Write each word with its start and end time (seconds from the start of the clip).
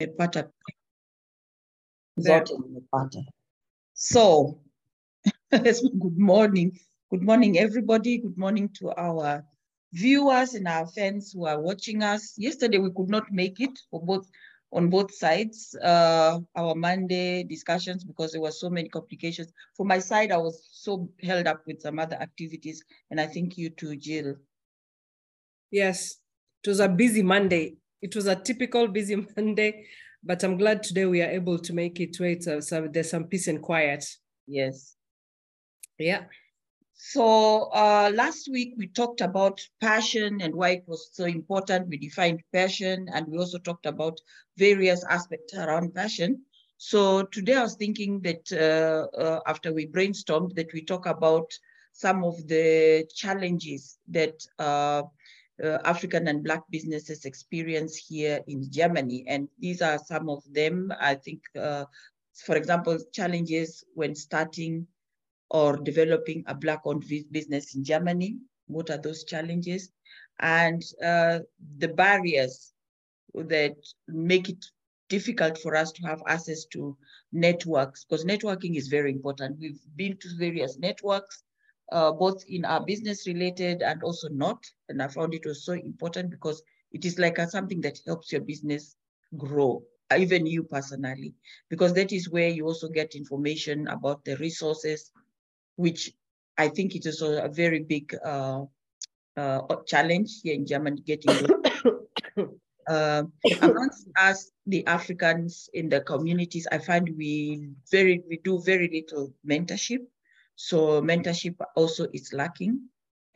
Nimepata 0.00 0.50
zote 2.18 2.54
nimepata. 2.58 3.24
So, 3.94 4.58
good 5.52 6.18
morning. 6.18 6.78
Good 7.10 7.22
morning, 7.22 7.58
everybody. 7.58 8.18
Good 8.18 8.36
morning 8.36 8.70
to 8.80 8.92
our 8.96 9.44
viewers 9.92 10.54
and 10.54 10.66
our 10.66 10.86
fans 10.88 11.32
who 11.32 11.46
are 11.46 11.60
watching 11.60 12.02
us. 12.02 12.34
Yesterday, 12.36 12.78
we 12.78 12.90
could 12.90 13.08
not 13.08 13.30
make 13.30 13.60
it 13.60 13.78
for 13.90 14.04
both 14.04 14.28
on 14.72 14.90
both 14.90 15.14
sides, 15.14 15.76
uh, 15.80 16.40
our 16.56 16.74
Monday 16.74 17.44
discussions 17.44 18.02
because 18.02 18.32
there 18.32 18.40
were 18.40 18.50
so 18.50 18.68
many 18.68 18.88
complications. 18.88 19.52
For 19.76 19.86
my 19.86 20.00
side, 20.00 20.32
I 20.32 20.38
was 20.38 20.68
so 20.72 21.08
held 21.22 21.46
up 21.46 21.62
with 21.68 21.80
some 21.80 22.00
other 22.00 22.16
activities, 22.16 22.82
and 23.12 23.20
I 23.20 23.28
think 23.28 23.56
you 23.56 23.70
too, 23.70 23.94
Jill. 23.94 24.34
Yes, 25.70 26.16
it 26.64 26.68
was 26.68 26.80
a 26.80 26.88
busy 26.88 27.22
Monday. 27.22 27.76
It 28.04 28.14
was 28.14 28.26
a 28.26 28.36
typical 28.36 28.86
busy 28.86 29.16
Monday, 29.36 29.86
but 30.22 30.44
I'm 30.44 30.58
glad 30.58 30.82
today 30.82 31.06
we 31.06 31.22
are 31.22 31.30
able 31.30 31.58
to 31.58 31.72
make 31.72 32.00
it 32.00 32.20
where 32.20 32.32
it's, 32.32 32.46
uh, 32.46 32.60
so 32.60 32.86
there's 32.86 33.08
some 33.08 33.24
peace 33.24 33.48
and 33.48 33.62
quiet. 33.62 34.04
Yes. 34.46 34.94
Yeah. 35.98 36.24
So 36.92 37.70
uh, 37.72 38.12
last 38.14 38.50
week 38.52 38.74
we 38.76 38.88
talked 38.88 39.22
about 39.22 39.58
passion 39.80 40.42
and 40.42 40.54
why 40.54 40.70
it 40.70 40.84
was 40.86 41.08
so 41.12 41.24
important. 41.24 41.88
We 41.88 41.96
defined 41.96 42.42
passion 42.52 43.08
and 43.10 43.26
we 43.26 43.38
also 43.38 43.56
talked 43.58 43.86
about 43.86 44.20
various 44.58 45.02
aspects 45.08 45.54
around 45.54 45.94
passion. 45.94 46.42
So 46.76 47.22
today 47.22 47.54
I 47.54 47.62
was 47.62 47.76
thinking 47.76 48.20
that 48.20 48.44
uh, 48.52 49.16
uh, 49.18 49.40
after 49.46 49.72
we 49.72 49.86
brainstormed 49.86 50.54
that 50.56 50.74
we 50.74 50.84
talk 50.84 51.06
about 51.06 51.50
some 51.92 52.22
of 52.22 52.36
the 52.48 53.08
challenges 53.14 53.96
that 54.08 54.36
uh, 55.62 55.78
African 55.84 56.28
and 56.28 56.42
Black 56.42 56.62
businesses 56.70 57.24
experience 57.24 57.96
here 57.96 58.40
in 58.46 58.70
Germany. 58.70 59.24
And 59.28 59.48
these 59.58 59.82
are 59.82 59.98
some 59.98 60.28
of 60.28 60.42
them. 60.52 60.92
I 61.00 61.14
think, 61.14 61.42
uh, 61.58 61.84
for 62.46 62.56
example, 62.56 62.98
challenges 63.12 63.84
when 63.94 64.14
starting 64.14 64.86
or 65.50 65.76
developing 65.76 66.42
a 66.46 66.54
Black-owned 66.54 67.04
business 67.30 67.76
in 67.76 67.84
Germany. 67.84 68.38
What 68.66 68.90
are 68.90 68.98
those 68.98 69.24
challenges? 69.24 69.90
And 70.40 70.82
uh, 71.04 71.40
the 71.78 71.88
barriers 71.88 72.72
that 73.34 73.76
make 74.08 74.48
it 74.48 74.64
difficult 75.08 75.58
for 75.58 75.76
us 75.76 75.92
to 75.92 76.02
have 76.06 76.22
access 76.26 76.64
to 76.72 76.96
networks, 77.32 78.04
because 78.04 78.24
networking 78.24 78.74
is 78.76 78.88
very 78.88 79.12
important. 79.12 79.58
We've 79.60 79.80
been 79.96 80.16
to 80.16 80.28
various 80.38 80.78
networks, 80.78 81.44
uh, 81.94 82.10
both 82.10 82.44
in 82.48 82.64
our 82.64 82.84
business 82.84 83.26
related 83.26 83.80
and 83.80 84.02
also 84.02 84.28
not. 84.28 84.58
And 84.88 85.00
I 85.00 85.06
found 85.06 85.32
it 85.32 85.46
was 85.46 85.64
so 85.64 85.72
important 85.72 86.30
because 86.30 86.60
it 86.90 87.04
is 87.04 87.18
like 87.18 87.38
a, 87.38 87.48
something 87.48 87.80
that 87.82 88.00
helps 88.04 88.32
your 88.32 88.40
business 88.40 88.96
grow, 89.38 89.82
even 90.16 90.44
you 90.44 90.64
personally, 90.64 91.34
because 91.70 91.94
that 91.94 92.12
is 92.12 92.28
where 92.28 92.48
you 92.48 92.66
also 92.66 92.88
get 92.88 93.14
information 93.14 93.86
about 93.86 94.24
the 94.24 94.36
resources, 94.38 95.12
which 95.76 96.12
I 96.58 96.68
think 96.68 96.96
it 96.96 97.06
is 97.06 97.22
a 97.22 97.48
very 97.48 97.80
big 97.84 98.14
uh, 98.24 98.64
uh, 99.36 99.60
challenge 99.86 100.40
here 100.42 100.54
in 100.54 100.66
Germany 100.66 101.00
getting 101.00 101.30
uh, 102.88 103.22
amongst 103.62 104.08
us, 104.18 104.50
the 104.66 104.84
Africans 104.86 105.70
in 105.74 105.88
the 105.88 106.00
communities, 106.00 106.66
I 106.72 106.78
find 106.78 107.08
we 107.16 107.68
very 107.90 108.22
we 108.28 108.38
do 108.38 108.60
very 108.62 108.88
little 108.92 109.32
mentorship. 109.46 110.06
So 110.56 111.02
mentorship 111.02 111.56
also 111.76 112.06
is 112.12 112.32
lacking. 112.32 112.80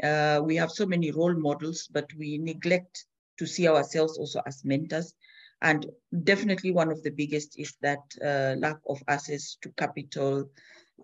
Uh, 0.02 0.40
we 0.44 0.56
have 0.56 0.70
so 0.70 0.86
many 0.86 1.10
role 1.10 1.34
models, 1.34 1.88
but 1.90 2.08
we 2.16 2.38
neglect 2.38 3.04
to 3.38 3.46
see 3.46 3.68
ourselves 3.68 4.18
also 4.18 4.40
as 4.46 4.64
mentors. 4.64 5.14
And 5.60 5.86
definitely 6.22 6.70
one 6.70 6.90
of 6.90 7.02
the 7.02 7.10
biggest 7.10 7.58
is 7.58 7.74
that 7.82 7.98
uh, 8.22 8.54
lack 8.58 8.78
of 8.88 9.02
access 9.08 9.56
to 9.62 9.70
capital 9.70 10.48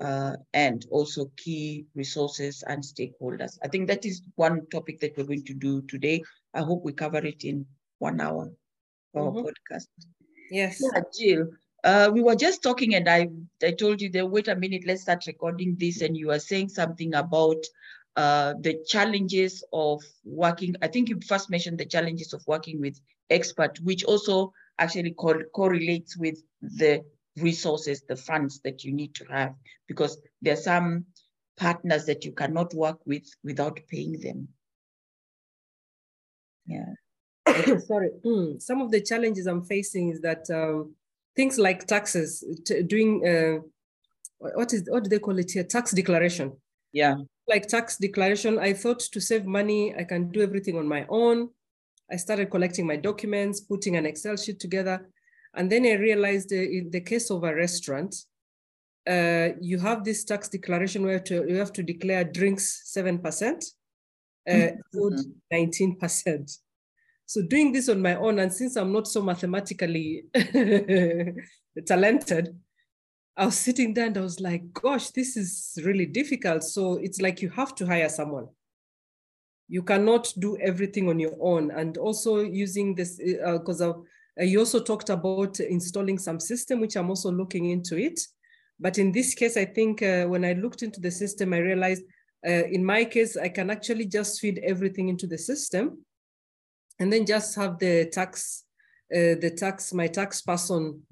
uh, 0.00 0.36
and 0.52 0.86
also 0.90 1.30
key 1.36 1.86
resources 1.94 2.62
and 2.66 2.82
stakeholders. 2.82 3.58
I 3.64 3.69
think 3.69 3.88
that 3.88 4.04
is 4.04 4.22
one 4.36 4.66
topic 4.70 5.00
that 5.00 5.16
we're 5.16 5.24
going 5.24 5.44
to 5.44 5.54
do 5.54 5.82
today. 5.82 6.22
I 6.53 6.60
hope 6.62 6.84
we 6.84 6.92
cover 6.92 7.19
it 7.19 7.44
in 7.44 7.66
one 7.98 8.20
hour 8.20 8.50
for 9.12 9.32
mm-hmm. 9.32 9.38
our 9.38 9.44
podcast. 9.44 9.88
Yes. 10.50 10.80
Yeah, 10.80 11.00
Jill, 11.19 11.48
uh, 11.84 12.11
we 12.12 12.22
were 12.22 12.34
just 12.34 12.62
talking 12.62 12.95
and 12.95 13.09
I, 13.09 13.28
I 13.62 13.72
told 13.72 14.00
you 14.00 14.11
that 14.11 14.27
wait 14.27 14.49
a 14.49 14.56
minute, 14.56 14.84
let's 14.87 15.03
start 15.03 15.27
recording 15.27 15.77
this. 15.78 16.00
And 16.00 16.17
you 16.17 16.28
were 16.28 16.39
saying 16.39 16.71
something 16.71 17.15
about 17.15 17.62
uh, 18.17 18.55
the 18.61 18.83
challenges 18.87 19.62
of 19.72 20.03
working. 20.25 20.75
I 20.83 20.89
think 20.89 21.09
you 21.11 21.21
first 21.21 21.50
mentioned 21.50 21.78
the 21.78 21.84
challenges 21.84 22.33
of 22.33 22.43
working 22.47 22.81
with 22.81 22.99
expert, 23.28 23.78
which 23.81 24.03
also 24.05 24.53
actually 24.78 25.15
co- 25.19 25.45
correlates 25.53 26.17
with 26.17 26.43
the 26.62 27.05
resources, 27.37 28.03
the 28.03 28.16
funds 28.16 28.61
that 28.65 28.83
you 28.84 28.93
need 28.93 29.15
to 29.16 29.25
have, 29.27 29.55
because 29.87 30.19
there 30.41 30.55
are 30.55 30.56
some 30.56 31.05
partners 31.56 32.06
that 32.06 32.25
you 32.25 32.33
cannot 32.33 32.72
work 32.72 32.99
with 33.05 33.25
without 33.45 33.78
paying 33.89 34.19
them. 34.21 34.49
Yeah. 36.66 36.95
Sorry. 37.87 38.11
Mm, 38.25 38.62
some 38.62 38.81
of 38.81 38.91
the 38.91 39.03
challenges 39.03 39.47
I'm 39.47 39.62
facing 39.62 40.09
is 40.11 40.21
that 40.22 40.49
um, 40.51 40.95
things 41.37 41.59
like 41.59 41.87
taxes, 41.87 42.45
doing 42.87 43.27
uh, 43.27 43.59
what 44.39 44.72
is 44.72 44.89
what 44.89 45.05
do 45.05 45.11
they 45.11 45.19
call 45.19 45.39
it 45.39 45.50
here? 45.50 45.65
Tax 45.65 45.93
declaration. 45.93 46.53
Yeah. 46.93 47.17
Like 47.49 47.67
tax 47.67 47.99
declaration, 47.99 48.59
I 48.59 48.72
thought 48.72 49.00
to 49.00 49.21
save 49.21 49.45
money, 49.45 49.95
I 49.95 50.05
can 50.05 50.31
do 50.31 50.43
everything 50.43 50.78
on 50.78 50.89
my 50.89 51.05
own. 51.09 51.50
I 52.11 52.17
started 52.17 52.50
collecting 52.50 52.87
my 52.87 52.97
documents, 52.97 53.61
putting 53.61 53.97
an 53.97 54.06
Excel 54.06 54.37
sheet 54.37 54.61
together. 54.61 55.09
And 55.55 55.71
then 55.71 55.84
I 55.87 55.95
realized 55.95 56.53
uh, 56.53 56.56
in 56.56 56.91
the 56.91 57.00
case 57.00 57.31
of 57.31 57.45
a 57.45 57.55
restaurant, 57.55 58.15
uh, 59.09 59.49
you 59.61 59.78
have 59.78 60.05
this 60.05 60.25
tax 60.25 60.49
declaration 60.49 61.05
where 61.05 61.21
to, 61.21 61.45
you 61.49 61.56
have 61.56 61.72
to 61.75 61.83
declare 61.83 62.25
drinks 62.25 62.91
7%, 62.97 63.22
uh, 63.22 64.53
mm-hmm. 64.53 64.77
food 64.93 65.15
19%. 65.53 66.59
So 67.26 67.42
doing 67.42 67.72
this 67.72 67.88
on 67.88 68.02
my 68.02 68.16
own, 68.16 68.38
and 68.38 68.52
since 68.52 68.76
I'm 68.76 68.92
not 68.92 69.08
so 69.08 69.22
mathematically 69.22 70.24
talented, 71.86 72.54
I 73.36 73.46
was 73.46 73.58
sitting 73.58 73.94
there 73.94 74.06
and 74.06 74.16
I 74.16 74.20
was 74.20 74.40
like, 74.40 74.72
gosh, 74.72 75.10
this 75.10 75.36
is 75.36 75.78
really 75.84 76.06
difficult. 76.06 76.62
So 76.62 76.94
it's 76.94 77.20
like 77.20 77.42
you 77.42 77.50
have 77.50 77.74
to 77.76 77.86
hire 77.86 78.08
someone. 78.08 78.46
You 79.68 79.82
cannot 79.82 80.32
do 80.38 80.56
everything 80.58 81.08
on 81.08 81.18
your 81.18 81.34
own. 81.40 81.70
And 81.70 81.96
also 81.96 82.40
using 82.40 82.94
this, 82.94 83.18
because 83.18 83.80
uh, 83.80 83.91
uh, 83.91 84.44
you 84.44 84.60
also 84.60 84.80
talked 84.80 85.08
about 85.08 85.58
installing 85.58 86.18
some 86.18 86.38
system, 86.38 86.80
which 86.80 86.96
I'm 86.96 87.08
also 87.08 87.32
looking 87.32 87.70
into 87.70 87.98
it. 87.98 88.20
But 88.78 88.98
in 88.98 89.10
this 89.10 89.34
case, 89.34 89.56
I 89.56 89.64
think 89.64 90.02
uh, 90.02 90.26
when 90.26 90.44
I 90.44 90.52
looked 90.52 90.82
into 90.82 91.00
the 91.00 91.10
system, 91.10 91.54
I 91.54 91.58
realized 91.58 92.02
uh, 92.46 92.50
in 92.50 92.84
my 92.84 93.04
case, 93.04 93.36
I 93.36 93.48
can 93.48 93.70
actually 93.70 94.06
just 94.06 94.41
feed 94.41 94.60
everything 94.62 95.08
into 95.08 95.26
the 95.26 95.38
system 95.38 96.04
and 96.99 97.12
then 97.12 97.27
just 97.27 97.56
have 97.56 97.78
the 97.78 98.06
tax, 98.06 98.65
uh, 99.12 99.34
the 99.41 99.53
tax, 99.56 99.93
my 99.93 100.06
tax 100.06 100.43
person 100.43 101.03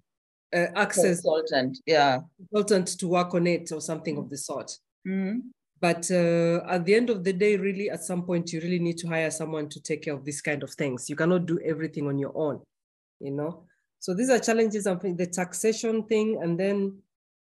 uh, 0.54 0.66
access 0.76 1.20
consultant, 1.22 1.78
yeah, 1.87 2.20
consultant 2.37 2.98
to 2.98 3.09
work 3.09 3.34
on 3.34 3.47
it 3.47 3.72
or 3.72 3.81
something 3.81 4.19
of 4.19 4.28
the 4.31 4.37
sort. 4.37 4.71
Mm-hmm. 5.06 5.41
But 5.81 6.09
uh, 6.12 6.60
at 6.69 6.84
the 6.84 6.94
end 6.94 7.10
of 7.10 7.25
the 7.25 7.32
day, 7.32 7.56
really, 7.56 7.91
at 7.91 8.04
some 8.04 8.22
point, 8.22 8.53
you 8.53 8.60
really 8.60 8.78
need 8.78 8.98
to 8.98 9.09
hire 9.09 9.31
someone 9.31 9.69
to 9.71 9.82
take 9.82 10.03
care 10.03 10.15
of 10.15 10.25
these 10.25 10.41
kind 10.41 10.62
of 10.62 10.71
things. 10.71 11.10
You 11.10 11.16
cannot 11.16 11.47
do 11.47 11.59
everything 11.65 12.06
on 12.06 12.19
your 12.19 12.37
own, 12.37 12.60
you 13.19 13.32
know. 13.32 13.65
So 13.98 14.15
these 14.15 14.31
are 14.31 14.38
challenges. 14.38 14.87
I 14.87 14.94
think 14.94 15.19
the 15.19 15.26
taxation 15.26 16.04
thing, 16.04 16.38
and 16.41 16.59
then 16.59 16.98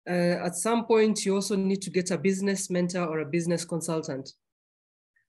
uh, 0.09 0.47
at 0.47 0.57
some 0.57 0.87
point, 0.87 1.27
you 1.27 1.35
also 1.35 1.57
need 1.57 1.83
to 1.83 1.91
get 1.91 2.11
a 2.13 2.19
business 2.19 2.71
mentor 2.71 3.05
or 3.07 3.21
a 3.21 3.27
business 3.27 3.65
consultant 3.65 4.33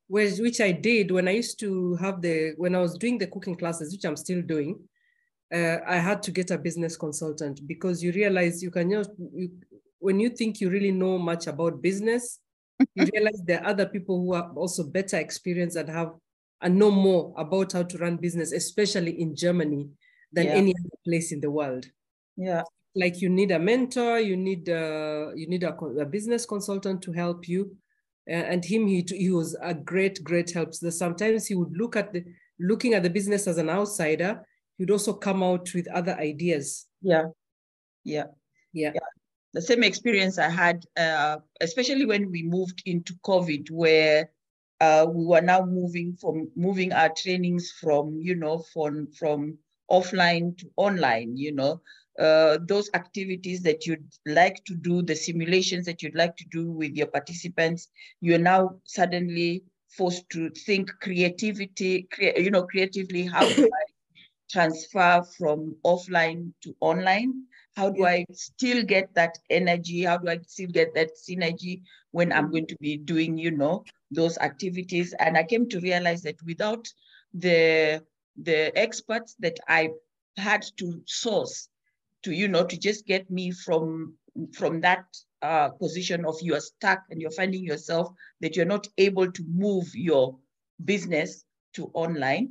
which, 0.07 0.37
which 0.39 0.61
I 0.61 0.71
did 0.71 1.11
when 1.11 1.27
I 1.27 1.31
used 1.31 1.59
to 1.61 1.95
have 1.95 2.21
the, 2.21 2.53
when 2.57 2.75
I 2.75 2.79
was 2.79 2.97
doing 2.97 3.17
the 3.17 3.27
cooking 3.27 3.55
classes, 3.55 3.91
which 3.91 4.05
I'm 4.05 4.15
still 4.15 4.41
doing, 4.41 4.79
uh, 5.53 5.77
I 5.87 5.97
had 5.97 6.23
to 6.23 6.31
get 6.31 6.51
a 6.51 6.57
business 6.57 6.97
consultant 6.97 7.61
because 7.67 8.03
you 8.03 8.11
realize 8.11 8.63
you 8.63 8.71
can, 8.71 8.89
you, 8.89 9.03
you, 9.33 9.51
when 9.99 10.19
you 10.19 10.29
think 10.29 10.59
you 10.61 10.69
really 10.69 10.91
know 10.91 11.17
much 11.17 11.47
about 11.47 11.81
business, 11.81 12.39
you 12.93 13.07
realize 13.13 13.41
there 13.45 13.61
are 13.61 13.67
other 13.67 13.85
people 13.85 14.19
who 14.19 14.33
are 14.33 14.51
also 14.55 14.83
better 14.83 15.17
experienced 15.17 15.77
and 15.77 15.89
have 15.89 16.11
and 16.61 16.77
know 16.77 16.91
more 16.91 17.33
about 17.37 17.73
how 17.73 17.83
to 17.83 17.97
run 17.97 18.17
business, 18.17 18.51
especially 18.51 19.21
in 19.21 19.35
Germany, 19.35 19.87
than 20.31 20.45
yeah. 20.45 20.53
any 20.53 20.71
other 20.71 20.97
place 21.05 21.31
in 21.31 21.39
the 21.41 21.51
world. 21.51 21.85
Yeah. 22.37 22.63
Like 22.95 23.21
you 23.21 23.29
need 23.29 23.51
a 23.51 23.59
mentor, 23.59 24.19
you 24.19 24.37
need 24.37 24.69
uh, 24.69 25.31
you 25.35 25.47
need 25.47 25.63
a, 25.63 25.75
a 25.75 26.05
business 26.05 26.45
consultant 26.45 27.01
to 27.03 27.11
help 27.11 27.47
you, 27.47 27.75
and 28.27 28.65
him 28.65 28.87
he, 28.87 29.05
he 29.07 29.29
was 29.29 29.55
a 29.61 29.73
great 29.73 30.23
great 30.23 30.51
help. 30.51 30.73
So 30.73 30.89
sometimes 30.89 31.45
he 31.47 31.55
would 31.55 31.75
look 31.75 31.95
at 31.95 32.13
the 32.13 32.23
looking 32.59 32.93
at 32.93 33.03
the 33.03 33.09
business 33.09 33.47
as 33.47 33.57
an 33.57 33.69
outsider 33.69 34.45
he'd 34.77 34.91
also 34.91 35.13
come 35.13 35.43
out 35.43 35.73
with 35.73 35.87
other 35.89 36.15
ideas. 36.15 36.87
Yeah. 37.01 37.25
Yeah. 38.03 38.25
Yeah, 38.73 38.91
yeah. 38.93 38.99
the 39.53 39.61
same 39.61 39.83
experience 39.83 40.37
i 40.37 40.49
had 40.49 40.83
uh, 40.97 41.37
especially 41.61 42.05
when 42.05 42.29
we 42.29 42.43
moved 42.43 42.83
into 42.85 43.13
covid 43.23 43.71
where 43.71 44.29
uh, 44.81 45.05
we 45.09 45.23
were 45.23 45.39
now 45.39 45.63
moving 45.63 46.13
from 46.19 46.51
moving 46.57 46.91
our 46.91 47.09
trainings 47.15 47.71
from 47.79 48.19
you 48.21 48.35
know 48.35 48.57
from 48.73 49.07
from 49.17 49.57
offline 49.89 50.57
to 50.57 50.69
online, 50.75 51.37
you 51.37 51.53
know, 51.53 51.81
uh, 52.19 52.57
those 52.61 52.89
activities 52.93 53.61
that 53.63 53.85
you'd 53.85 54.05
like 54.25 54.63
to 54.65 54.73
do, 54.75 55.01
the 55.01 55.15
simulations 55.15 55.85
that 55.85 56.01
you'd 56.01 56.15
like 56.15 56.35
to 56.37 56.45
do 56.51 56.71
with 56.71 56.95
your 56.95 57.07
participants, 57.07 57.89
you're 58.21 58.37
now 58.37 58.71
suddenly 58.85 59.63
forced 59.89 60.29
to 60.29 60.49
think 60.49 60.91
creativity, 61.01 62.07
crea- 62.11 62.39
you 62.39 62.51
know, 62.51 62.63
creatively, 62.63 63.25
how 63.25 63.47
do 63.47 63.65
I 63.73 63.85
transfer 64.49 65.23
from 65.37 65.75
offline 65.85 66.53
to 66.63 66.75
online? 66.79 67.43
How 67.75 67.89
do 67.89 68.05
I 68.05 68.25
still 68.31 68.83
get 68.83 69.13
that 69.15 69.37
energy? 69.49 70.03
How 70.03 70.17
do 70.17 70.29
I 70.29 70.39
still 70.47 70.69
get 70.69 70.93
that 70.95 71.09
synergy 71.17 71.81
when 72.11 72.31
I'm 72.31 72.49
going 72.49 72.67
to 72.67 72.77
be 72.79 72.95
doing, 72.95 73.37
you 73.37 73.51
know, 73.51 73.83
those 74.11 74.37
activities? 74.37 75.13
And 75.19 75.37
I 75.37 75.43
came 75.43 75.67
to 75.69 75.81
realize 75.81 76.21
that 76.21 76.41
without 76.45 76.87
the 77.33 78.01
the 78.41 78.77
experts 78.77 79.35
that 79.39 79.57
I 79.67 79.89
had 80.37 80.65
to 80.77 81.01
source 81.05 81.69
to, 82.25 82.33
you 82.33 82.47
know, 82.47 82.65
to 82.65 82.77
just 82.77 83.05
get 83.05 83.29
me 83.29 83.51
from 83.51 84.15
from 84.53 84.81
that 84.81 85.05
uh, 85.41 85.69
position 85.69 86.25
of 86.25 86.35
you're 86.41 86.59
stuck 86.59 87.03
and 87.09 87.21
you're 87.21 87.31
finding 87.31 87.63
yourself 87.63 88.09
that 88.41 88.55
you're 88.55 88.65
not 88.65 88.87
able 88.97 89.31
to 89.31 89.43
move 89.47 89.85
your 89.93 90.37
business 90.83 91.45
to 91.73 91.89
online. 91.93 92.49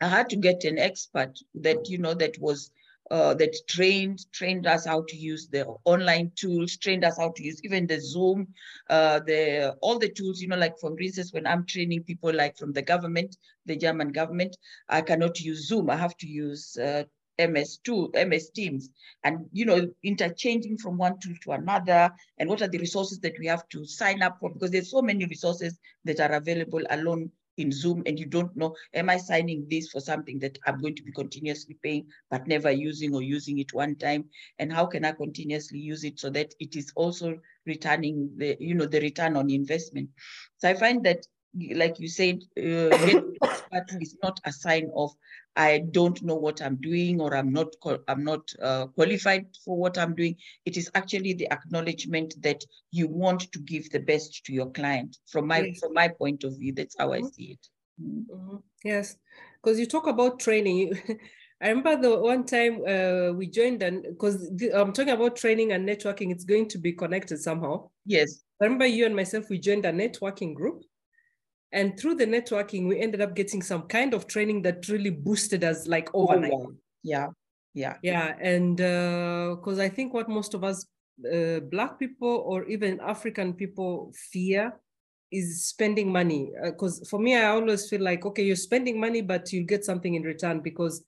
I 0.00 0.08
had 0.08 0.28
to 0.30 0.36
get 0.36 0.64
an 0.64 0.78
expert 0.78 1.38
that, 1.54 1.88
you 1.88 1.98
know, 1.98 2.14
that 2.14 2.38
was 2.38 2.70
uh, 3.10 3.34
that 3.34 3.56
trained 3.68 4.18
trained 4.32 4.66
us 4.66 4.84
how 4.84 5.04
to 5.08 5.16
use 5.16 5.48
the 5.48 5.64
online 5.84 6.32
tools, 6.36 6.76
trained 6.76 7.04
us 7.04 7.16
how 7.18 7.30
to 7.36 7.42
use 7.42 7.60
even 7.64 7.86
the 7.86 8.00
Zoom, 8.00 8.48
uh, 8.90 9.20
the 9.20 9.76
all 9.80 9.98
the 9.98 10.10
tools. 10.10 10.40
You 10.40 10.48
know, 10.48 10.56
like 10.56 10.78
for 10.78 10.98
instance, 11.00 11.32
when 11.32 11.46
I'm 11.46 11.64
training 11.66 12.02
people 12.04 12.34
like 12.34 12.58
from 12.58 12.72
the 12.72 12.82
government, 12.82 13.36
the 13.64 13.76
German 13.76 14.10
government, 14.12 14.56
I 14.88 15.02
cannot 15.02 15.40
use 15.40 15.68
Zoom. 15.68 15.88
I 15.88 15.96
have 15.96 16.16
to 16.18 16.26
use 16.26 16.76
uh, 16.76 17.04
MS2, 17.38 18.28
MS 18.28 18.50
Teams, 18.50 18.90
and 19.24 19.46
you 19.52 19.64
know, 19.64 19.88
interchanging 20.02 20.78
from 20.78 20.96
one 20.96 21.18
tool 21.20 21.34
to 21.42 21.52
another, 21.52 22.10
and 22.38 22.48
what 22.48 22.62
are 22.62 22.68
the 22.68 22.78
resources 22.78 23.20
that 23.20 23.38
we 23.38 23.46
have 23.46 23.68
to 23.70 23.84
sign 23.84 24.22
up 24.22 24.38
for? 24.40 24.50
Because 24.50 24.70
there's 24.70 24.90
so 24.90 25.02
many 25.02 25.26
resources 25.26 25.78
that 26.04 26.20
are 26.20 26.32
available 26.32 26.82
alone 26.90 27.30
in 27.56 27.72
Zoom 27.72 28.02
and 28.06 28.18
you 28.18 28.26
don't 28.26 28.54
know, 28.56 28.74
am 28.94 29.10
I 29.10 29.16
signing 29.16 29.66
this 29.70 29.88
for 29.88 30.00
something 30.00 30.38
that 30.40 30.58
I'm 30.66 30.80
going 30.80 30.94
to 30.96 31.02
be 31.02 31.12
continuously 31.12 31.76
paying, 31.82 32.06
but 32.30 32.46
never 32.46 32.70
using 32.70 33.14
or 33.14 33.22
using 33.22 33.58
it 33.58 33.72
one 33.72 33.96
time? 33.96 34.26
And 34.58 34.72
how 34.72 34.86
can 34.86 35.04
I 35.04 35.12
continuously 35.12 35.78
use 35.78 36.04
it 36.04 36.20
so 36.20 36.30
that 36.30 36.54
it 36.60 36.76
is 36.76 36.92
also 36.94 37.38
returning 37.64 38.30
the, 38.36 38.56
you 38.60 38.74
know, 38.74 38.86
the 38.86 39.00
return 39.00 39.36
on 39.36 39.50
investment? 39.50 40.10
So 40.58 40.68
I 40.68 40.74
find 40.74 41.04
that 41.04 41.26
like 41.74 41.98
you 41.98 42.08
said, 42.08 42.42
uh, 42.58 42.62
is 44.00 44.16
not 44.22 44.40
a 44.44 44.52
sign 44.52 44.90
of 44.94 45.12
I 45.56 45.84
don't 45.90 46.22
know 46.22 46.34
what 46.34 46.60
I'm 46.60 46.76
doing 46.76 47.20
or 47.20 47.34
I'm 47.34 47.52
not 47.52 47.68
I'm 48.08 48.22
not 48.22 48.52
uh, 48.62 48.86
qualified 48.88 49.46
for 49.64 49.76
what 49.76 49.96
I'm 49.96 50.14
doing. 50.14 50.36
It 50.64 50.76
is 50.76 50.90
actually 50.94 51.32
the 51.32 51.50
acknowledgement 51.50 52.34
that 52.42 52.62
you 52.90 53.08
want 53.08 53.50
to 53.52 53.58
give 53.60 53.90
the 53.90 54.00
best 54.00 54.44
to 54.46 54.52
your 54.52 54.70
client. 54.70 55.16
From 55.26 55.46
my 55.46 55.60
yes. 55.60 55.78
from 55.80 55.94
my 55.94 56.08
point 56.08 56.44
of 56.44 56.58
view, 56.58 56.72
that's 56.72 56.96
how 56.98 57.08
mm-hmm. 57.10 57.26
I 57.26 57.30
see 57.30 57.44
it. 57.52 57.68
Mm-hmm. 58.02 58.56
Yes, 58.84 59.16
because 59.62 59.80
you 59.80 59.86
talk 59.86 60.06
about 60.06 60.40
training. 60.40 60.98
I 61.62 61.68
remember 61.70 61.96
the 61.96 62.18
one 62.18 62.44
time 62.44 62.82
uh, 62.86 63.32
we 63.32 63.46
joined, 63.46 63.82
and 63.82 64.02
because 64.02 64.46
I'm 64.74 64.92
talking 64.92 65.14
about 65.14 65.36
training 65.36 65.72
and 65.72 65.88
networking, 65.88 66.30
it's 66.30 66.44
going 66.44 66.68
to 66.68 66.78
be 66.78 66.92
connected 66.92 67.38
somehow. 67.38 67.88
Yes. 68.04 68.42
I 68.60 68.64
remember 68.64 68.86
you 68.86 69.06
and 69.06 69.16
myself, 69.16 69.48
we 69.48 69.58
joined 69.58 69.86
a 69.86 69.92
networking 69.92 70.54
group. 70.54 70.82
And 71.72 71.98
through 71.98 72.14
the 72.14 72.26
networking, 72.26 72.88
we 72.88 73.00
ended 73.00 73.20
up 73.20 73.34
getting 73.34 73.62
some 73.62 73.82
kind 73.82 74.14
of 74.14 74.26
training 74.26 74.62
that 74.62 74.88
really 74.88 75.10
boosted 75.10 75.64
us 75.64 75.86
like 75.86 76.08
overnight. 76.14 76.52
Oh, 76.52 76.72
yeah. 77.02 77.28
Yeah. 77.74 77.96
Yeah. 78.02 78.34
And 78.40 78.76
because 78.76 79.78
uh, 79.78 79.82
I 79.82 79.88
think 79.88 80.14
what 80.14 80.28
most 80.28 80.54
of 80.54 80.64
us, 80.64 80.86
uh, 81.32 81.60
Black 81.60 81.98
people 81.98 82.44
or 82.46 82.64
even 82.64 83.00
African 83.00 83.52
people, 83.52 84.12
fear 84.30 84.72
is 85.32 85.66
spending 85.66 86.10
money. 86.10 86.52
Because 86.64 87.02
uh, 87.02 87.04
for 87.10 87.18
me, 87.18 87.36
I 87.36 87.46
always 87.46 87.88
feel 87.88 88.00
like, 88.00 88.24
okay, 88.24 88.44
you're 88.44 88.56
spending 88.56 88.98
money, 89.00 89.20
but 89.20 89.52
you'll 89.52 89.66
get 89.66 89.84
something 89.84 90.14
in 90.14 90.22
return 90.22 90.60
because 90.60 91.04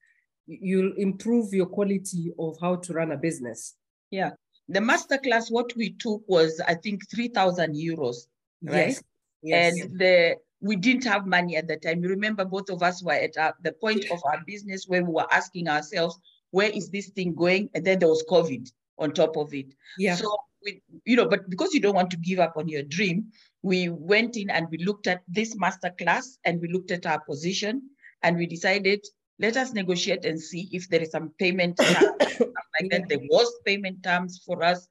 you'll 0.47 0.93
improve 0.97 1.53
your 1.53 1.67
quality 1.67 2.33
of 2.39 2.57
how 2.61 2.77
to 2.77 2.93
run 2.93 3.13
a 3.13 3.17
business. 3.17 3.75
Yeah. 4.11 4.31
The 4.69 4.81
masterclass, 4.81 5.51
what 5.51 5.75
we 5.77 5.91
took 5.91 6.23
was, 6.29 6.61
I 6.67 6.75
think, 6.75 7.09
3,000 7.11 7.75
euros. 7.75 8.27
Right. 8.63 8.89
Yes. 8.89 9.03
Yes. 9.43 9.81
And 9.81 9.99
the 9.99 10.37
we 10.61 10.77
didn't 10.77 11.05
have 11.05 11.27
money 11.27 11.57
at 11.57 11.69
the 11.69 11.77
time. 11.77 12.03
You 12.03 12.09
remember 12.09 12.45
both 12.45 12.71
of 12.71 12.83
us 12.83 13.03
were 13.03 13.13
at 13.13 13.37
uh, 13.37 13.53
the 13.63 13.73
point 13.73 14.05
of 14.11 14.21
our 14.25 14.43
business 14.47 14.87
where 14.87 15.05
we 15.05 15.13
were 15.13 15.33
asking 15.33 15.69
ourselves, 15.69 16.19
where 16.51 16.71
is 16.71 16.91
this 16.91 17.11
thing 17.11 17.35
going? 17.35 17.71
And 17.75 17.85
then 17.85 17.99
there 17.99 18.09
was 18.09 18.25
COVID 18.29 18.71
on 18.99 19.13
top 19.13 19.37
of 19.37 19.55
it. 19.55 19.75
Yeah. 19.99 20.17
So 20.17 20.35
we, 20.65 20.83
you 21.05 21.17
know, 21.17 21.27
but 21.27 21.49
because 21.49 21.73
you 21.73 21.81
don't 21.81 21.95
want 21.95 22.11
to 22.11 22.17
give 22.17 22.41
up 22.41 22.57
on 22.57 22.69
your 22.69 22.83
dream, 22.83 23.27
we 23.63 23.89
went 23.89 24.37
in 24.37 24.51
and 24.51 24.67
we 24.71 24.79
looked 24.79 25.07
at 25.07 25.23
this 25.29 25.57
master 25.57 25.91
class 25.99 26.39
and 26.45 26.61
we 26.61 26.69
looked 26.69 26.91
at 26.91 27.07
our 27.07 27.21
position 27.21 27.83
and 28.23 28.37
we 28.37 28.47
decided 28.47 29.07
let 29.39 29.57
us 29.57 29.73
negotiate 29.73 30.25
and 30.25 30.41
see 30.41 30.69
if 30.73 30.89
there 30.89 31.01
is 31.01 31.11
some 31.11 31.31
payment 31.39 31.77
terms 31.77 32.19
like 32.41 32.91
that. 32.91 33.09
There 33.09 33.21
was 33.31 33.53
payment 33.65 34.03
terms 34.03 34.43
for 34.45 34.63
us. 34.65 34.89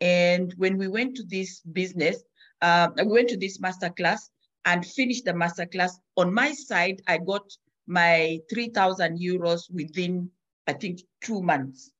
And 0.00 0.52
when 0.56 0.76
we 0.76 0.88
went 0.88 1.16
to 1.16 1.22
this 1.22 1.60
business, 1.60 2.22
uh, 2.60 2.88
we 2.96 3.04
went 3.04 3.28
to 3.28 3.36
this 3.36 3.60
master 3.60 3.90
class, 3.90 4.30
and 4.64 4.84
finished 4.84 5.24
the 5.24 5.32
masterclass. 5.32 5.92
On 6.16 6.32
my 6.32 6.52
side, 6.52 7.02
I 7.06 7.18
got 7.18 7.42
my 7.86 8.38
3,000 8.50 9.18
euros 9.18 9.70
within, 9.72 10.30
I 10.66 10.72
think, 10.72 11.00
two 11.22 11.42
months. 11.42 11.90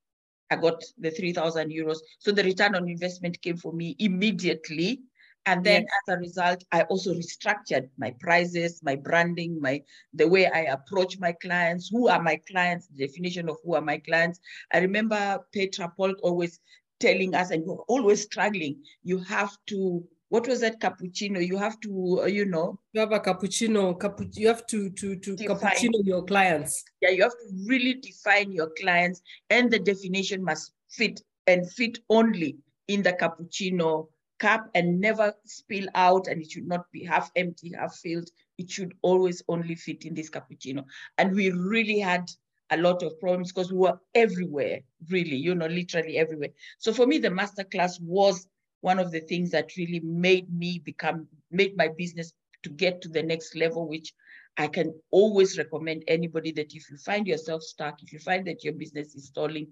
I 0.50 0.56
got 0.56 0.82
the 0.98 1.10
3,000 1.10 1.70
euros. 1.70 1.98
So 2.18 2.32
the 2.32 2.44
return 2.44 2.74
on 2.74 2.88
investment 2.88 3.40
came 3.42 3.56
for 3.56 3.72
me 3.72 3.96
immediately. 3.98 5.00
And 5.46 5.62
then 5.62 5.82
yes. 5.82 5.90
as 6.08 6.14
a 6.14 6.18
result, 6.18 6.64
I 6.72 6.82
also 6.82 7.12
restructured 7.12 7.90
my 7.98 8.14
prices, 8.18 8.80
my 8.82 8.96
branding, 8.96 9.60
my 9.60 9.82
the 10.14 10.26
way 10.26 10.46
I 10.46 10.60
approach 10.60 11.18
my 11.18 11.32
clients. 11.32 11.90
Who 11.90 12.08
are 12.08 12.22
my 12.22 12.40
clients? 12.50 12.86
The 12.86 13.06
definition 13.06 13.50
of 13.50 13.58
who 13.62 13.74
are 13.74 13.82
my 13.82 13.98
clients. 13.98 14.40
I 14.72 14.78
remember 14.78 15.38
Petra 15.52 15.92
Polk 15.98 16.16
always 16.22 16.60
telling 16.98 17.34
us, 17.34 17.50
and 17.50 17.64
we're 17.66 17.82
always 17.88 18.22
struggling, 18.22 18.82
you 19.02 19.18
have 19.18 19.54
to 19.66 20.02
what 20.34 20.48
was 20.48 20.60
that 20.62 20.80
cappuccino? 20.80 21.46
You 21.46 21.56
have 21.58 21.78
to, 21.82 22.22
uh, 22.22 22.26
you 22.26 22.44
know, 22.44 22.80
you 22.92 23.00
have 23.00 23.12
a 23.12 23.20
cappuccino. 23.20 23.96
Capu- 23.96 24.36
you 24.36 24.48
have 24.48 24.66
to 24.66 24.90
to 24.90 25.14
to 25.14 25.36
define. 25.36 25.56
cappuccino 25.56 26.04
your 26.04 26.24
clients. 26.24 26.82
Yeah, 27.00 27.10
you 27.10 27.22
have 27.22 27.30
to 27.30 27.48
really 27.68 27.94
define 27.94 28.50
your 28.50 28.70
clients, 28.80 29.22
and 29.50 29.70
the 29.70 29.78
definition 29.78 30.42
must 30.42 30.72
fit 30.90 31.20
and 31.46 31.70
fit 31.70 32.00
only 32.10 32.56
in 32.88 33.04
the 33.04 33.12
cappuccino 33.12 34.08
cup 34.40 34.68
and 34.74 35.00
never 35.00 35.32
spill 35.44 35.86
out. 35.94 36.26
And 36.26 36.42
it 36.42 36.50
should 36.50 36.66
not 36.66 36.90
be 36.90 37.04
half 37.04 37.30
empty, 37.36 37.70
half 37.78 37.94
filled. 37.94 38.28
It 38.58 38.68
should 38.68 38.92
always 39.02 39.40
only 39.46 39.76
fit 39.76 40.04
in 40.04 40.14
this 40.14 40.30
cappuccino. 40.30 40.84
And 41.16 41.32
we 41.32 41.52
really 41.52 42.00
had 42.00 42.28
a 42.70 42.76
lot 42.76 43.04
of 43.04 43.20
problems 43.20 43.52
because 43.52 43.70
we 43.70 43.78
were 43.78 44.00
everywhere, 44.16 44.80
really, 45.10 45.36
you 45.36 45.54
know, 45.54 45.66
literally 45.66 46.18
everywhere. 46.18 46.50
So 46.78 46.92
for 46.92 47.06
me, 47.06 47.18
the 47.18 47.28
masterclass 47.28 48.00
was 48.00 48.48
one 48.84 48.98
of 48.98 49.10
the 49.10 49.20
things 49.20 49.50
that 49.50 49.76
really 49.78 50.00
made 50.00 50.46
me 50.52 50.78
become, 50.84 51.26
made 51.50 51.74
my 51.74 51.88
business 51.96 52.34
to 52.62 52.68
get 52.68 53.00
to 53.00 53.08
the 53.08 53.22
next 53.22 53.56
level, 53.56 53.88
which 53.88 54.12
I 54.58 54.66
can 54.66 54.92
always 55.10 55.56
recommend 55.56 56.04
anybody 56.06 56.52
that 56.52 56.74
if 56.74 56.90
you 56.90 56.98
find 56.98 57.26
yourself 57.26 57.62
stuck, 57.62 58.02
if 58.02 58.12
you 58.12 58.18
find 58.18 58.46
that 58.46 58.62
your 58.62 58.74
business 58.74 59.14
is 59.14 59.28
stalling 59.28 59.68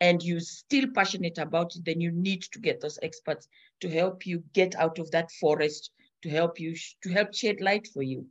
and 0.00 0.22
you're 0.22 0.40
still 0.40 0.86
passionate 0.94 1.36
about 1.36 1.76
it, 1.76 1.84
then 1.84 2.00
you 2.00 2.10
need 2.12 2.44
to 2.52 2.58
get 2.58 2.80
those 2.80 2.98
experts 3.02 3.46
to 3.82 3.90
help 3.90 4.24
you 4.24 4.42
get 4.54 4.74
out 4.76 4.98
of 4.98 5.10
that 5.10 5.30
forest, 5.32 5.90
to 6.22 6.30
help 6.30 6.58
you, 6.58 6.74
to 7.02 7.10
help 7.10 7.34
shed 7.34 7.60
light 7.60 7.86
for 7.92 8.02
you. 8.02 8.24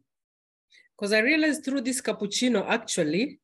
Because 0.97 1.13
I 1.13 1.19
realized 1.19 1.63
through 1.63 1.81
this 1.81 2.01
cappuccino, 2.01 2.65
actually, 2.67 3.37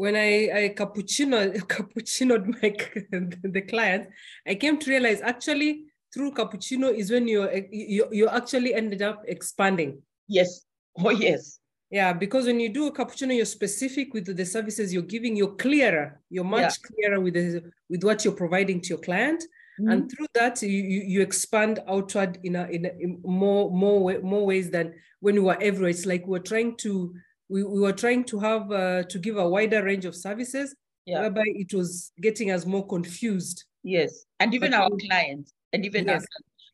when 0.00 0.16
I, 0.16 0.30
I 0.58 0.74
cappuccino 0.74 1.54
cappuccinoed 1.74 2.46
my 2.46 2.68
the 3.56 3.60
client, 3.60 4.08
I 4.46 4.54
came 4.54 4.78
to 4.78 4.90
realize 4.90 5.20
actually 5.20 5.84
through 6.12 6.32
cappuccino 6.32 6.88
is 7.00 7.10
when 7.10 7.28
you 7.28 7.40
you 7.70 8.08
you 8.10 8.26
actually 8.28 8.72
ended 8.72 9.02
up 9.02 9.22
expanding. 9.28 10.00
Yes. 10.26 10.64
Oh 10.96 11.10
yes. 11.10 11.58
Yeah, 11.90 12.12
because 12.14 12.46
when 12.46 12.60
you 12.60 12.70
do 12.70 12.86
a 12.86 12.92
cappuccino, 12.92 13.36
you're 13.36 13.44
specific 13.44 14.14
with 14.14 14.34
the 14.34 14.46
services 14.46 14.94
you're 14.94 15.10
giving. 15.14 15.36
You're 15.36 15.56
clearer. 15.56 16.20
You're 16.30 16.44
much 16.44 16.72
yeah. 16.78 16.88
clearer 16.88 17.20
with 17.20 17.34
the, 17.34 17.62
with 17.90 18.02
what 18.04 18.24
you're 18.24 18.40
providing 18.44 18.80
to 18.80 18.88
your 18.90 18.98
client, 18.98 19.42
mm-hmm. 19.42 19.90
and 19.90 20.10
through 20.10 20.28
that, 20.34 20.62
you, 20.62 20.68
you, 20.68 21.00
you 21.14 21.20
expand 21.20 21.80
outward 21.88 22.38
in 22.44 22.54
a, 22.54 22.64
in, 22.68 22.86
a, 22.86 22.90
in 23.04 23.20
more 23.24 23.70
more 23.72 24.20
more 24.20 24.46
ways 24.46 24.70
than 24.70 24.94
when 25.18 25.34
you 25.34 25.44
were 25.44 25.60
everywhere. 25.60 25.90
It's 25.90 26.06
like 26.06 26.26
we're 26.28 26.48
trying 26.52 26.76
to 26.84 27.12
we, 27.50 27.64
we 27.64 27.80
were 27.80 27.92
trying 27.92 28.24
to 28.24 28.38
have 28.38 28.70
uh, 28.70 29.02
to 29.02 29.18
give 29.18 29.36
a 29.36 29.48
wider 29.48 29.82
range 29.82 30.04
of 30.04 30.14
services 30.14 30.74
yeah. 31.04 31.20
whereby 31.20 31.44
it 31.46 31.74
was 31.74 32.12
getting 32.20 32.50
us 32.50 32.64
more 32.64 32.86
confused 32.86 33.64
yes 33.82 34.24
and 34.38 34.54
even 34.54 34.70
but 34.70 34.80
our 34.80 34.90
we, 34.90 35.08
clients 35.08 35.52
and 35.72 35.84
even 35.84 36.06
yes. 36.06 36.24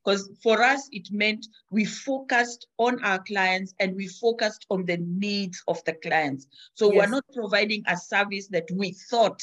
because 0.05 0.31
for 0.43 0.63
us 0.63 0.89
it 0.93 1.09
meant 1.11 1.47
we 1.71 1.85
focused 1.85 2.67
on 2.79 3.03
our 3.05 3.19
clients 3.25 3.75
and 3.81 3.97
we 3.97 4.07
focused 4.07 4.67
on 4.71 4.85
the 4.85 4.99
needs 4.99 5.63
of 5.67 5.83
the 5.85 5.95
clients 5.95 6.47
so 6.75 6.93
Yes. 6.93 6.97
we're 6.97 7.11
not 7.11 7.25
providing 7.35 7.83
a 7.87 7.97
service 7.97 8.49
that 8.49 8.69
we 8.73 8.93
thought 9.11 9.43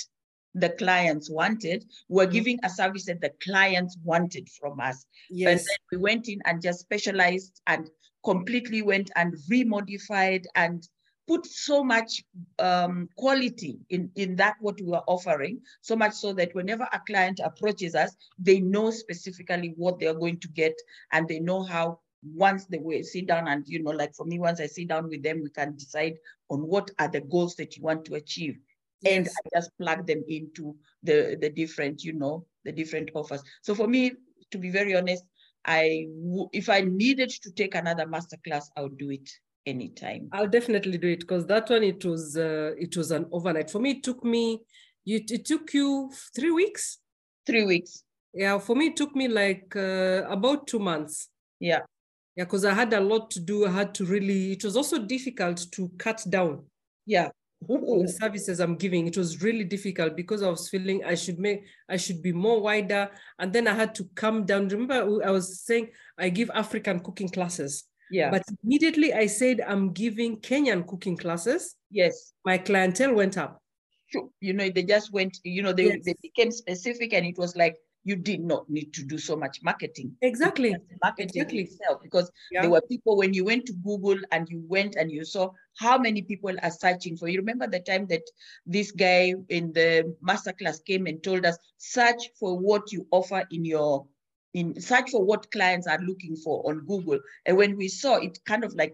the 0.55 0.69
clients 0.69 1.31
wanted 1.31 1.83
we're 2.09 2.27
Mhm. 2.27 2.31
giving 2.31 2.59
a 2.63 2.69
service 2.69 3.05
that 3.05 3.21
the 3.21 3.31
clients 3.41 3.97
wanted 4.03 4.47
from 4.49 4.79
us 4.79 5.05
and 5.29 5.39
Yes. 5.39 5.65
then 5.65 5.77
we 5.91 5.97
went 5.97 6.27
in 6.29 6.39
and 6.45 6.61
just 6.61 6.81
specialized 6.81 7.59
and 7.65 7.89
completely 8.23 8.81
went 8.81 9.09
and 9.15 9.35
remodified 9.49 10.45
and 10.55 10.87
put 11.27 11.45
so 11.45 11.83
much 11.83 12.23
um, 12.59 13.07
quality 13.15 13.79
in, 13.89 14.09
in 14.15 14.35
that 14.35 14.55
what 14.59 14.79
we 14.81 14.91
are 14.93 15.03
offering, 15.07 15.61
so 15.81 15.95
much 15.95 16.13
so 16.13 16.33
that 16.33 16.53
whenever 16.53 16.87
a 16.91 17.01
client 17.07 17.39
approaches 17.43 17.95
us, 17.95 18.15
they 18.37 18.59
know 18.59 18.91
specifically 18.91 19.73
what 19.77 19.99
they 19.99 20.07
are 20.07 20.13
going 20.13 20.39
to 20.39 20.47
get 20.49 20.75
and 21.11 21.27
they 21.27 21.39
know 21.39 21.63
how 21.63 21.99
once 22.23 22.65
they 22.65 22.77
will 22.77 23.03
sit 23.03 23.27
down 23.27 23.47
and, 23.47 23.63
you 23.67 23.83
know, 23.83 23.91
like 23.91 24.13
for 24.15 24.25
me, 24.25 24.39
once 24.39 24.59
I 24.59 24.67
sit 24.67 24.87
down 24.87 25.09
with 25.09 25.23
them, 25.23 25.41
we 25.41 25.49
can 25.49 25.75
decide 25.75 26.17
on 26.49 26.59
what 26.59 26.89
are 26.99 27.09
the 27.09 27.21
goals 27.21 27.55
that 27.55 27.75
you 27.75 27.83
want 27.83 28.05
to 28.05 28.15
achieve. 28.15 28.57
And 29.05 29.27
I 29.27 29.57
just 29.59 29.71
plug 29.77 30.07
them 30.07 30.23
into 30.29 30.75
the 31.03 31.37
the 31.39 31.49
different, 31.49 32.03
you 32.03 32.13
know, 32.13 32.45
the 32.63 32.71
different 32.71 33.11
offers. 33.13 33.43
So 33.61 33.75
for 33.75 33.85
me, 33.85 34.13
to 34.51 34.57
be 34.57 34.69
very 34.69 34.95
honest, 34.95 35.25
I 35.65 36.07
if 36.53 36.69
I 36.69 36.81
needed 36.81 37.29
to 37.29 37.51
take 37.51 37.75
another 37.75 38.05
masterclass, 38.05 38.65
I 38.77 38.83
would 38.83 38.97
do 38.97 39.09
it 39.09 39.29
anytime. 39.65 40.29
I'll 40.31 40.47
definitely 40.47 40.97
do 40.97 41.07
it 41.09 41.21
because 41.21 41.45
that 41.47 41.69
one 41.69 41.83
it 41.83 42.03
was 42.05 42.37
uh, 42.37 42.71
it 42.77 42.95
was 42.97 43.11
an 43.11 43.25
overnight. 43.31 43.69
For 43.69 43.79
me, 43.79 43.91
it 43.91 44.03
took 44.03 44.23
me 44.23 44.59
you 45.05 45.21
it 45.29 45.45
took 45.45 45.73
you 45.73 46.11
three 46.35 46.51
weeks. 46.51 46.99
Three 47.45 47.65
weeks. 47.65 48.03
Yeah, 48.33 48.57
for 48.59 48.75
me 48.75 48.87
it 48.87 48.95
took 48.95 49.15
me 49.15 49.27
like 49.27 49.75
uh, 49.75 50.23
about 50.29 50.67
two 50.67 50.79
months. 50.79 51.29
Yeah. 51.59 51.81
Yeah, 52.35 52.45
because 52.45 52.65
I 52.65 52.73
had 52.73 52.91
a 52.93 52.99
lot 52.99 53.29
to 53.31 53.39
do. 53.39 53.67
I 53.67 53.69
had 53.69 53.93
to 53.95 54.05
really. 54.05 54.53
It 54.53 54.63
was 54.63 54.75
also 54.75 54.97
difficult 54.97 55.67
to 55.73 55.89
cut 55.99 56.23
down 56.27 56.65
Yeah. 57.05 57.29
the 57.61 58.15
services 58.19 58.59
I'm 58.59 58.75
giving. 58.75 59.05
It 59.07 59.17
was 59.17 59.43
really 59.43 59.63
difficult 59.63 60.15
because 60.15 60.41
I 60.41 60.49
was 60.49 60.67
feeling 60.67 61.03
I 61.05 61.13
should 61.15 61.37
make 61.37 61.63
I 61.87 61.97
should 61.97 62.23
be 62.23 62.31
more 62.33 62.59
wider, 62.59 63.09
and 63.37 63.53
then 63.53 63.67
I 63.67 63.75
had 63.75 63.93
to 63.95 64.09
come 64.15 64.45
down. 64.45 64.67
Remember, 64.67 65.21
I 65.23 65.29
was 65.29 65.61
saying 65.61 65.89
I 66.17 66.29
give 66.29 66.49
African 66.55 67.01
cooking 67.01 67.29
classes, 67.29 67.83
Yeah. 68.11 68.29
but 68.31 68.43
immediately 68.63 69.13
I 69.13 69.25
said 69.27 69.61
I'm 69.61 69.91
giving 69.93 70.37
Kenyan 70.41 70.85
cooking 70.87 71.17
classes. 71.17 71.75
yes. 71.89 72.33
My 72.45 72.57
clientele 72.57 73.13
went 73.13 73.37
up. 73.37 73.59
Sure. 74.07 74.29
You 74.41 74.53
know, 74.53 74.69
they 74.69 74.83
just 74.83 75.11
went, 75.13 75.37
you 75.43 75.63
know, 75.63 75.73
they, 75.73 75.85
Yes. 75.87 76.05
they 76.05 76.15
became 76.21 76.51
specific 76.51 77.13
and 77.13 77.25
it 77.25 77.37
was 77.37 77.55
like 77.55 77.75
you 78.05 78.17
did 78.17 78.41
not 78.41 78.69
need 78.69 78.93
to 78.93 79.01
do 79.05 79.17
so 79.17 79.33
much 79.35 79.59
marketing. 79.63 80.11
Exactly. 80.21 80.75
Marketing 81.01 81.29
Exactly. 81.41 81.61
itself 81.63 82.01
because 82.03 82.29
Yeah. 82.51 82.61
there 82.61 82.69
were 82.69 82.81
people 82.81 83.15
when 83.17 83.33
you 83.33 83.45
went 83.45 83.65
to 83.67 83.73
Google 83.83 84.19
and 84.31 84.45
you 84.49 84.61
went 84.67 84.95
and 84.97 85.09
you 85.09 85.23
saw 85.23 85.49
how 85.79 85.97
many 85.97 86.21
people 86.21 86.53
are 86.61 86.69
searching 86.71 87.15
for 87.15 87.29
you. 87.29 87.39
Remember 87.39 87.65
the 87.65 87.79
time 87.79 88.05
that 88.07 88.21
this 88.65 88.91
guy 88.91 89.33
in 89.49 89.71
the 89.71 90.13
masterclass 90.21 90.83
came 90.85 91.07
and 91.07 91.23
told 91.23 91.45
us 91.45 91.57
search 91.77 92.29
for 92.37 92.59
what 92.59 92.91
you 92.91 93.07
offer 93.11 93.43
in 93.51 93.63
your 93.63 94.05
in 94.53 94.79
search 94.79 95.09
for 95.11 95.23
what 95.23 95.51
clients 95.51 95.87
are 95.87 95.99
looking 95.99 96.35
for 96.35 96.67
on 96.69 96.85
Google. 96.85 97.19
And 97.45 97.57
when 97.57 97.75
we 97.75 97.87
saw 97.87 98.17
it, 98.17 98.37
kind 98.45 98.63
of 98.63 98.73
like 98.75 98.93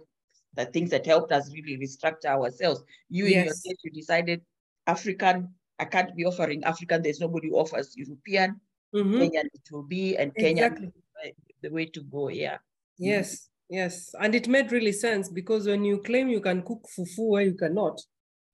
the 0.55 0.65
things 0.65 0.89
that 0.91 1.05
helped 1.05 1.31
us 1.31 1.51
really 1.53 1.77
restructure 1.77 2.25
ourselves. 2.25 2.81
You 3.09 3.25
in 3.25 3.31
your 3.33 3.43
Yes. 3.45 3.61
case, 3.61 3.77
you 3.83 3.91
decided 3.91 4.41
African. 4.87 5.53
I 5.77 5.85
can't 5.85 6.15
be 6.15 6.25
offering 6.25 6.63
African. 6.63 7.01
There's 7.01 7.19
nobody 7.19 7.49
who 7.49 7.55
offers 7.57 7.95
European. 7.95 8.59
Mhm. 8.95 9.19
Kenyan 9.19 9.45
it 9.53 9.71
will 9.71 9.83
be, 9.83 10.17
and 10.17 10.31
Exactly. 10.35 10.87
is 11.25 11.33
the 11.61 11.69
way 11.69 11.85
to 11.85 12.01
go. 12.03 12.29
Yeah. 12.29 12.57
Yes, 12.97 13.49
yes. 13.69 14.13
And 14.19 14.33
it 14.35 14.47
made 14.47 14.71
really 14.71 14.91
sense 14.91 15.29
because 15.29 15.67
when 15.67 15.85
you 15.85 16.01
claim 16.01 16.27
you 16.29 16.41
can 16.41 16.63
cook 16.63 16.85
fufu 16.97 17.27
where 17.27 17.43
you 17.43 17.53
cannot, 17.53 18.01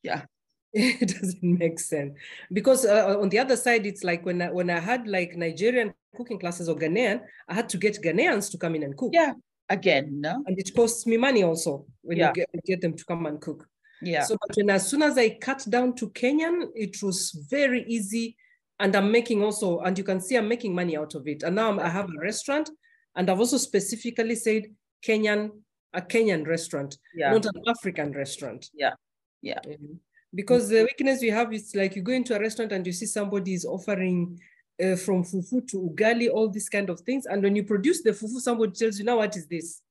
Yeah. 0.03 0.25
it 0.73 1.07
doesn't 1.07 1.41
make 1.41 1.79
sense. 1.79 2.19
Because 2.51 2.85
uh, 2.85 3.17
on 3.19 3.29
the 3.29 3.39
other 3.39 3.55
side, 3.55 3.85
it's 3.85 4.03
like 4.03 4.25
when 4.25 4.41
I, 4.41 4.51
when 4.51 4.69
I 4.69 4.79
had 4.79 5.07
like 5.07 5.35
Nigerian 5.37 5.93
cooking 6.15 6.39
classes 6.39 6.69
or 6.69 6.75
Ghanaian, 6.75 7.21
I 7.47 7.53
had 7.53 7.69
to 7.69 7.77
get 7.77 8.01
Ghanaians 8.03 8.51
to 8.51 8.57
come 8.57 8.75
in 8.75 8.83
and 8.83 8.97
cook. 8.97 9.11
Yeah. 9.13 9.33
Again, 9.69 10.21
no. 10.21 10.43
And 10.45 10.57
it 10.59 10.71
costs 10.75 11.05
me 11.07 11.17
money 11.17 11.43
also 11.43 11.85
when 12.01 12.17
Yeah. 12.17 12.29
you 12.35 12.45
get, 12.45 12.65
get 12.65 12.81
them 12.81 12.95
to 12.95 13.05
come 13.05 13.25
and 13.25 13.41
cook. 13.41 13.67
Yeah. 14.01 14.23
So 14.23 14.37
but 14.47 14.55
when 14.55 14.69
as 14.69 14.87
soon 14.87 15.01
as 15.01 15.17
I 15.17 15.29
cut 15.29 15.65
down 15.69 15.95
to 15.95 16.09
Kenyan, 16.09 16.67
it 16.75 17.01
was 17.01 17.31
very 17.49 17.83
easy. 17.87 18.35
And 18.79 18.95
I'm 18.95 19.11
making 19.11 19.41
also, 19.41 19.79
and 19.79 19.97
you 19.97 20.03
can 20.03 20.19
see 20.19 20.35
I'm 20.35 20.47
making 20.47 20.75
money 20.75 20.97
out 20.97 21.15
of 21.15 21.27
it. 21.27 21.43
And 21.43 21.55
now 21.55 21.79
I 21.79 21.87
have 21.87 22.09
a 22.09 22.19
restaurant, 22.21 22.69
and 23.15 23.29
I've 23.29 23.39
also 23.39 23.57
specifically 23.57 24.35
said 24.35 24.63
Kenyan, 25.01 25.51
a 25.93 26.01
Kenyan 26.01 26.45
restaurant, 26.45 26.97
yeah. 27.15 27.31
not 27.31 27.45
an 27.45 27.61
African 27.67 28.11
restaurant. 28.11 28.69
Yeah. 28.73 28.93
Yeah. 29.41 29.59
Mhm. 29.65 29.99
Because 30.33 30.67
the 30.67 30.83
weakness 30.83 31.21
we 31.21 31.29
have 31.29 31.53
is 31.53 31.73
like 31.73 31.95
you 31.95 32.01
go 32.01 32.11
into 32.11 32.35
a 32.35 32.39
restaurant 32.39 32.73
and 32.73 32.85
you 32.85 32.91
see 32.91 33.05
somebody 33.05 33.53
is 33.53 33.63
offering 33.63 34.37
uh, 34.83 34.95
from 34.95 35.23
fufu 35.23 35.65
to 35.69 35.89
ugali, 35.89 36.29
all 36.29 36.49
these 36.49 36.69
kind 36.69 36.89
of 36.89 36.99
things. 37.01 37.25
And 37.25 37.41
when 37.43 37.55
you 37.55 37.63
produce 37.63 38.01
the 38.03 38.11
fufu, 38.11 38.39
somebody 38.39 38.71
tells 38.73 38.99
you, 38.99 39.05
now 39.05 39.17
what 39.17 39.35
is 39.35 39.47
this? 39.47 39.81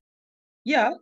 yeah. 0.65 0.93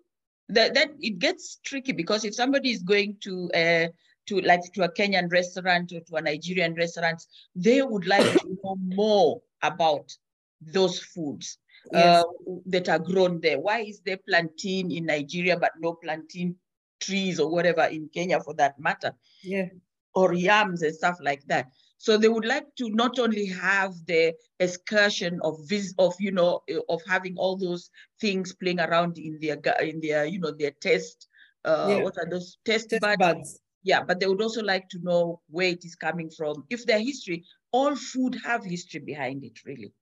That 0.48 0.74
that 0.74 0.88
it 1.00 1.18
gets 1.18 1.60
tricky 1.64 1.92
because 1.92 2.24
if 2.24 2.34
somebody 2.34 2.72
is 2.72 2.82
going 2.82 3.16
to 3.20 3.50
uh 3.54 3.86
to 4.26 4.40
like 4.40 4.60
to 4.74 4.82
a 4.82 4.88
Kenyan 4.92 5.30
restaurant 5.32 5.92
or 5.92 6.00
to 6.00 6.16
a 6.16 6.20
Nigerian 6.20 6.74
restaurant, 6.74 7.22
they 7.54 7.80
would 7.80 8.06
like 8.06 8.30
to 8.40 8.58
know 8.64 8.76
more 8.76 9.40
about 9.62 10.12
those 10.60 10.98
foods 10.98 11.58
Yes. 11.92 12.24
uh, 12.24 12.52
that 12.66 12.88
are 12.88 12.98
grown 12.98 13.40
there. 13.40 13.58
Why 13.60 13.80
is 13.80 14.00
there 14.04 14.18
plantain 14.28 14.90
in 14.92 15.06
Nigeria 15.06 15.56
but 15.58 15.72
no 15.80 15.94
plantain 15.94 16.56
trees 17.00 17.40
or 17.40 17.50
whatever 17.50 17.82
in 17.84 18.08
Kenya 18.12 18.40
for 18.40 18.54
that 18.54 18.78
matter? 18.78 19.14
yeah. 19.42 19.66
or 20.14 20.34
yams 20.34 20.82
and 20.82 20.94
stuff 20.94 21.16
like 21.22 21.42
that. 21.46 21.66
So 22.02 22.16
they 22.18 22.28
would 22.28 22.44
like 22.44 22.66
to 22.78 22.90
not 22.90 23.18
only 23.20 23.46
have 23.46 23.92
the 24.06 24.34
excursion 24.58 25.38
of 25.42 25.54
vis 25.68 25.94
of 25.98 26.14
you 26.18 26.32
know 26.32 26.62
of 26.88 27.00
having 27.06 27.36
all 27.38 27.56
those 27.56 27.90
things 28.20 28.52
playing 28.54 28.80
around 28.80 29.18
in 29.18 29.38
their 29.40 29.58
in 29.80 30.00
their 30.00 30.24
you 30.24 30.40
know 30.40 30.50
their 30.52 30.72
test 30.72 31.28
uh 31.64 31.86
Yeah. 31.88 32.02
what 32.04 32.18
are 32.18 32.28
those 32.28 32.58
test, 32.64 32.90
Test 32.90 33.00
buds? 33.00 33.18
buds. 33.18 33.60
Yeah, 33.84 34.02
but 34.04 34.18
they 34.20 34.26
would 34.26 34.42
also 34.42 34.62
like 34.62 34.88
to 34.90 34.98
know 35.02 35.40
where 35.48 35.68
it 35.68 35.84
is 35.84 35.94
coming 35.94 36.30
from. 36.30 36.66
If 36.70 36.86
their 36.86 36.98
history, 36.98 37.44
all 37.72 37.94
food 37.96 38.36
have 38.44 38.64
history 38.64 39.00
behind 39.00 39.44
it, 39.44 39.64
really. 39.64 39.92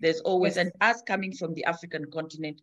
There's 0.00 0.20
always, 0.20 0.56
Yes. 0.56 0.66
and 0.66 0.72
us 0.80 1.02
coming 1.02 1.32
from 1.32 1.54
the 1.54 1.64
African 1.64 2.10
continent, 2.10 2.60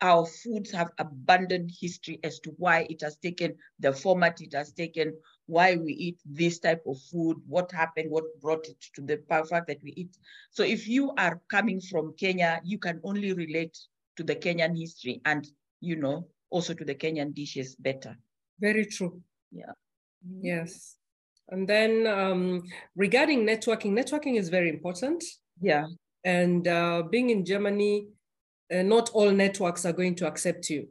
our 0.00 0.26
foods 0.26 0.70
have 0.72 0.90
abundant 0.98 1.72
history 1.80 2.20
as 2.22 2.38
to 2.40 2.50
why 2.58 2.86
it 2.90 3.00
has 3.02 3.16
taken 3.16 3.56
the 3.78 3.92
format 3.92 4.40
it 4.40 4.54
has 4.54 4.72
taken, 4.72 5.14
why 5.46 5.76
we 5.76 5.92
eat 5.92 6.18
this 6.24 6.58
type 6.58 6.82
of 6.86 7.00
food, 7.10 7.36
what 7.46 7.70
happened, 7.72 8.10
what 8.10 8.24
brought 8.40 8.66
it 8.68 8.80
to 8.94 9.02
the 9.02 9.18
pa- 9.28 9.44
fact 9.44 9.68
that 9.68 9.82
we 9.82 9.92
eat. 9.96 10.16
So 10.50 10.62
if 10.62 10.88
you 10.88 11.12
are 11.16 11.40
coming 11.48 11.80
from 11.80 12.14
Kenya, 12.18 12.60
you 12.64 12.78
can 12.78 13.00
only 13.04 13.32
relate 13.32 13.78
to 14.16 14.24
the 14.24 14.34
Kenyan 14.34 14.78
history 14.78 15.20
and, 15.24 15.46
you 15.80 15.96
know, 15.96 16.28
also 16.50 16.74
to 16.74 16.84
the 16.84 16.94
Kenyan 16.94 17.34
dishes 17.34 17.76
better. 17.76 18.16
Very 18.60 18.86
true. 18.86 19.20
Yeah. 19.52 19.72
Yes. 20.40 20.96
And 21.48 21.68
then 21.68 22.06
um, 22.06 22.62
regarding 22.96 23.46
networking, 23.46 23.92
networking 23.92 24.36
is 24.36 24.48
very 24.48 24.68
important. 24.68 25.22
Yeah. 25.60 25.86
And 26.24 26.66
uh, 26.66 27.04
being 27.08 27.30
in 27.30 27.44
Germany, 27.44 28.08
uh, 28.74 28.82
not 28.82 29.10
all 29.10 29.30
networks 29.30 29.84
are 29.86 29.92
going 29.92 30.16
to 30.16 30.26
accept 30.26 30.70
you. 30.70 30.88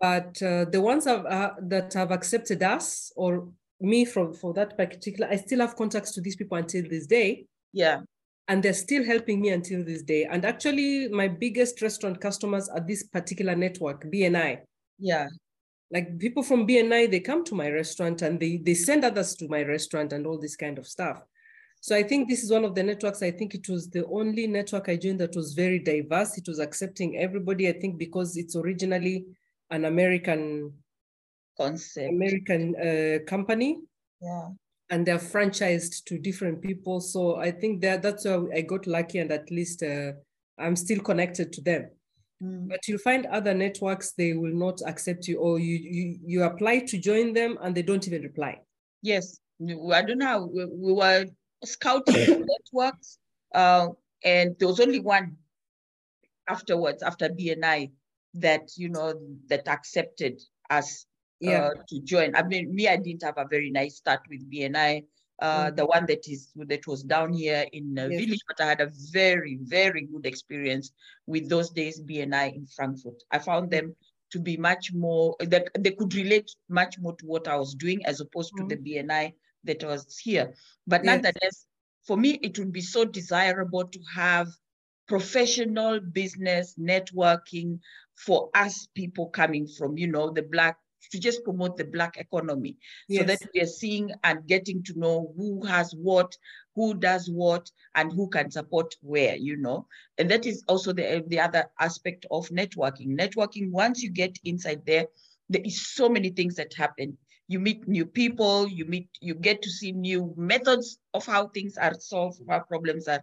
But 0.00 0.40
uh, 0.42 0.66
the 0.66 0.80
ones 0.80 1.04
have, 1.06 1.26
uh, 1.26 1.52
that 1.62 1.92
have 1.94 2.10
accepted 2.10 2.62
us 2.62 3.12
or 3.16 3.48
me 3.80 4.04
from 4.04 4.32
for 4.32 4.54
that 4.54 4.76
particular, 4.76 5.28
I 5.30 5.36
still 5.36 5.60
have 5.60 5.76
contacts 5.76 6.12
to 6.12 6.20
these 6.20 6.36
people 6.36 6.56
until 6.58 6.88
this 6.88 7.06
day. 7.06 7.46
Yeah. 7.72 8.00
And 8.48 8.62
they're 8.62 8.72
still 8.74 9.04
helping 9.04 9.40
me 9.40 9.50
until 9.50 9.84
this 9.84 10.02
day. 10.02 10.24
And 10.24 10.44
actually, 10.44 11.08
my 11.08 11.26
biggest 11.28 11.82
restaurant 11.82 12.20
customers 12.20 12.68
are 12.68 12.80
this 12.80 13.02
particular 13.02 13.56
network, 13.56 14.04
BNI 14.04 14.60
Yeah. 14.98 15.26
like 15.90 16.18
people 16.18 16.42
from 16.42 16.66
BNI, 16.66 17.10
they 17.10 17.20
come 17.20 17.44
to 17.44 17.54
my 17.54 17.70
restaurant 17.70 18.22
and 18.22 18.38
they 18.40 18.56
they 18.58 18.74
send 18.74 19.04
others 19.04 19.34
to 19.36 19.48
my 19.48 19.62
restaurant 19.62 20.12
and 20.12 20.26
all 20.26 20.38
this 20.38 20.56
kind 20.56 20.78
of 20.78 20.86
stuff. 20.86 21.22
So 21.80 21.94
I 21.94 22.02
think 22.02 22.28
this 22.28 22.42
is 22.42 22.50
one 22.50 22.64
of 22.64 22.74
the 22.74 22.82
networks. 22.82 23.22
I 23.22 23.30
think 23.30 23.54
it 23.54 23.68
was 23.68 23.88
the 23.90 24.04
only 24.06 24.46
network 24.46 24.88
I 24.88 24.96
joined 24.96 25.20
that 25.20 25.36
was 25.36 25.54
very 25.54 25.78
diverse. 25.78 26.36
It 26.38 26.48
was 26.48 26.58
accepting 26.58 27.18
everybody. 27.18 27.68
I 27.68 27.72
think 27.78 27.98
because 27.98 28.36
it's 28.36 28.56
originally 28.56 29.26
an 29.70 29.84
American 29.84 30.72
Concept. 31.58 32.10
American 32.12 32.74
uh, 32.76 33.24
company 33.26 33.78
Yeah. 34.20 34.50
and 34.90 35.06
they're 35.06 35.18
franchised 35.18 36.04
to 36.04 36.18
different 36.18 36.60
people. 36.60 37.00
So 37.00 37.36
I 37.36 37.50
think 37.50 37.80
that 37.82 38.02
that's 38.02 38.24
why 38.24 38.46
I 38.54 38.60
got 38.62 38.86
lucky 38.86 39.18
and 39.18 39.32
at 39.32 39.50
least 39.50 39.82
uh, 39.82 40.12
I'm 40.58 40.76
still 40.76 41.00
connected 41.00 41.52
to 41.54 41.60
them. 41.62 41.90
Mm. 42.42 42.68
But 42.68 42.86
you'll 42.86 42.98
find 42.98 43.24
other 43.26 43.54
networks, 43.54 44.12
they 44.12 44.34
will 44.34 44.54
not 44.54 44.82
accept 44.86 45.26
you 45.26 45.38
or 45.38 45.58
you, 45.58 45.76
you, 45.76 46.18
you 46.24 46.42
apply 46.42 46.80
to 46.80 46.98
join 46.98 47.32
them 47.32 47.56
and 47.62 47.74
they 47.74 47.82
don't 47.82 48.06
even 48.06 48.22
reply. 48.22 48.60
Yes. 49.02 49.40
We- 49.58 49.92
I 49.94 50.02
don't 50.02 50.18
know. 50.18 50.50
We, 50.52 50.66
we 50.66 50.92
were 50.92 51.24
scouting 51.64 52.44
networks, 52.72 53.18
uh, 53.54 53.88
and 54.22 54.54
there 54.58 54.68
was 54.68 54.80
only 54.80 55.00
one 55.00 55.36
afterwards, 56.48 57.02
after 57.02 57.28
BNI, 57.30 57.90
that, 58.40 58.70
you 58.76 58.88
know, 58.88 59.14
that 59.48 59.68
accepted 59.68 60.40
us 60.70 61.06
Yeah. 61.40 61.62
uh, 61.62 61.70
to 61.88 62.00
join. 62.02 62.34
I 62.34 62.42
mean, 62.42 62.74
me, 62.74 62.88
I 62.88 62.96
didn't 62.96 63.22
have 63.22 63.38
a 63.38 63.46
very 63.48 63.70
nice 63.70 63.96
start 63.96 64.20
with 64.28 64.48
BNI. 64.50 65.04
Uh, 65.40 65.70
Mm. 65.70 65.76
The 65.76 65.84
one 65.86 66.06
that 66.06 66.26
is 66.28 66.52
that 66.56 66.86
was 66.86 67.02
down 67.02 67.32
here 67.34 67.66
in 67.72 67.98
uh, 67.98 68.08
Yes. 68.08 68.16
village, 68.16 68.40
but 68.48 68.60
I 68.60 68.66
had 68.68 68.80
a 68.80 68.90
very, 69.12 69.58
very 69.62 70.02
good 70.06 70.24
experience 70.26 70.92
with 71.26 71.48
those 71.48 71.70
days 71.70 72.00
BNI 72.00 72.46
in 72.54 72.66
Frankfurt. 72.66 73.22
I 73.30 73.38
found 73.38 73.70
them 73.70 73.94
to 74.30 74.40
be 74.40 74.56
much 74.56 74.92
more 74.94 75.36
that 75.40 75.68
they 75.78 75.92
could 75.92 76.14
relate 76.14 76.50
much 76.68 76.98
more 76.98 77.14
to 77.16 77.26
what 77.26 77.48
I 77.48 77.56
was 77.56 77.74
doing 77.74 78.04
as 78.06 78.20
opposed 78.20 78.56
to 78.56 78.64
the 78.64 78.76
BNI 78.76 79.34
that 79.64 79.84
was 79.84 80.18
here. 80.18 80.54
But 80.86 81.04
Yes. 81.04 81.04
nonetheless, 81.04 81.66
for 82.06 82.16
me, 82.16 82.38
it 82.42 82.58
would 82.58 82.72
be 82.72 82.80
so 82.80 83.04
desirable 83.04 83.86
to 83.86 84.00
have 84.14 84.48
professional 85.06 86.00
business 86.00 86.74
networking 86.78 87.78
for 88.16 88.50
us 88.54 88.88
people 88.94 89.28
coming 89.28 89.66
from, 89.66 89.96
you 89.96 90.08
know, 90.08 90.30
the 90.30 90.42
black 90.42 90.78
to 91.12 91.20
just 91.20 91.44
promote 91.44 91.76
the 91.76 91.84
black 91.84 92.16
economy 92.16 92.76
so 93.10 93.22
that 93.22 93.38
we 93.54 93.60
are 93.60 93.66
seeing 93.66 94.10
and 94.24 94.46
getting 94.46 94.82
to 94.82 94.98
know 94.98 95.32
who 95.36 95.64
has 95.64 95.92
what, 95.92 96.36
who 96.74 96.94
does 96.94 97.30
what, 97.30 97.70
and 97.94 98.12
who 98.12 98.28
can 98.28 98.50
support 98.50 98.94
where, 99.02 99.36
you 99.36 99.56
know. 99.56 99.86
And 100.18 100.30
that 100.30 100.46
is 100.46 100.64
also 100.68 100.92
the, 100.92 101.24
the 101.28 101.40
other 101.40 101.66
aspect 101.78 102.26
of 102.30 102.48
networking. 102.48 103.16
Networking, 103.18 103.70
once 103.70 104.02
you 104.02 104.10
get 104.10 104.38
inside 104.44 104.82
there, 104.86 105.06
there 105.48 105.62
is 105.64 105.86
so 105.86 106.08
many 106.08 106.30
things 106.30 106.56
that 106.56 106.74
happen. 106.74 107.16
You 107.48 107.60
meet 107.60 107.86
new 107.86 108.04
people, 108.04 108.66
you 108.66 108.84
meet, 108.86 109.08
you 109.20 109.34
get 109.34 109.62
to 109.62 109.70
see 109.70 109.92
new 109.92 110.34
methods 110.36 110.98
of 111.14 111.24
how 111.24 111.48
things 111.48 111.78
are 111.78 111.94
solved, 111.94 112.40
how 112.48 112.60
problems 112.60 113.06
are 113.06 113.22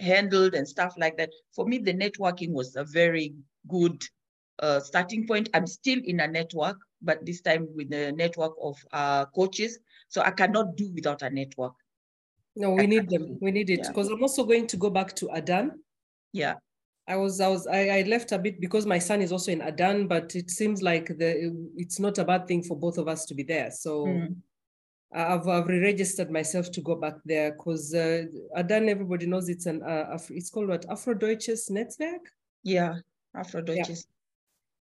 handled 0.00 0.54
and 0.54 0.66
stuff 0.66 0.94
like 0.96 1.18
that. 1.18 1.30
For 1.54 1.66
me, 1.66 1.78
the 1.78 1.92
networking 1.92 2.52
was 2.52 2.76
a 2.76 2.84
very 2.84 3.34
good 3.68 4.02
uh, 4.60 4.80
starting 4.80 5.26
point. 5.26 5.48
I'm 5.54 5.66
still 5.66 6.00
in 6.04 6.20
a 6.20 6.28
network, 6.28 6.76
but 7.02 7.24
this 7.26 7.40
time 7.40 7.68
with 7.74 7.92
a 7.92 8.12
network 8.12 8.52
of 8.62 8.76
uh, 8.92 9.26
coaches. 9.26 9.78
So 10.08 10.22
I 10.22 10.30
cannot 10.30 10.76
do 10.76 10.90
without 10.94 11.22
a 11.22 11.30
network. 11.30 11.74
No, 12.54 12.70
we 12.70 12.86
need 12.86 13.08
them. 13.10 13.22
Exactly. 13.22 13.38
We 13.42 13.50
need 13.50 13.70
it 13.70 13.80
Yeah. 13.82 13.88
because 13.88 14.08
I'm 14.08 14.22
also 14.22 14.44
going 14.44 14.66
to 14.68 14.76
go 14.76 14.88
back 14.90 15.14
to 15.16 15.30
Adan. 15.30 15.72
Yeah. 16.32 16.54
I 17.08 17.16
was, 17.16 17.40
I 17.40 17.48
was, 17.48 17.66
I, 17.66 17.88
I 17.98 18.02
left 18.02 18.32
a 18.32 18.38
bit 18.38 18.60
because 18.60 18.84
my 18.86 18.98
son 18.98 19.20
is 19.22 19.30
also 19.30 19.52
in 19.52 19.60
Adan, 19.60 20.08
but 20.08 20.34
it 20.34 20.50
seems 20.50 20.82
like 20.82 21.06
the 21.06 21.52
it's 21.76 22.00
not 22.00 22.18
a 22.18 22.24
bad 22.24 22.48
thing 22.48 22.62
for 22.62 22.76
both 22.76 22.98
of 22.98 23.06
us 23.08 23.26
to 23.26 23.34
be 23.34 23.42
there. 23.42 23.70
So 23.70 24.06
Mm. 24.06 24.36
I- 25.14 25.34
I've, 25.34 25.46
I've 25.46 25.68
re-registered 25.68 26.30
myself 26.30 26.70
to 26.72 26.80
go 26.80 26.96
back 26.96 27.14
there 27.24 27.52
because 27.52 27.94
uh, 27.94 28.24
Adan, 28.56 28.88
everybody 28.88 29.26
knows 29.26 29.48
it's 29.48 29.66
an, 29.66 29.82
uh, 29.82 30.18
it's 30.30 30.50
called 30.50 30.68
what 30.68 30.86
Afrodeutsches 30.88 31.70
Netzwerk. 31.70 32.24
Yeah. 32.64 32.96
Afro 33.36 33.60
Deutsches. 33.62 34.06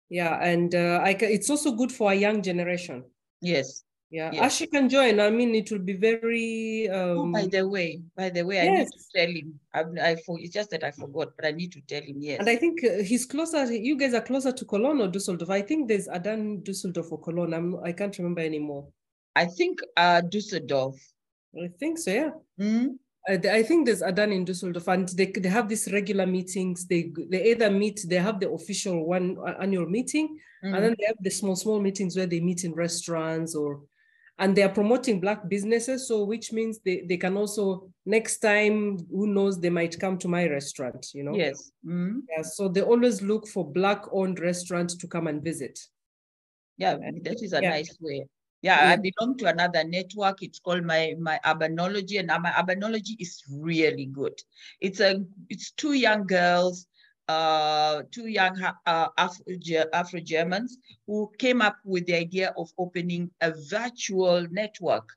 Yeah, 0.10 0.40
and 0.42 0.74
uh, 0.74 1.00
I 1.04 1.14
ca- 1.14 1.28
it's 1.28 1.50
also 1.50 1.72
good 1.74 1.92
for 1.92 2.12
a 2.12 2.16
young 2.16 2.42
generation. 2.42 3.04
Yes. 3.42 3.84
Yeah, 4.12 4.32
Yes. 4.34 4.60
Ashi 4.60 4.72
can 4.72 4.90
join. 4.90 5.20
I 5.20 5.30
mean, 5.30 5.54
it 5.54 5.70
will 5.72 5.86
be 5.86 5.94
very. 5.94 6.90
Oh, 6.92 7.22
Um, 7.22 7.32
by 7.32 7.46
the 7.46 7.68
way, 7.68 8.02
by 8.18 8.32
the 8.32 8.42
way, 8.44 8.60
I 8.60 8.70
need 8.80 8.88
to 8.88 9.00
tell 9.16 9.30
him. 9.30 9.60
I, 9.72 9.84
I 10.12 10.16
for, 10.26 10.40
it's 10.40 10.52
just 10.52 10.72
that 10.72 10.84
I 10.84 10.90
forgot, 10.90 11.36
but 11.36 11.46
I 11.46 11.52
need 11.52 11.72
to 11.74 11.82
tell 11.82 12.02
him. 12.02 12.16
Yes. 12.20 12.40
And 12.40 12.50
I 12.50 12.56
think 12.56 12.84
uh, 12.84 13.04
he's 13.04 13.28
closer. 13.28 13.72
You 13.72 13.96
guys 13.96 14.16
are 14.16 14.22
closer 14.22 14.52
to 14.52 14.66
Cologne 14.66 15.00
or 15.02 15.10
Dusseldorf. 15.10 15.52
I 15.52 15.62
think 15.62 15.88
there's 15.88 16.08
Adan 16.08 16.64
Dusseldorf 16.64 17.12
or 17.12 17.20
Cologne. 17.22 17.54
I'm, 17.54 17.76
I 17.84 17.92
can't 17.92 18.18
remember 18.18 18.42
anymore. 18.42 18.88
I 19.36 19.46
think 19.46 19.80
uh, 19.96 20.22
Dusseldorf. 20.22 20.96
I 21.56 21.68
think 21.80 22.00
so. 22.00 22.12
Yeah. 22.12 22.32
Mm? 22.60 22.98
Uh, 23.30 23.38
I 23.52 23.64
think 23.64 23.86
there's 23.86 24.02
Adan 24.02 24.32
in 24.32 24.44
Dusseldorf, 24.46 24.88
and 24.88 25.08
they 25.10 25.28
they 25.28 25.50
have 25.50 25.70
these 25.70 25.92
regular 25.94 26.26
meetings. 26.26 26.88
They 26.88 27.12
they 27.30 27.52
either 27.52 27.70
meet. 27.70 28.06
They 28.08 28.16
have 28.18 28.40
the 28.40 28.50
official 28.50 29.06
one 29.06 29.38
uh, 29.48 29.56
annual 29.62 29.86
meeting, 29.88 30.40
Mm. 30.64 30.76
and 30.76 30.84
then 30.84 30.96
they 31.00 31.06
have 31.06 31.16
the 31.22 31.30
small 31.30 31.56
small 31.56 31.80
meetings 31.80 32.18
where 32.18 32.28
they 32.28 32.42
meet 32.42 32.66
in 32.66 32.74
restaurants 32.74 33.56
or, 33.56 33.82
and 34.40 34.54
they 34.54 34.64
are 34.64 34.74
promoting 34.74 35.22
black 35.22 35.48
businesses. 35.48 36.06
So 36.08 36.26
which 36.26 36.52
means 36.52 36.80
they 36.80 37.06
they 37.08 37.18
can 37.18 37.38
also 37.38 37.64
next 38.06 38.40
time 38.40 38.98
who 39.10 39.28
knows 39.28 39.60
they 39.60 39.70
might 39.70 39.98
come 40.00 40.18
to 40.18 40.28
my 40.28 40.48
restaurant. 40.50 41.08
You 41.14 41.24
know. 41.24 41.36
Yes. 41.36 41.72
Mm? 41.86 42.24
Yeah. 42.30 42.42
So 42.44 42.68
they 42.68 42.82
always 42.82 43.22
look 43.22 43.48
for 43.48 43.64
black 43.72 44.02
owned 44.12 44.40
restaurants 44.40 44.96
to 44.96 45.08
come 45.08 45.28
and 45.28 45.42
visit. 45.44 45.80
Yeah, 46.78 46.96
and 47.08 47.24
that 47.24 47.42
is 47.42 47.54
a 47.54 47.62
Yeah. 47.62 47.70
nice 47.70 47.96
way. 48.02 48.26
Yeah, 48.62 48.90
I 48.90 48.98
belong 48.98 49.38
to 49.38 49.46
another 49.48 49.84
network. 49.84 50.42
It's 50.42 50.60
called 50.60 50.84
my 50.84 51.16
my 51.20 51.40
urbanology, 51.46 52.20
and 52.20 52.28
my 52.28 52.52
urbanology 52.52 53.16
is 53.20 53.44
really 53.50 54.06
good. 54.06 54.34
It's 54.82 55.00
a 55.00 55.24
it's 55.50 55.72
two 55.72 55.94
young 55.94 56.26
girls, 56.28 56.88
uh, 57.28 58.04
two 58.12 58.28
young 58.28 58.60
uh, 58.86 59.08
Afro 59.18 59.46
Afro 59.94 60.20
Germans 60.20 60.78
who 61.08 61.32
came 61.40 61.62
up 61.62 61.78
with 61.86 62.06
the 62.06 62.16
idea 62.16 62.54
of 62.58 62.70
opening 62.78 63.32
a 63.42 63.54
virtual 63.70 64.46
network 64.52 65.08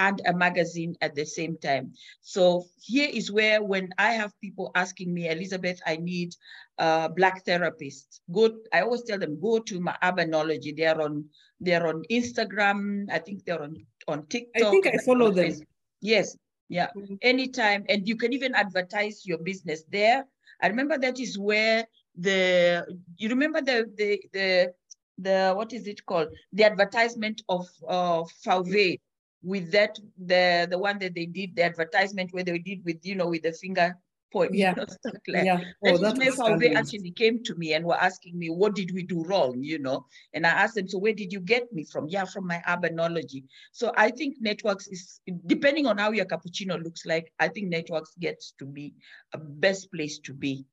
and 0.00 0.20
a 0.26 0.32
magazine 0.32 0.96
at 1.02 1.14
the 1.14 1.24
same 1.26 1.56
time. 1.58 1.92
So 2.22 2.64
here 2.80 3.08
is 3.12 3.30
where 3.30 3.62
when 3.62 3.90
I 3.98 4.12
have 4.12 4.32
people 4.40 4.70
asking 4.74 5.12
me, 5.12 5.28
Elizabeth, 5.28 5.80
I 5.86 5.96
need 5.96 6.34
uh, 6.78 7.08
black 7.08 7.44
therapists. 7.44 8.20
Go, 8.32 8.48
I 8.72 8.80
always 8.80 9.02
tell 9.04 9.18
them, 9.18 9.38
go 9.40 9.58
to 9.60 9.80
my 9.80 9.96
urbanology. 10.02 10.74
They 10.76 10.86
are 10.86 11.00
on 11.02 11.24
they're 11.60 11.86
on 11.86 12.02
Instagram. 12.10 13.06
I 13.12 13.18
think 13.18 13.44
they're 13.44 13.62
on 13.62 13.76
on 14.08 14.26
TikTok. 14.26 14.66
I 14.68 14.70
think 14.70 14.86
I 14.86 14.96
follow 15.04 15.30
them. 15.30 15.52
Yes, 16.00 16.36
yeah. 16.68 16.88
Mhm. 16.96 17.18
Anytime, 17.20 17.84
and 17.90 18.08
you 18.08 18.16
can 18.16 18.32
even 18.32 18.54
advertise 18.54 19.26
your 19.26 19.38
business 19.38 19.84
there. 19.92 20.24
I 20.62 20.68
remember 20.68 20.96
that 20.98 21.20
is 21.20 21.38
where 21.38 21.84
the 22.16 22.84
you 23.18 23.28
remember 23.28 23.60
the 23.60 23.84
the 24.00 24.20
the 24.32 24.72
the 25.18 25.52
what 25.54 25.72
is 25.72 25.86
it 25.86 26.04
called 26.06 26.28
the 26.52 26.64
advertisement 26.64 27.42
of 27.48 27.68
uh 27.86 28.24
Fauve 28.44 28.96
with 29.42 29.70
that 29.72 29.98
the 30.18 30.66
the 30.70 30.78
one 30.78 30.98
that 30.98 31.14
they 31.14 31.26
did 31.26 31.56
the 31.56 31.62
advertisement 31.62 32.32
where 32.32 32.44
they 32.44 32.58
did 32.58 32.84
with 32.84 32.98
you 33.04 33.14
know 33.14 33.28
with 33.28 33.42
the 33.42 33.52
finger 33.52 33.94
point 34.32 34.52
you 34.54 34.58
Yeah. 34.58 34.74
know, 34.74 34.86
like 35.28 35.44
Yeah. 35.44 35.58
Oh, 35.82 35.92
is 35.94 36.00
that 36.00 36.16
was 36.16 36.36
Fauve 36.36 36.62
scandalous. 36.62 36.76
actually 36.76 37.10
came 37.10 37.42
to 37.42 37.54
me 37.56 37.74
and 37.74 37.84
were 37.84 37.96
asking 37.96 38.38
me, 38.38 38.48
what 38.48 38.74
did 38.76 38.92
we 38.94 39.02
do 39.02 39.24
wrong, 39.24 39.62
you 39.62 39.78
know? 39.78 40.06
And 40.34 40.46
I 40.46 40.50
asked 40.50 40.76
them, 40.76 40.88
so 40.88 40.98
where 40.98 41.12
did 41.12 41.32
you 41.32 41.40
get 41.40 41.72
me 41.72 41.84
from? 41.84 42.06
Yeah, 42.08 42.24
from 42.24 42.46
my 42.46 42.62
urbanology. 42.68 43.44
So 43.72 43.92
I 43.96 44.10
think 44.12 44.36
networks 44.40 44.86
is, 44.86 45.20
depending 45.46 45.86
on 45.86 45.98
how 45.98 46.12
your 46.12 46.26
cappuccino 46.26 46.80
looks 46.82 47.04
like, 47.06 47.32
I 47.40 47.48
think 47.48 47.68
networks 47.68 48.14
gets 48.20 48.52
to 48.58 48.66
be 48.66 48.94
a 49.32 49.38
best 49.38 49.90
place 49.90 50.18
to 50.20 50.32
be. 50.34 50.64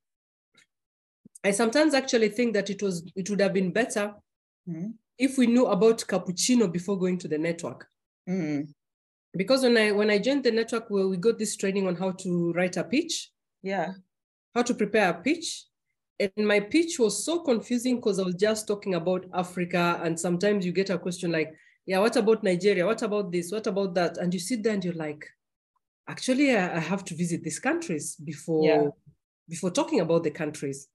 I 1.43 1.51
sometimes 1.51 1.93
actually 1.93 2.29
think 2.29 2.53
that 2.53 2.69
it 2.69 2.81
was 2.81 3.03
it 3.15 3.29
would 3.29 3.39
have 3.39 3.53
been 3.53 3.71
better 3.71 4.13
Mhm. 4.67 4.93
if 5.17 5.37
we 5.37 5.47
knew 5.47 5.65
about 5.65 5.99
cappuccino 6.07 6.71
before 6.71 6.99
going 6.99 7.17
to 7.19 7.27
the 7.27 7.37
network. 7.37 7.89
Mm, 8.27 8.67
Because 9.35 9.63
when 9.63 9.77
I 9.77 9.91
when 9.91 10.09
I 10.09 10.19
joined 10.19 10.43
the 10.43 10.51
network, 10.51 10.89
where 10.89 11.07
we 11.07 11.17
got 11.17 11.37
this 11.37 11.55
training 11.55 11.87
on 11.87 11.95
how 11.95 12.11
to 12.11 12.51
write 12.53 12.77
a 12.77 12.83
pitch, 12.83 13.31
yeah, 13.61 13.93
how 14.55 14.63
to 14.63 14.73
prepare 14.73 15.09
a 15.09 15.13
pitch. 15.13 15.65
And 16.19 16.47
my 16.47 16.59
pitch 16.59 16.97
was 16.97 17.23
so 17.23 17.41
confusing 17.43 17.97
because 17.97 18.19
I 18.19 18.23
was 18.23 18.35
just 18.35 18.67
talking 18.67 18.95
about 18.95 19.25
Africa. 19.33 19.99
And 20.03 20.19
sometimes 20.19 20.65
you 20.65 20.71
get 20.71 20.89
a 20.89 20.97
question 20.97 21.31
like, 21.31 21.53
yeah, 21.85 21.99
what 21.99 22.15
about 22.15 22.43
Nigeria? 22.43 22.85
What 22.85 23.03
about 23.03 23.31
this? 23.31 23.51
What 23.51 23.67
about 23.67 23.93
that? 23.93 24.17
And 24.17 24.33
you 24.33 24.39
sit 24.39 24.63
there 24.63 24.73
and 24.73 24.83
you're 24.83 24.95
like, 24.95 25.23
actually, 26.09 26.55
I, 26.55 26.77
I 26.77 26.79
have 26.79 27.05
to 27.05 27.15
visit 27.15 27.43
these 27.43 27.59
countries 27.59 28.15
before, 28.15 28.65
Yeah. 28.65 28.87
before 29.47 29.69
talking 29.69 29.99
about 29.99 30.23
the 30.23 30.31
countries. 30.31 30.87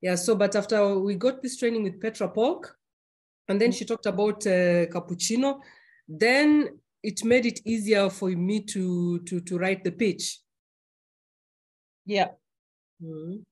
Yeah, 0.00 0.16
so, 0.16 0.34
but 0.34 0.56
after 0.56 0.98
we 0.98 1.14
got 1.14 1.40
this 1.40 1.56
training 1.56 1.84
with 1.84 2.00
Petra 2.00 2.28
Polk, 2.28 2.76
and 3.48 3.60
then 3.60 3.70
she 3.70 3.84
talked 3.84 4.06
about 4.06 4.44
uh, 4.46 4.86
cappuccino, 4.86 5.60
then 6.08 6.80
it 7.02 7.24
made 7.24 7.46
it 7.46 7.60
easier 7.64 8.10
for 8.10 8.30
me 8.30 8.60
to, 8.60 9.20
to, 9.20 9.40
to 9.40 9.58
write 9.58 9.84
the 9.84 9.92
pitch. 9.92 10.40
yeah. 12.06 12.28
Mhm. 13.02 13.44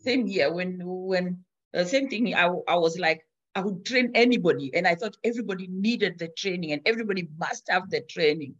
Same 0.00 0.26
here. 0.26 0.52
When 0.52 0.80
when 0.84 1.44
uh, 1.74 1.84
same 1.84 2.08
thing. 2.08 2.34
I 2.34 2.46
I 2.68 2.76
was 2.76 2.98
like, 2.98 3.20
I 3.54 3.60
would 3.60 3.84
train 3.84 4.10
anybody, 4.14 4.70
and 4.74 4.86
I 4.86 4.94
thought 4.94 5.16
everybody 5.24 5.66
needed 5.68 6.18
the 6.18 6.28
training, 6.28 6.72
and 6.72 6.82
everybody 6.86 7.28
must 7.38 7.68
have 7.68 7.90
the 7.90 8.00
training. 8.02 8.54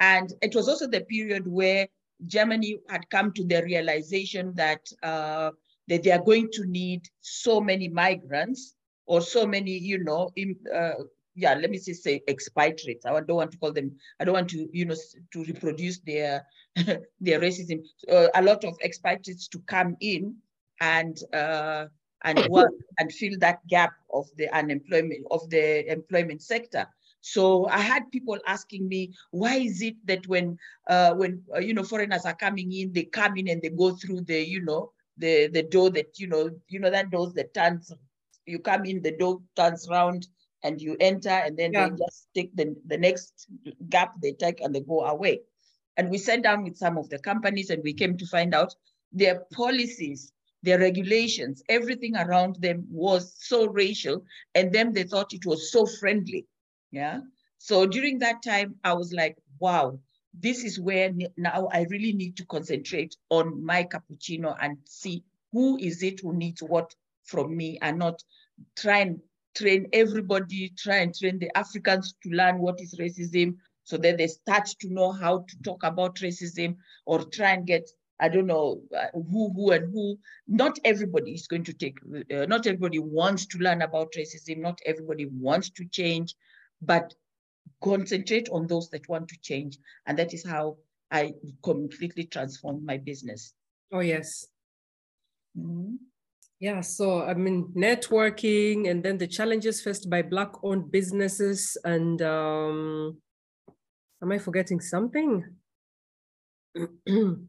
And 0.00 0.32
it 0.42 0.54
was 0.54 0.68
also 0.68 0.86
the 0.86 1.02
period 1.02 1.46
where 1.46 1.88
Germany 2.26 2.78
had 2.88 3.08
come 3.10 3.32
to 3.34 3.44
the 3.44 3.62
realization 3.62 4.54
that 4.56 4.80
uh, 5.02 5.50
that 5.88 6.02
they 6.02 6.10
are 6.12 6.24
going 6.24 6.48
to 6.52 6.64
need 6.66 7.06
so 7.20 7.60
many 7.60 7.88
migrants 7.88 8.74
or 9.06 9.20
so 9.20 9.46
many, 9.46 9.72
you 9.78 10.02
know, 10.02 10.30
in, 10.34 10.56
uh, 10.74 10.94
yeah, 11.36 11.54
let 11.54 11.70
me 11.70 11.78
just 11.78 12.02
say 12.02 12.22
expatriates. 12.28 13.04
I 13.04 13.10
don't 13.20 13.36
want 13.36 13.52
to 13.52 13.58
call 13.58 13.72
them. 13.72 13.92
I 14.18 14.24
don't 14.24 14.34
want 14.34 14.48
to, 14.50 14.68
you 14.72 14.86
know, 14.86 14.96
to 15.32 15.44
reproduce 15.44 16.00
their 16.00 16.46
their 16.76 17.40
racism. 17.40 17.84
Uh, 18.10 18.28
a 18.34 18.42
lot 18.42 18.64
of 18.64 18.76
expatriates 18.82 19.46
to 19.48 19.58
come 19.60 19.96
in 20.00 20.36
and 20.80 21.18
uh, 21.34 21.86
and 22.24 22.44
work 22.50 22.72
and 22.98 23.12
fill 23.12 23.38
that 23.40 23.66
gap 23.68 23.92
of 24.12 24.26
the 24.36 24.48
unemployment 24.56 25.24
of 25.30 25.48
the 25.50 25.90
employment 25.92 26.42
sector. 26.42 26.86
So 27.20 27.66
I 27.68 27.80
had 27.80 28.10
people 28.12 28.38
asking 28.46 28.88
me, 28.88 29.12
why 29.30 29.56
is 29.56 29.82
it 29.82 29.96
that 30.06 30.26
when 30.28 30.58
uh, 30.88 31.12
when 31.14 31.42
uh, 31.54 31.58
you 31.58 31.74
know 31.74 31.84
foreigners 31.84 32.24
are 32.24 32.36
coming 32.36 32.72
in, 32.72 32.92
they 32.92 33.04
come 33.04 33.36
in 33.36 33.48
and 33.48 33.60
they 33.60 33.70
go 33.70 33.94
through 33.94 34.22
the 34.22 34.40
you 34.42 34.62
know 34.64 34.92
the 35.18 35.48
the 35.48 35.62
door 35.62 35.90
that 35.90 36.18
you 36.18 36.28
know 36.28 36.50
you 36.68 36.80
know 36.80 36.90
that 36.90 37.10
doors 37.10 37.34
that 37.34 37.52
turns 37.52 37.92
you 38.46 38.58
come 38.60 38.84
in 38.84 39.02
the 39.02 39.16
door 39.16 39.40
turns 39.56 39.88
round 39.90 40.26
and 40.62 40.80
you 40.80 40.96
enter 41.00 41.28
and 41.30 41.56
then 41.56 41.72
Yeah. 41.72 41.88
they 41.88 41.96
just 41.96 42.28
take 42.34 42.54
the, 42.56 42.74
the 42.86 42.98
next 42.98 43.46
gap 43.88 44.14
they 44.20 44.32
take 44.32 44.60
and 44.60 44.74
they 44.74 44.80
go 44.80 45.02
away. 45.04 45.40
And 45.96 46.10
we 46.10 46.18
sat 46.18 46.42
down 46.42 46.64
with 46.64 46.76
some 46.76 46.98
of 46.98 47.08
the 47.08 47.18
companies 47.18 47.70
and 47.70 47.82
we 47.82 47.94
came 47.94 48.16
to 48.18 48.26
find 48.26 48.54
out 48.54 48.74
their 49.12 49.44
policies 49.52 50.32
their 50.62 50.78
regulations 50.80 51.62
everything 51.68 52.16
around 52.16 52.56
them 52.56 52.84
was 52.90 53.34
so 53.38 53.66
racial 53.68 54.24
and 54.54 54.72
then 54.72 54.92
they 54.92 55.04
thought 55.04 55.32
it 55.32 55.46
was 55.46 55.70
so 55.70 55.86
friendly. 55.86 56.46
Yeah. 56.90 57.20
So 57.58 57.86
during 57.86 58.18
that 58.20 58.42
time 58.42 58.74
i 58.84 58.92
was 58.92 59.12
like 59.12 59.36
wow 59.60 59.98
this 60.38 60.64
is 60.64 60.78
where 60.78 61.12
now 61.36 61.68
I 61.72 61.86
really 61.88 62.12
need 62.12 62.36
to 62.36 62.44
concentrate 62.46 63.16
on 63.30 63.64
my 63.64 63.84
cappuccino 63.84 64.54
and 64.60 64.76
see 64.84 65.24
who 65.52 65.78
is 65.78 66.02
it 66.02 66.20
who 66.20 66.34
needs 66.34 66.62
what 66.62 66.94
from 67.24 67.56
me 67.56 67.78
and 67.80 67.98
not 67.98 68.22
try 68.76 68.98
and 68.98 69.20
train 69.56 69.88
everybody, 69.92 70.72
try 70.76 70.96
and 70.96 71.14
train 71.14 71.38
the 71.38 71.56
Africans 71.56 72.14
to 72.22 72.30
learn 72.30 72.58
what 72.58 72.80
is 72.80 72.96
racism 72.98 73.56
so 73.84 73.96
that 73.96 74.18
they 74.18 74.26
start 74.26 74.66
to 74.80 74.92
know 74.92 75.12
how 75.12 75.44
to 75.48 75.62
talk 75.62 75.82
about 75.84 76.16
racism 76.16 76.76
or 77.06 77.24
try 77.24 77.52
and 77.52 77.66
get, 77.66 77.88
I 78.20 78.28
don't 78.28 78.46
know, 78.46 78.80
uh, 78.96 79.06
who, 79.14 79.52
who, 79.54 79.70
and 79.70 79.92
who. 79.92 80.18
Not 80.46 80.78
everybody 80.84 81.32
is 81.32 81.46
going 81.46 81.64
to 81.64 81.72
take, 81.72 81.98
uh, 82.34 82.46
not 82.46 82.66
everybody 82.66 82.98
wants 82.98 83.46
to 83.46 83.58
learn 83.58 83.82
about 83.82 84.12
racism, 84.16 84.58
not 84.58 84.80
everybody 84.84 85.26
wants 85.26 85.70
to 85.70 85.84
change, 85.86 86.34
but 86.82 87.14
concentrate 87.82 88.48
on 88.50 88.66
those 88.66 88.90
that 88.90 89.08
want 89.08 89.28
to 89.28 89.38
change. 89.40 89.78
And 90.06 90.18
that 90.18 90.34
is 90.34 90.44
how 90.46 90.76
I 91.10 91.34
completely 91.62 92.24
transformed 92.24 92.84
my 92.84 92.96
business. 92.96 93.54
Oh, 93.92 94.00
yes. 94.00 94.46
Mhm. 95.56 95.98
Yeah, 96.58 96.80
so 96.80 97.22
I 97.22 97.34
mean, 97.34 97.72
networking 97.76 98.88
and 98.90 99.02
then 99.02 99.18
the 99.18 99.26
challenges 99.26 99.82
faced 99.82 100.08
by 100.08 100.22
Black 100.22 100.52
owned 100.62 100.90
businesses. 100.90 101.76
And 101.84 102.20
um, 102.22 103.18
am 104.22 104.32
I 104.32 104.38
forgetting 104.38 104.80
something? 104.80 105.44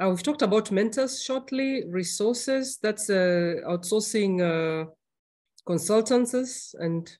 Uh, 0.00 0.10
we've 0.10 0.22
talked 0.22 0.42
about 0.42 0.70
mentors 0.70 1.20
shortly, 1.20 1.82
resources, 1.88 2.78
that's 2.80 3.10
uh, 3.10 3.54
outsourcing 3.66 4.38
uh, 4.40 4.84
consultancies 5.68 6.72
and, 6.78 7.10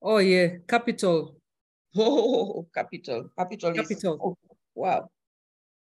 oh 0.00 0.16
yeah, 0.16 0.48
capital, 0.66 1.36
Oh, 1.98 2.66
capital, 2.74 3.28
capital, 3.38 3.72
is- 3.72 3.76
Capital. 3.88 4.18
oh, 4.24 4.56
wow. 4.74 5.10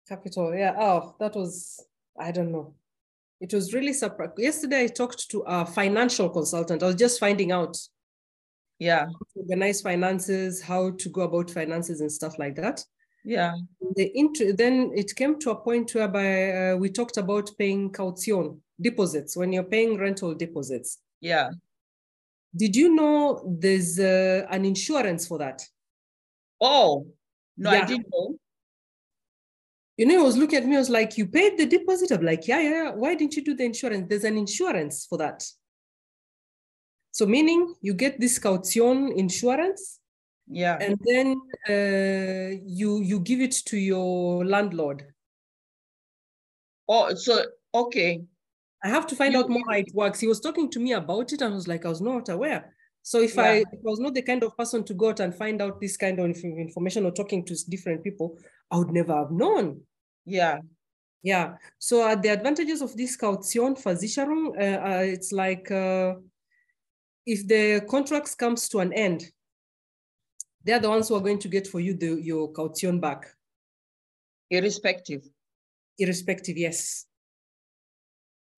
capital. 0.09 0.55
Yeah, 0.55 0.77
oh, 0.79 1.15
that 1.21 1.35
was, 1.37 1.79
I 2.19 2.31
don't 2.33 2.51
know. 2.51 2.75
It 3.45 3.53
was 3.53 3.75
really 3.75 3.93
surprising. 3.93 4.35
Yesterday, 4.39 4.85
I 4.85 4.87
talked 4.87 5.31
to 5.31 5.41
a 5.47 5.67
financial 5.67 6.31
consultant. 6.31 6.83
I 6.83 6.87
was 6.87 6.95
just 6.95 7.21
finding 7.21 7.53
out 7.53 7.77
Yeah, 8.79 9.05
organize 9.37 9.83
finances, 9.83 10.63
how 10.63 10.93
to 10.93 11.09
go 11.11 11.21
about 11.23 11.51
finances 11.51 12.01
and 12.01 12.11
stuff 12.11 12.39
like 12.39 12.57
that. 12.57 12.83
yeah, 13.23 13.53
The 13.97 14.07
int- 14.15 14.57
then 14.57 14.93
it 14.95 15.15
came 15.15 15.39
to 15.41 15.51
a 15.51 15.57
point 15.57 15.95
whereby 15.95 16.31
uh, 16.53 16.77
we 16.83 16.89
talked 16.89 17.19
about 17.19 17.51
paying 17.59 17.93
caution 17.93 18.63
deposits 18.81 19.37
when 19.37 19.53
you're 19.53 19.71
paying 19.77 19.99
rental 19.99 20.35
deposits. 20.35 20.99
yeah. 21.21 21.51
Did 22.57 22.77
you 22.77 22.89
know 22.95 23.43
there's 23.63 23.99
uh, 23.99 24.47
an 24.57 24.65
insurance 24.65 25.27
for 25.29 25.39
that? 25.39 25.61
Oh, 26.61 27.07
no, 27.57 27.69
I 27.71 27.85
didn't 27.85 28.07
know. 28.13 28.39
You 29.97 30.07
know, 30.07 30.19
he 30.19 30.23
was 30.25 30.37
looking 30.37 30.59
at 30.59 30.67
me, 30.67 30.75
I 30.77 30.81
was 30.81 30.91
like, 30.91 31.17
You 31.17 31.27
paid 31.27 31.57
the 31.57 31.67
deposit? 31.67 32.11
I'm 32.11 32.23
like, 32.25 32.47
Yeah, 32.49 32.61
yeah, 32.61 32.71
yeah. 32.85 32.91
Why 32.91 33.15
didn't 33.15 33.37
you 33.37 33.45
do 33.45 33.55
the 33.55 33.65
insurance? 33.65 34.07
There's 34.09 34.25
an 34.25 34.37
insurance 34.37 35.07
for 35.07 35.19
that. 35.19 35.45
So, 37.13 37.27
meaning 37.27 37.75
you 37.81 37.95
get 37.95 38.19
this 38.19 38.39
caution 38.41 39.13
insurance 39.17 40.01
Yeah, 40.49 40.77
and 40.81 40.99
then 41.05 41.37
uh, 41.69 42.59
you 42.67 43.01
you 43.03 43.21
give 43.21 43.41
it 43.41 43.53
to 43.67 43.77
your 43.77 44.45
landlord. 44.45 45.05
oh, 46.89 47.15
so, 47.15 47.45
okay, 47.73 48.23
I 48.83 48.89
have 48.89 49.07
to 49.07 49.17
find 49.17 49.33
You- 49.33 49.41
out 49.41 49.49
more 49.49 49.63
how 49.71 49.79
it 49.79 49.95
works. 49.95 50.21
He 50.21 50.27
was 50.27 50.41
talking 50.41 50.69
to 50.71 50.81
me 50.81 50.93
about 50.93 51.33
it, 51.33 51.41
and 51.41 51.53
I 51.53 51.57
was 51.57 51.69
like, 51.69 51.87
I 51.87 51.89
was 51.89 52.01
not 52.03 52.29
aware. 52.29 52.74
So 53.07 53.21
if 53.21 53.38
I, 53.38 53.57
if 53.57 53.67
I 53.71 53.77
was 53.83 54.01
not 54.01 54.14
the 54.14 54.23
kind 54.23 54.43
of 54.43 54.57
person 54.57 54.83
to 54.85 54.95
go 54.95 55.11
out 55.11 55.21
and 55.21 55.35
find 55.35 55.61
out 55.61 55.79
this 55.79 55.95
kind 55.95 56.19
of 56.19 56.25
information 56.25 57.05
or 57.05 57.11
talking 57.11 57.45
to 57.45 57.55
different 57.69 58.03
people, 58.03 58.38
I 58.71 58.79
would 58.79 58.93
never 58.93 59.14
have 59.14 59.31
known. 59.31 59.83
yeah, 60.25 60.61
Yeah. 61.23 61.57
So 61.79 62.09
uh, 62.09 62.14
the 62.14 62.31
advantages 62.31 62.81
of 62.81 62.97
this 62.97 63.14
caution 63.14 63.75
Versicherung, 63.75 64.57
uh, 64.59 64.81
uh, 64.88 65.03
it's 65.03 65.33
like 65.33 65.71
uh, 65.71 66.14
if 67.27 67.47
the 67.47 67.85
contracts 67.90 68.35
comes 68.35 68.71
to 68.71 68.79
an 68.79 68.95
end, 68.95 69.27
they're 70.64 70.81
the 70.81 70.88
ones 70.88 71.09
who 71.09 71.14
are 71.14 71.21
going 71.21 71.40
to 71.40 71.49
get 71.49 71.67
for 71.67 71.81
you 71.81 71.93
the, 71.93 72.19
your 72.23 72.51
caution 72.53 73.01
back, 73.01 73.27
irrespective. 74.51 75.29
irrespective. 75.99 76.57
Yes. 76.57 77.05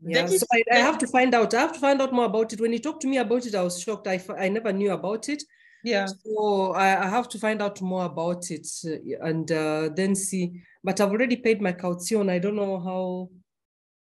Yeah, 0.04 0.26
so 0.26 0.46
I, 0.52 0.62
I 0.72 0.76
have 0.76 0.98
to 0.98 1.06
find 1.06 1.34
out. 1.34 1.54
I 1.54 1.60
have 1.60 1.72
to 1.72 1.80
find 1.80 2.00
out 2.02 2.12
more 2.12 2.26
about 2.26 2.52
it. 2.52 2.60
When 2.60 2.72
he 2.72 2.78
talked 2.78 3.02
to 3.02 3.08
me 3.08 3.18
about 3.18 3.46
it, 3.46 3.54
I 3.54 3.62
was 3.62 3.80
shocked. 3.80 4.06
i, 4.06 4.20
I 4.38 4.48
never 4.48 4.72
knew 4.72 4.92
about 4.92 5.28
it. 5.28 5.42
yeah, 5.84 6.06
So 6.06 6.72
I, 6.74 7.04
I 7.04 7.08
have 7.08 7.28
to 7.30 7.38
find 7.38 7.62
out 7.62 7.80
more 7.80 8.04
about 8.04 8.50
it 8.50 8.66
uh, 8.84 9.26
and 9.26 9.50
uh, 9.50 9.88
then 9.94 10.14
see. 10.14 10.60
But 10.84 11.00
I've 11.00 11.10
already 11.10 11.36
paid 11.36 11.62
my 11.62 11.72
caution. 11.72 12.28
I 12.28 12.38
don't 12.38 12.56
know 12.56 12.78
how. 12.78 13.30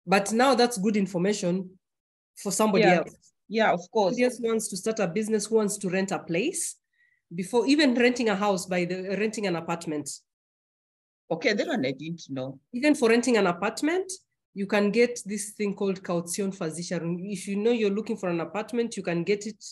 But 0.06 0.32
now 0.34 0.56
that's 0.56 0.78
good 0.78 0.98
information 0.98 1.70
for 2.36 2.52
somebody 2.52 2.86
Yeah. 2.86 2.98
else. 2.98 3.16
yeah, 3.48 3.72
of 3.72 3.82
course. 3.92 4.16
Somebody 4.16 4.24
else 4.24 4.40
wants 4.42 4.68
to 4.70 4.78
start 4.78 5.00
a 5.00 5.08
business, 5.08 5.46
who 5.46 5.56
wants 5.56 5.78
to 5.78 5.90
rent 5.90 6.12
a 6.12 6.20
place 6.20 6.76
before 7.34 7.66
even 7.68 7.94
renting 7.96 8.30
a 8.30 8.36
house 8.36 8.66
by 8.66 8.86
the 8.86 9.16
renting 9.20 9.46
an 9.48 9.56
apartment. 9.56 10.10
Okay, 11.32 11.54
that 11.54 11.68
one 11.68 11.86
I 11.86 11.92
didn't 11.92 12.24
know. 12.30 12.60
even 12.74 12.96
for 12.96 13.10
renting 13.10 13.38
an 13.38 13.48
apartment, 13.48 14.12
you 14.54 14.68
can 14.68 14.92
get 14.92 15.20
this 15.26 15.52
thing 15.52 15.76
called 15.76 16.04
caution 16.04 16.52
Versicherung. 16.52 17.20
If 17.22 17.48
you 17.48 17.56
know 17.56 17.72
you're 17.72 17.90
looking 17.90 18.18
for 18.18 18.30
an 18.30 18.40
apartment, 18.40 18.96
you 18.96 19.04
can 19.04 19.24
get 19.24 19.48
it. 19.48 19.64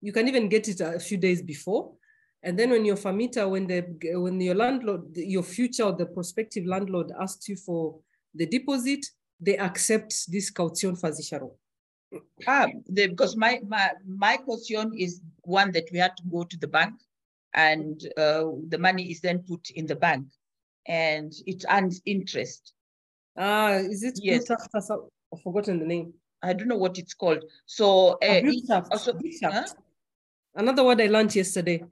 You 0.00 0.12
can 0.12 0.28
even 0.28 0.48
get 0.48 0.68
it 0.68 0.80
a 0.80 1.00
few 1.00 1.16
days 1.16 1.42
before. 1.42 1.92
And 2.42 2.58
then 2.58 2.70
when 2.70 2.84
your 2.84 2.96
famita, 2.96 3.48
when 3.48 3.66
the 3.66 3.82
when 4.18 4.40
your 4.40 4.54
landlord, 4.54 5.16
your 5.16 5.42
future 5.42 5.84
or 5.84 5.92
the 5.92 6.06
prospective 6.06 6.66
landlord 6.66 7.12
asks 7.18 7.48
you 7.48 7.56
for 7.56 7.98
the 8.34 8.46
deposit, 8.46 9.06
they 9.40 9.56
accept 9.56 10.30
this 10.30 10.50
caution 10.50 10.94
Versicherung. 10.96 11.52
Ah, 12.46 12.66
the, 12.86 13.08
because 13.08 13.36
my, 13.36 13.60
my, 13.66 13.90
my 14.06 14.36
caution 14.36 14.92
is 14.96 15.20
one 15.42 15.72
that 15.72 15.88
we 15.92 15.98
had 15.98 16.16
to 16.16 16.22
go 16.30 16.44
to 16.44 16.56
the 16.58 16.68
bank 16.68 16.94
and 17.54 18.00
uh, 18.16 18.44
the 18.68 18.78
money 18.78 19.10
is 19.10 19.20
then 19.20 19.40
put 19.40 19.70
in 19.70 19.86
the 19.86 19.96
bank 19.96 20.26
and 20.86 21.32
it 21.46 21.64
earns 21.68 22.00
interest. 22.06 22.74
Ah, 23.36 23.74
is 23.74 24.02
it 24.02 24.18
Yes. 24.22 24.50
I've 24.50 25.42
forgotten 25.42 25.78
the 25.80 25.86
name. 25.86 26.14
I 26.42 26.52
don't 26.52 26.68
know 26.68 26.76
what 26.76 26.98
it's 26.98 27.14
called. 27.14 27.44
So, 27.66 28.18
uh, 28.22 28.40
also- 28.90 29.12
huh? 29.42 29.64
Another 30.54 30.84
word 30.84 31.00
I 31.00 31.06
learned 31.08 31.34
yesterday. 31.34 31.84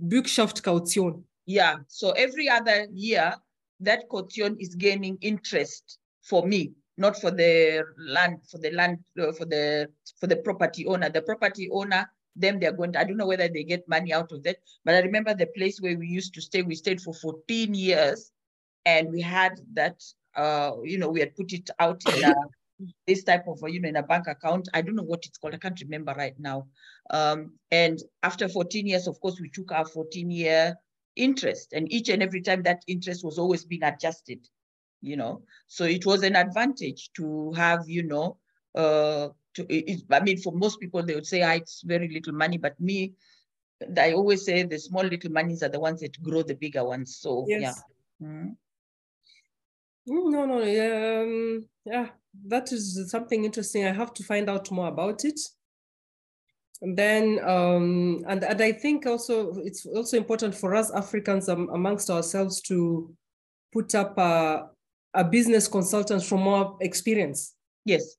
Bürgschaft 0.00 0.62
Caution. 0.62 1.24
yeah, 1.46 1.76
so 1.88 2.10
every 2.12 2.48
other 2.48 2.86
year, 2.92 3.34
that 3.80 4.08
caution 4.08 4.56
is 4.58 4.74
gaining 4.74 5.16
interest 5.20 5.98
for 6.22 6.46
me, 6.46 6.72
not 6.96 7.20
for 7.20 7.30
the 7.30 7.84
land, 7.98 8.38
for 8.50 8.58
the 8.58 8.70
land, 8.70 8.98
uh, 9.20 9.32
for 9.32 9.44
the 9.44 9.88
for 10.18 10.26
the 10.26 10.36
property 10.36 10.86
owner. 10.86 11.08
The 11.10 11.22
property 11.22 11.68
owner, 11.70 12.10
them 12.34 12.58
they're 12.58 12.72
going 12.72 12.92
to, 12.92 13.00
I 13.00 13.04
don't 13.04 13.16
know 13.16 13.26
whether 13.26 13.48
they 13.48 13.64
get 13.64 13.88
money 13.88 14.12
out 14.12 14.32
of 14.32 14.42
that, 14.44 14.56
but 14.84 14.94
I 14.94 15.00
remember 15.00 15.34
the 15.34 15.46
place 15.46 15.80
where 15.80 15.96
we 15.96 16.06
used 16.06 16.34
to 16.34 16.40
stay, 16.42 16.62
we 16.62 16.74
stayed 16.74 17.00
for 17.00 17.14
14 17.14 17.74
years 17.74 18.32
and 18.84 19.10
we 19.10 19.20
had 19.20 19.60
that, 19.74 20.02
uh, 20.36 20.72
you 20.82 20.98
know, 20.98 21.08
we 21.08 21.20
had 21.20 21.34
put 21.36 21.52
it 21.52 21.70
out 21.78 22.02
in 22.06 22.22
a, 22.22 22.34
this 23.06 23.24
type 23.24 23.46
of, 23.48 23.58
you 23.68 23.80
know, 23.80 23.88
in 23.88 23.96
a 23.96 24.02
bank 24.02 24.26
account. 24.26 24.68
I 24.74 24.82
don't 24.82 24.96
know 24.96 25.02
what 25.02 25.24
it's 25.24 25.38
called. 25.38 25.54
I 25.54 25.58
can't 25.58 25.80
remember 25.80 26.14
right 26.16 26.38
now. 26.38 26.66
Um, 27.10 27.52
and 27.70 27.98
after 28.22 28.48
14 28.48 28.86
years, 28.86 29.06
of 29.06 29.20
course, 29.20 29.40
we 29.40 29.50
took 29.50 29.72
our 29.72 29.86
14 29.86 30.30
year 30.30 30.76
interest 31.16 31.72
and 31.72 31.90
each 31.90 32.10
and 32.10 32.22
every 32.22 32.42
time 32.42 32.62
that 32.62 32.82
interest 32.86 33.24
was 33.24 33.38
always 33.38 33.64
being 33.64 33.82
adjusted, 33.82 34.46
you 35.00 35.16
know. 35.16 35.42
So 35.66 35.84
it 35.84 36.04
was 36.04 36.22
an 36.22 36.36
advantage 36.36 37.10
to 37.14 37.52
have, 37.52 37.88
you 37.88 38.02
know, 38.02 38.38
uh, 38.74 39.28
to, 39.54 39.66
it, 39.70 40.02
I 40.10 40.20
mean, 40.20 40.38
for 40.38 40.52
most 40.52 40.78
people, 40.80 41.02
they 41.02 41.14
would 41.14 41.26
say, 41.26 41.42
ah, 41.42 41.52
it's 41.52 41.82
very 41.82 42.08
little 42.08 42.34
money, 42.34 42.58
but 42.58 42.78
me, 42.78 43.14
I 43.96 44.12
always 44.12 44.44
say 44.44 44.62
the 44.62 44.78
small 44.78 45.04
little 45.04 45.30
monies 45.30 45.62
are 45.62 45.68
the 45.68 45.80
ones 45.80 46.00
that 46.00 46.20
grow 46.22 46.42
the 46.42 46.54
bigger 46.54 46.84
ones. 46.84 47.18
So 47.18 47.46
yeah. 47.48 47.58
Yes. 47.60 47.84
Mhm. 48.22 48.28
Mm, 48.28 48.56
No, 50.06 50.46
no, 50.46 50.62
yeah, 50.62 51.22
um, 51.22 51.66
yeah, 51.84 52.08
that 52.46 52.72
is 52.72 53.10
something 53.10 53.44
interesting. 53.44 53.84
I 53.84 53.92
have 53.92 54.14
to 54.14 54.22
find 54.22 54.48
out 54.48 54.70
more 54.70 54.88
about 54.88 55.24
it. 55.24 55.40
And 56.82 56.96
then, 56.96 57.40
um, 57.42 58.24
and, 58.28 58.44
and 58.44 58.60
I 58.60 58.72
think 58.72 59.06
also 59.06 59.54
it's 59.64 59.86
also 59.86 60.16
important 60.16 60.54
for 60.54 60.74
us 60.74 60.92
Africans 60.92 61.48
um, 61.48 61.70
amongst 61.72 62.10
ourselves 62.10 62.60
to 62.62 63.12
put 63.72 63.94
up 63.94 64.16
a, 64.18 64.68
a 65.14 65.24
business 65.24 65.66
consultant 65.66 66.22
from 66.22 66.46
our 66.46 66.76
experience. 66.80 67.54
Yes. 67.84 68.16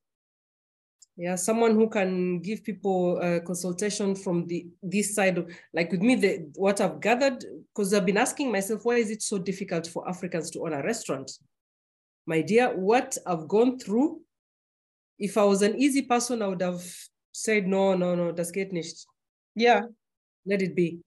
Yeah, 1.16 1.36
someone 1.36 1.74
who 1.74 1.88
can 1.88 2.40
give 2.40 2.62
people 2.64 3.18
a 3.20 3.40
consultation 3.40 4.14
from 4.14 4.46
the 4.46 4.66
this 4.82 5.14
side 5.14 5.38
of 5.38 5.50
like 5.72 5.90
with 5.90 6.00
me, 6.00 6.14
the 6.14 6.50
what 6.54 6.80
I've 6.80 7.00
gathered, 7.00 7.44
because 7.74 7.92
I've 7.92 8.06
been 8.06 8.18
asking 8.18 8.52
myself, 8.52 8.84
why 8.84 8.96
is 8.96 9.10
it 9.10 9.22
so 9.22 9.38
difficult 9.38 9.86
for 9.86 10.08
Africans 10.08 10.50
to 10.52 10.60
own 10.60 10.74
a 10.74 10.82
restaurant? 10.82 11.30
My 12.28 12.42
dear, 12.42 12.76
what 12.76 13.16
I've 13.24 13.48
gone 13.48 13.78
through, 13.78 14.20
if 15.18 15.38
I 15.38 15.44
was 15.44 15.62
an 15.62 15.76
easy 15.76 16.02
person, 16.02 16.42
I 16.42 16.48
would 16.48 16.60
have 16.60 16.84
said, 17.32 17.66
no, 17.66 17.94
no, 17.94 18.14
no, 18.14 18.32
das 18.32 18.50
geht 18.52 18.70
nicht. 18.70 19.06
Yeah. 19.54 19.84
Let 20.44 20.60
it 20.60 20.76
be. 20.76 20.98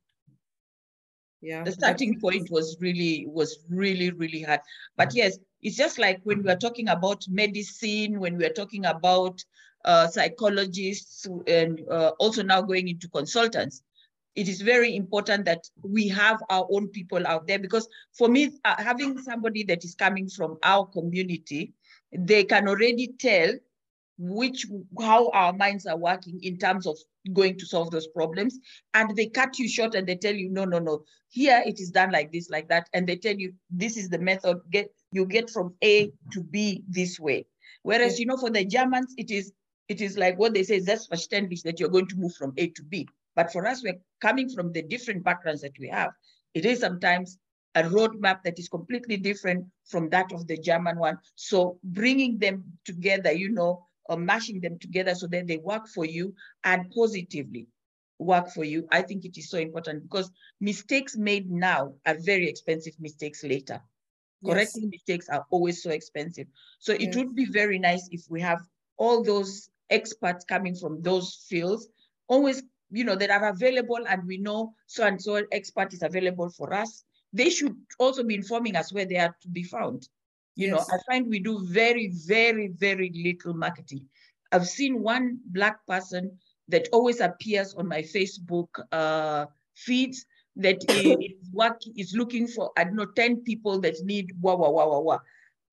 Yeah. 1.40 1.64
The 1.64 1.74
starting 1.74 2.20
point 2.20 2.50
was 2.50 2.76
really, 2.82 3.28
was 3.28 3.60
really, 3.70 4.10
really 4.10 4.42
hard. 4.42 4.62
But 4.98 5.14
yes, 5.14 5.38
it's 5.62 5.78
just 5.78 6.00
like 6.00 6.20
when 6.24 6.42
we 6.42 6.50
are 6.50 6.58
talking 6.58 6.90
about 6.90 7.24
medicine, 7.30 8.20
when 8.20 8.36
we 8.36 8.46
are 8.46 8.54
talking 8.54 8.88
about 8.88 9.46
uh, 9.86 10.08
psychologists, 10.08 11.28
and 11.46 11.82
uh, 11.88 12.14
also 12.18 12.42
now 12.42 12.64
going 12.64 12.88
into 12.88 13.08
consultants, 13.10 13.84
it 14.36 14.48
is 14.48 14.62
very 14.62 14.96
important 14.96 15.46
that 15.46 15.68
we 15.84 16.08
have 16.08 16.42
our 16.50 16.68
own 16.72 16.88
people 16.88 17.26
out 17.28 17.48
there 17.48 17.60
because 17.60 17.88
for 18.18 18.30
me, 18.30 18.52
uh, 18.64 18.82
having 18.82 19.18
somebody 19.18 19.64
that 19.64 19.84
is 19.84 19.96
coming 19.96 20.30
from 20.30 20.58
our 20.64 20.86
community, 20.86 21.74
they 22.18 22.44
can 22.44 22.68
already 22.68 23.14
tell 23.20 23.54
which 24.18 24.66
how 25.00 25.30
our 25.32 25.52
minds 25.52 25.86
are 25.86 25.98
working 25.98 26.40
in 26.44 26.58
terms 26.58 26.86
of 26.86 26.98
going 27.34 27.58
to 27.58 27.66
solve 27.66 27.92
those 27.92 28.08
problems. 28.08 28.60
And 28.94 29.16
they 29.16 29.28
cut 29.28 29.58
you 29.60 29.68
short 29.68 29.96
and 29.96 30.08
they 30.08 30.16
tell 30.16 30.34
you 30.34 30.50
no 30.50 30.66
no 30.66 30.80
no. 30.80 31.04
Here 31.30 31.62
it 31.66 31.80
is 31.80 31.92
done 31.92 32.12
like 32.12 32.32
this 32.32 32.50
like 32.50 32.70
that. 32.70 32.88
And 32.94 33.08
they 33.08 33.16
tell 33.16 33.36
you 33.36 33.54
this 33.70 33.98
is 33.98 34.10
the 34.10 34.20
method. 34.20 34.60
Get 34.72 34.94
you 35.12 35.26
get 35.26 35.50
from 35.50 35.74
a 35.84 36.12
to 36.32 36.44
b 36.44 36.84
this 36.88 37.20
way. 37.20 37.46
Whereas 37.84 38.20
you 38.20 38.26
know 38.28 38.38
for 38.38 38.50
the 38.50 38.64
germans 38.64 39.14
it 39.18 39.32
is 39.32 39.52
it 39.88 40.02
is 40.02 40.18
like 40.18 40.38
what 40.38 40.54
they 40.54 40.64
say 40.64 40.80
that's 40.80 41.08
verständlich 41.08 41.64
that 41.64 41.80
you're 41.80 41.90
going 41.90 42.08
to 42.08 42.16
move 42.16 42.34
from 42.36 42.54
a 42.58 42.68
to 42.68 42.84
b 42.84 43.08
but 43.36 43.52
for 43.52 43.68
us 43.68 43.84
we're 43.84 44.00
coming 44.20 44.50
from 44.50 44.72
the 44.72 44.82
different 44.82 45.24
backgrounds 45.24 45.62
that 45.62 45.78
we 45.80 45.88
have 45.88 46.12
it 46.54 46.66
is 46.66 46.80
sometimes 46.80 47.38
a 47.76 47.84
roadmap 47.84 48.44
that 48.44 48.60
is 48.60 48.68
completely 48.68 49.18
different 49.18 49.66
from 49.86 50.10
that 50.10 50.32
of 50.34 50.46
the 50.48 50.58
german 50.58 50.98
one 50.98 51.18
so 51.36 51.78
bringing 51.84 52.38
them 52.38 52.64
together 52.86 53.32
you 53.32 53.50
know 53.50 53.86
or 54.06 54.18
mashing 54.18 54.60
them 54.60 54.78
together 54.80 55.16
so 55.16 55.28
that 55.28 55.48
they 55.48 55.58
work 55.58 55.88
for 55.88 56.06
you 56.06 56.34
and 56.64 56.92
positively 56.92 57.68
work 58.22 58.50
for 58.50 58.64
you. 58.64 58.88
I 58.92 59.02
think 59.02 59.26
it 59.26 59.38
is 59.38 59.50
so 59.50 59.58
important 59.58 60.04
because 60.04 60.32
mistakes 60.60 61.18
made 61.18 61.50
now 61.50 61.94
are 62.06 62.18
very 62.20 62.48
expensive 62.48 62.94
mistakes 63.00 63.44
later. 63.44 63.82
Yes. 64.42 64.54
Correcting 64.54 64.90
mistakes 64.90 65.30
are 65.30 65.46
always 65.50 65.84
so 65.84 65.92
expensive. 65.92 66.48
So 66.80 66.94
it 66.94 67.02
yes. 67.02 67.16
would 67.16 67.36
be 67.36 67.46
very 67.46 67.80
nice 67.80 68.08
if 68.12 68.22
we 68.30 68.42
have 68.42 68.60
all 68.98 69.24
those 69.24 69.70
experts 69.90 70.46
coming 70.46 70.76
from 70.76 71.02
those 71.02 71.46
fields, 71.50 71.88
always, 72.28 72.64
you 72.92 73.04
know, 73.04 73.16
that 73.16 73.30
are 73.30 73.50
available 73.50 74.00
and 74.08 74.26
we 74.28 74.38
know 74.38 74.74
so 74.86 75.06
and 75.06 75.22
so 75.22 75.42
expert 75.52 75.94
is 75.94 76.04
available 76.04 76.50
for 76.50 76.74
us. 76.74 77.04
They 77.34 77.50
should 77.50 77.76
also 77.98 78.24
be 78.24 78.36
informing 78.36 78.76
us 78.76 78.92
where 78.92 79.06
they 79.06 79.18
are 79.18 79.36
to 79.42 79.48
be 79.48 79.64
found. 79.64 80.08
You 80.56 80.68
yes. 80.68 80.90
know, 80.90 80.96
I 80.96 81.00
find 81.10 81.28
we 81.28 81.40
do 81.40 81.66
very, 81.66 82.12
very, 82.28 82.68
very 82.68 83.12
little 83.16 83.54
marketing. 83.54 84.06
I've 84.52 84.68
seen 84.68 85.02
one 85.02 85.40
black 85.46 85.86
person 85.88 86.38
that 86.68 86.90
always 86.92 87.22
appears 87.22 87.74
on 87.74 87.88
my 87.88 88.02
Facebook 88.02 88.68
uh, 88.92 89.46
feeds 89.76 90.26
that 90.58 90.84
is 90.90 91.50
work 91.54 91.80
is 91.96 92.14
looking 92.14 92.48
for 92.48 92.72
I 92.78 92.84
don't 92.84 92.96
know 92.96 93.06
10 93.06 93.44
people 93.44 93.80
that 93.82 93.96
need 94.04 94.32
wah 94.42 94.56
wah 94.56 94.70
wah 94.70 94.88
wah 94.88 95.00
wah. 95.00 95.20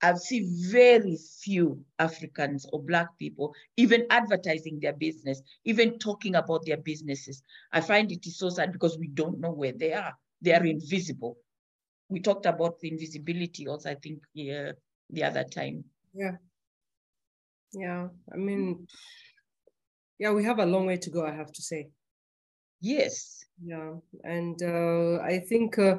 I've 0.01 0.19
seen 0.19 0.49
very 0.71 1.19
few 1.43 1.85
Africans 1.99 2.67
or 2.73 2.83
black 2.83 3.09
people 3.19 3.55
even 3.77 4.07
advertising 4.11 4.79
their 4.81 4.93
business, 4.93 5.43
even 5.65 5.99
talking 5.99 6.37
about 6.37 6.65
their 6.65 6.77
businesses. 6.77 7.43
I 7.73 7.81
find 7.81 8.11
it 8.13 8.27
is 8.27 8.39
so 8.39 8.49
sad 8.49 8.73
because 8.73 8.97
we 8.99 9.09
don't 9.09 9.41
know 9.41 9.51
where 9.51 9.73
they 9.73 9.93
are. 9.93 10.15
They 10.41 10.55
are 10.55 10.65
invisible 10.65 11.37
we 12.09 12.21
talked 12.21 12.47
about 12.47 12.81
the 12.81 12.89
invisibility 12.89 13.69
also, 13.69 13.91
I 13.91 13.95
think, 13.97 14.21
yeah, 14.35 14.73
the 15.11 15.25
other 15.25 15.45
time. 15.45 15.85
Yeah. 16.15 16.37
Yeah. 17.73 18.09
I 18.33 18.37
mean, 18.37 18.87
yeah, 20.19 20.33
we 20.33 20.45
have 20.45 20.59
a 20.59 20.67
long 20.67 20.87
way 20.87 20.97
to 20.97 21.11
go, 21.11 21.27
I 21.27 21.35
have 21.35 21.53
to 21.53 21.63
say. 21.63 21.89
Yes. 22.81 23.45
Yeah. 23.63 23.95
And 24.25 24.63
uh, 24.63 25.21
I 25.23 25.41
think 25.41 25.79
uh, 25.79 25.99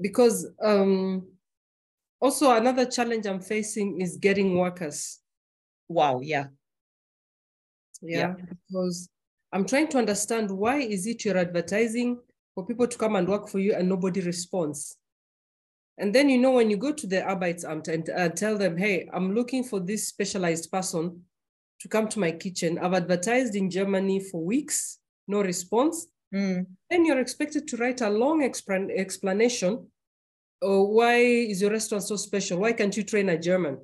because 0.00 0.48
um, 0.62 1.26
also 2.22 2.52
another 2.52 2.86
challenge 2.86 3.26
I'm 3.26 3.40
facing 3.40 4.00
is 4.00 4.16
getting 4.16 4.56
workers. 4.56 5.18
Wow. 5.88 6.20
Yeah. 6.22 6.46
Yeah. 8.00 8.18
yeah. 8.18 8.34
Because 8.68 9.08
I'm 9.52 9.66
trying 9.66 9.88
to 9.88 9.98
understand 9.98 10.50
why 10.50 10.76
is 10.78 11.06
it 11.06 11.24
you're 11.24 11.36
advertising 11.36 12.20
for 12.54 12.64
people 12.64 12.86
to 12.86 12.96
come 12.96 13.16
and 13.16 13.28
work 13.28 13.48
for 13.48 13.58
you 13.58 13.74
and 13.74 13.88
nobody 13.88 14.20
responds. 14.20 14.96
And 15.98 16.14
then, 16.14 16.30
you 16.30 16.38
know, 16.38 16.52
when 16.52 16.70
you 16.70 16.76
go 16.76 16.92
to 16.92 17.06
the 17.06 17.16
Arbeitsamt 17.20 17.88
and 17.88 18.08
uh, 18.08 18.28
tell 18.30 18.56
them, 18.56 18.78
hey, 18.78 19.08
I'm 19.12 19.34
looking 19.34 19.64
for 19.64 19.80
this 19.80 20.08
specialized 20.08 20.70
person 20.70 21.22
to 21.80 21.88
come 21.88 22.08
to 22.08 22.20
my 22.20 22.30
kitchen. 22.30 22.78
I've 22.78 22.94
advertised 22.94 23.56
in 23.56 23.68
Germany 23.68 24.20
for 24.20 24.42
weeks, 24.42 24.98
no 25.26 25.42
response. 25.42 26.06
Mm. 26.34 26.66
Then 26.88 27.04
you're 27.04 27.20
expected 27.20 27.68
to 27.68 27.76
write 27.76 28.00
a 28.00 28.08
long 28.08 28.42
explan 28.42 28.90
explanation. 28.96 29.88
Oh, 30.62 30.84
why 30.84 31.16
is 31.16 31.60
your 31.60 31.72
restaurant 31.72 32.04
so 32.04 32.16
special? 32.16 32.60
Why 32.60 32.72
can't 32.72 32.96
you 32.96 33.02
train 33.02 33.28
a 33.28 33.38
German? 33.38 33.78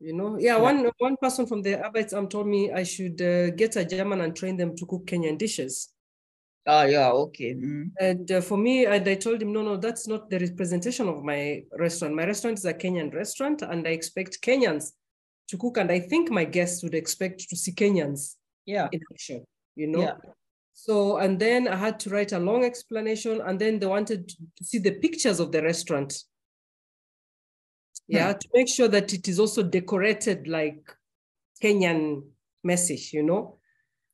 You 0.00 0.14
know, 0.14 0.38
yeah, 0.38 0.56
yeah. 0.56 0.62
one 0.62 0.90
one 0.98 1.16
person 1.18 1.46
from 1.46 1.62
the 1.62 1.76
Arbeitsamt 1.76 2.30
told 2.30 2.48
me 2.48 2.72
I 2.72 2.82
should 2.82 3.20
uh, 3.20 3.50
get 3.50 3.76
a 3.76 3.84
German 3.84 4.22
and 4.22 4.34
train 4.34 4.56
them 4.56 4.74
to 4.76 4.86
cook 4.86 5.06
Kenyan 5.06 5.38
dishes. 5.38 5.90
Oh, 6.66 6.84
yeah, 6.84 7.10
okay. 7.10 7.54
Mm. 7.54 7.90
And 8.00 8.30
uh, 8.32 8.40
for 8.40 8.56
me, 8.56 8.86
I, 8.86 8.96
I 8.96 9.14
told 9.14 9.42
him, 9.42 9.52
no, 9.52 9.62
no, 9.62 9.76
that's 9.76 10.06
not 10.06 10.28
the 10.30 10.38
representation 10.38 11.08
of 11.08 11.22
my 11.22 11.62
restaurant. 11.78 12.14
My 12.14 12.26
restaurant 12.26 12.58
is 12.58 12.64
a 12.64 12.74
Kenyan 12.74 13.12
restaurant, 13.14 13.62
and 13.62 13.86
I 13.86 13.90
expect 13.90 14.42
Kenyans 14.42 14.92
to 15.48 15.56
cook. 15.56 15.78
And 15.78 15.90
I 15.90 16.00
think 16.00 16.30
my 16.30 16.44
guests 16.44 16.82
would 16.82 16.94
expect 16.94 17.48
to 17.48 17.56
see 17.56 17.72
Kenyans 17.72 18.36
yeah. 18.66 18.88
in 18.92 19.00
action, 19.12 19.44
you 19.74 19.86
know? 19.86 20.00
Yeah. 20.00 20.16
So, 20.82 21.18
and 21.18 21.38
then 21.38 21.68
I 21.68 21.76
had 21.76 22.00
to 22.00 22.10
write 22.10 22.32
a 22.32 22.38
long 22.38 22.64
explanation, 22.64 23.42
and 23.42 23.60
then 23.60 23.78
they 23.78 23.86
wanted 23.86 24.30
to 24.30 24.64
see 24.64 24.78
the 24.78 24.92
pictures 24.92 25.38
of 25.38 25.52
the 25.52 25.62
restaurant. 25.62 26.24
Yeah, 28.08 28.32
hmm. 28.32 28.38
to 28.38 28.48
make 28.54 28.68
sure 28.68 28.88
that 28.88 29.12
it 29.12 29.28
is 29.28 29.38
also 29.38 29.62
decorated 29.62 30.48
like 30.48 30.80
Kenyan 31.62 32.22
message, 32.64 33.12
you 33.12 33.22
know? 33.22 33.58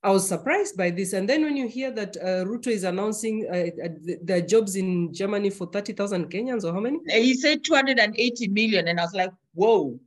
I 0.02 0.11
was 0.11 0.29
surprised 0.29 0.76
by 0.76 0.90
this. 0.90 1.12
And 1.12 1.29
then 1.29 1.42
when 1.42 1.57
you 1.57 1.68
hear 1.68 1.92
that 1.92 2.16
uh, 2.16 2.44
Ruto 2.44 2.66
is 2.66 2.83
announcing 2.83 3.48
uh, 3.48 3.88
their 4.22 4.40
jobs 4.40 4.74
in 4.74 5.14
Germany 5.14 5.50
for 5.50 5.68
30,000 5.68 6.31
Kenyans 6.31 6.64
or 6.64 6.72
how 6.72 6.81
many? 6.81 6.98
He 7.09 7.35
said 7.35 7.62
280 7.64 8.48
million. 8.48 8.88
And 8.88 8.98
I 8.98 9.05
was 9.05 9.14
like, 9.14 9.31
whoa, 9.55 10.00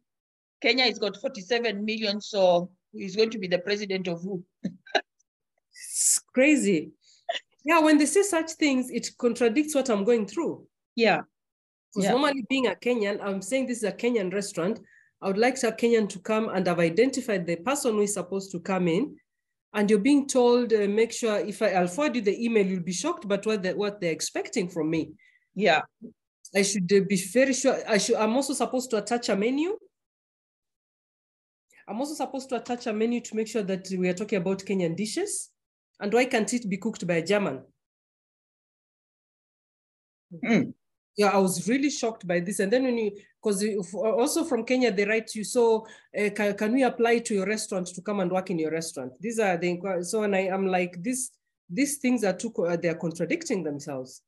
Kenya 0.62 0.86
has 0.86 1.00
got 1.00 1.16
47 1.16 1.86
million. 1.86 2.20
So 2.20 2.70
he's 2.92 3.16
going 3.16 3.30
to 3.30 3.38
be 3.38 3.48
the 3.48 3.60
president 3.60 4.10
of 4.10 4.22
who? 4.22 4.44
crazy. 6.34 6.92
Yeah, 7.64 7.80
when 7.80 7.98
they 7.98 8.06
say 8.06 8.24
such 8.24 8.52
things, 8.54 8.90
it 8.90 9.10
contradicts 9.18 9.76
what 9.76 9.90
I'm 9.90 10.04
going 10.04 10.26
through. 10.26 10.66
Yeah. 10.96 11.22
Because 11.94 12.06
yeah. 12.06 12.12
normally 12.12 12.46
being 12.50 12.68
a 12.68 12.76
Kenyan, 12.76 13.20
I'm 13.22 13.42
saying 13.42 13.68
this 13.68 13.80
is 13.80 13.84
a 13.84 13.92
Kenyan 13.92 14.34
restaurant. 14.34 14.80
I 15.22 15.28
would 15.28 15.38
like 15.38 15.56
a 15.64 15.72
Kenyan 15.72 16.08
to 16.10 16.20
come 16.20 16.50
and 16.50 16.68
I've 16.68 16.80
identified 16.80 17.46
the 17.46 17.58
person 17.58 17.94
who 17.94 18.02
is 18.02 18.14
supposed 18.14 18.52
to 18.52 18.60
come 18.60 18.88
in 18.88 19.18
and 19.74 19.90
you're 19.90 20.00
being 20.00 20.28
told, 20.28 20.74
uh, 20.74 20.88
make 20.88 21.12
sure 21.12 21.38
if 21.40 21.62
I, 21.62 21.80
will 21.82 21.88
forward 21.88 22.16
you 22.16 22.22
the 22.22 22.44
email, 22.44 22.66
you'll 22.66 22.84
be 22.84 22.94
shocked 22.94 23.26
about 23.26 23.46
what, 23.46 23.62
they, 23.62 23.74
what 23.74 24.00
they're 24.00 24.12
expecting 24.12 24.70
from 24.70 24.90
me. 24.90 25.12
Yeah. 25.56 25.82
I 26.56 26.64
should 26.64 26.92
uh, 26.92 27.02
be 27.08 27.18
very 27.18 27.54
sure. 27.54 27.78
I 27.88 27.98
should, 27.98 28.16
I'm 28.16 28.36
also 28.36 28.54
supposed 28.54 28.90
to 28.92 28.98
attach 28.98 29.30
a 29.30 29.36
menu. 29.36 29.78
I'm 31.88 32.00
also 32.00 32.14
supposed 32.14 32.50
to 32.50 32.56
attach 32.56 32.88
a 32.88 32.94
menu 32.94 33.20
to 33.22 33.36
make 33.36 33.48
sure 33.48 33.64
that 33.64 33.88
we 33.96 34.08
are 34.10 34.14
talking 34.14 34.38
about 34.38 34.60
Kenyan 34.60 34.96
dishes. 34.96 35.50
And 36.00 36.14
why 36.14 36.26
can't 36.26 36.54
it 36.54 36.70
be 36.70 36.78
cooked 36.78 37.06
by 37.06 37.16
a 37.16 37.26
German? 37.26 37.62
Mm 40.46 40.74
yeah, 41.20 41.32
I 41.32 41.38
was 41.38 41.68
really 41.68 41.90
shocked 41.90 42.26
by 42.26 42.40
this. 42.40 42.60
And 42.60 42.72
then 42.72 42.84
when 42.84 42.98
you, 42.98 43.12
because 43.44 43.62
also 43.94 44.46
from 44.46 44.64
Kenya, 44.64 44.90
they 44.90 45.04
write 45.04 45.36
you, 45.36 45.44
so 45.44 45.86
uh, 46.18 46.30
can, 46.30 46.56
can 46.56 46.72
we 46.72 46.84
apply 46.84 47.20
to 47.20 47.34
your 47.34 47.46
restaurant 47.46 47.88
to 47.88 48.02
come 48.02 48.22
and 48.22 48.32
work 48.32 48.50
in 48.50 48.58
your 48.58 48.72
restaurant? 48.72 49.12
These 49.20 49.38
are 49.38 49.58
the 49.58 49.70
inquiries. 49.70 50.12
So, 50.12 50.24
and 50.24 50.34
I, 50.34 50.44
am 50.44 50.68
like, 50.68 51.04
this, 51.04 51.32
these 51.70 51.98
things 51.98 52.24
are 52.24 52.32
too, 52.32 52.54
uh, 52.66 52.78
they're 52.78 52.96
contradicting 52.96 53.64
themselves. 53.64 54.22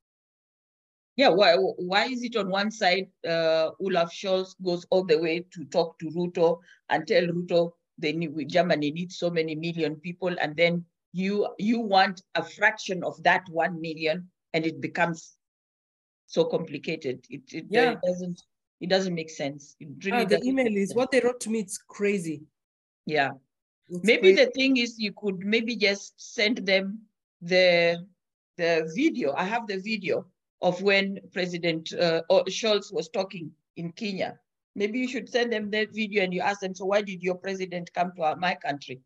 Yeah, 1.16 1.30
why, 1.30 1.56
why 1.56 2.08
is 2.08 2.24
it 2.24 2.36
on 2.36 2.50
one 2.50 2.72
side, 2.72 3.08
uh, 3.26 3.70
Olaf 3.80 4.12
Scholz 4.12 4.56
goes 4.62 4.86
all 4.90 5.06
the 5.06 5.18
way 5.18 5.46
to 5.54 5.64
talk 5.66 5.98
to 6.00 6.08
Ruto 6.08 6.60
and 6.90 7.08
tell 7.08 7.24
Ruto 7.24 7.72
they 7.98 8.12
need, 8.12 8.50
Germany 8.50 8.92
needs 8.92 9.18
so 9.18 9.30
many 9.30 9.56
million 9.56 9.96
people, 9.96 10.36
and 10.42 10.58
then 10.58 10.84
you 11.14 11.48
you 11.58 11.80
want 11.80 12.22
a 12.36 12.44
fraction 12.44 13.04
of 13.04 13.22
that 13.24 13.44
one 13.50 13.80
million, 13.82 14.30
and 14.54 14.66
it 14.66 14.82
becomes 14.82 15.36
so 16.28 16.46
complicated. 16.46 17.26
It, 17.30 17.42
it, 17.52 17.66
yeah. 17.70 17.92
it 17.92 18.00
doesn't 18.06 18.42
It 18.82 18.90
doesn't 18.90 19.14
make 19.14 19.30
sense. 19.30 19.76
Really 19.80 20.26
ah, 20.26 20.26
the 20.26 20.42
email 20.44 20.74
is 20.76 20.96
what 20.96 21.12
they 21.12 21.22
wrote 21.22 21.40
to 21.42 21.52
me. 21.52 21.60
It's 21.60 21.78
crazy. 21.78 22.42
Yeah. 23.06 23.38
It's 23.90 24.04
maybe 24.04 24.34
crazy. 24.34 24.46
the 24.46 24.52
thing 24.58 24.78
is 24.78 24.98
you 24.98 25.14
could 25.14 25.46
maybe 25.46 25.76
just 25.76 26.18
send 26.18 26.66
them 26.66 27.06
the 27.42 28.02
the 28.58 28.90
video. 28.96 29.34
I 29.38 29.46
have 29.46 29.68
the 29.68 29.78
video 29.78 30.26
of 30.62 30.82
when 30.82 31.20
President 31.32 31.94
uh, 31.94 32.22
Scholz 32.50 32.92
was 32.92 33.10
talking 33.10 33.52
in 33.76 33.92
Kenya. 33.92 34.40
Maybe 34.74 34.98
you 34.98 35.08
should 35.08 35.30
send 35.30 35.54
them 35.54 35.70
that 35.72 35.94
video 35.94 36.24
and 36.24 36.34
you 36.34 36.42
ask 36.42 36.62
them, 36.62 36.74
so 36.74 36.86
why 36.86 37.02
did 37.04 37.22
your 37.22 37.36
president 37.36 37.94
come 37.94 38.14
to 38.16 38.22
our, 38.24 38.36
my 38.36 38.56
country? 38.56 39.02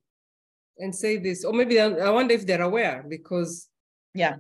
And 0.78 0.94
say 0.94 1.18
this, 1.18 1.46
or 1.46 1.54
maybe 1.54 1.80
I 1.80 2.10
wonder 2.10 2.34
if 2.34 2.46
they're 2.46 2.62
aware 2.62 3.06
because. 3.08 3.70
Yeah, 4.14 4.38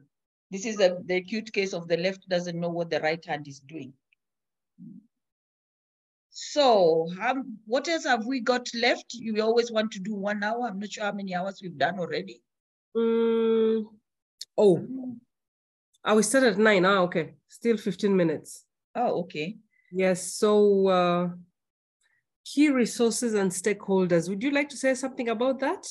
this 0.52 0.65
is 0.65 0.80
a, 0.80 0.98
the 1.06 1.17
acute 1.17 1.52
case 1.52 1.74
of 1.74 1.88
the 1.88 1.98
left 1.98 2.28
doesn't 2.30 2.60
know 2.60 2.69
what 2.69 2.89
the 2.89 3.00
right 3.00 3.24
hand 3.26 3.48
is 3.48 3.60
doing. 3.60 3.93
So 6.38 7.08
um, 7.21 7.58
what 7.65 7.88
else 7.88 8.06
have 8.06 8.26
we 8.26 8.41
got 8.41 8.67
left? 8.74 9.13
You 9.13 9.41
always 9.41 9.71
want 9.71 9.91
to 9.93 10.00
do 10.00 10.13
one 10.13 10.43
hour. 10.43 10.67
I'm 10.67 10.80
not 10.80 10.91
sure 10.91 11.06
how 11.06 11.13
many 11.13 11.34
hours 11.34 11.60
we've 11.62 11.78
done 11.78 11.98
already. 11.98 12.41
Mm, 12.95 13.86
oh, 14.58 14.78
mm. 14.78 15.15
oh, 16.04 16.15
we 16.15 16.24
started 16.24 16.54
at 16.54 16.58
nine. 16.58 16.86
Ah, 16.86 17.00
okay. 17.04 17.36
Still 17.48 17.78
15 17.78 18.15
minutes. 18.15 18.65
Oh, 18.95 19.21
okay. 19.21 19.56
Yes. 19.91 20.34
So 20.34 20.88
uh, 20.88 21.30
key 22.43 22.69
resources 22.69 23.34
and 23.34 23.50
stakeholders. 23.50 24.28
Would 24.28 24.43
you 24.43 24.52
like 24.52 24.69
to 24.69 24.78
say 24.78 24.93
something 24.93 25.30
about 25.30 25.60
that? 25.62 25.88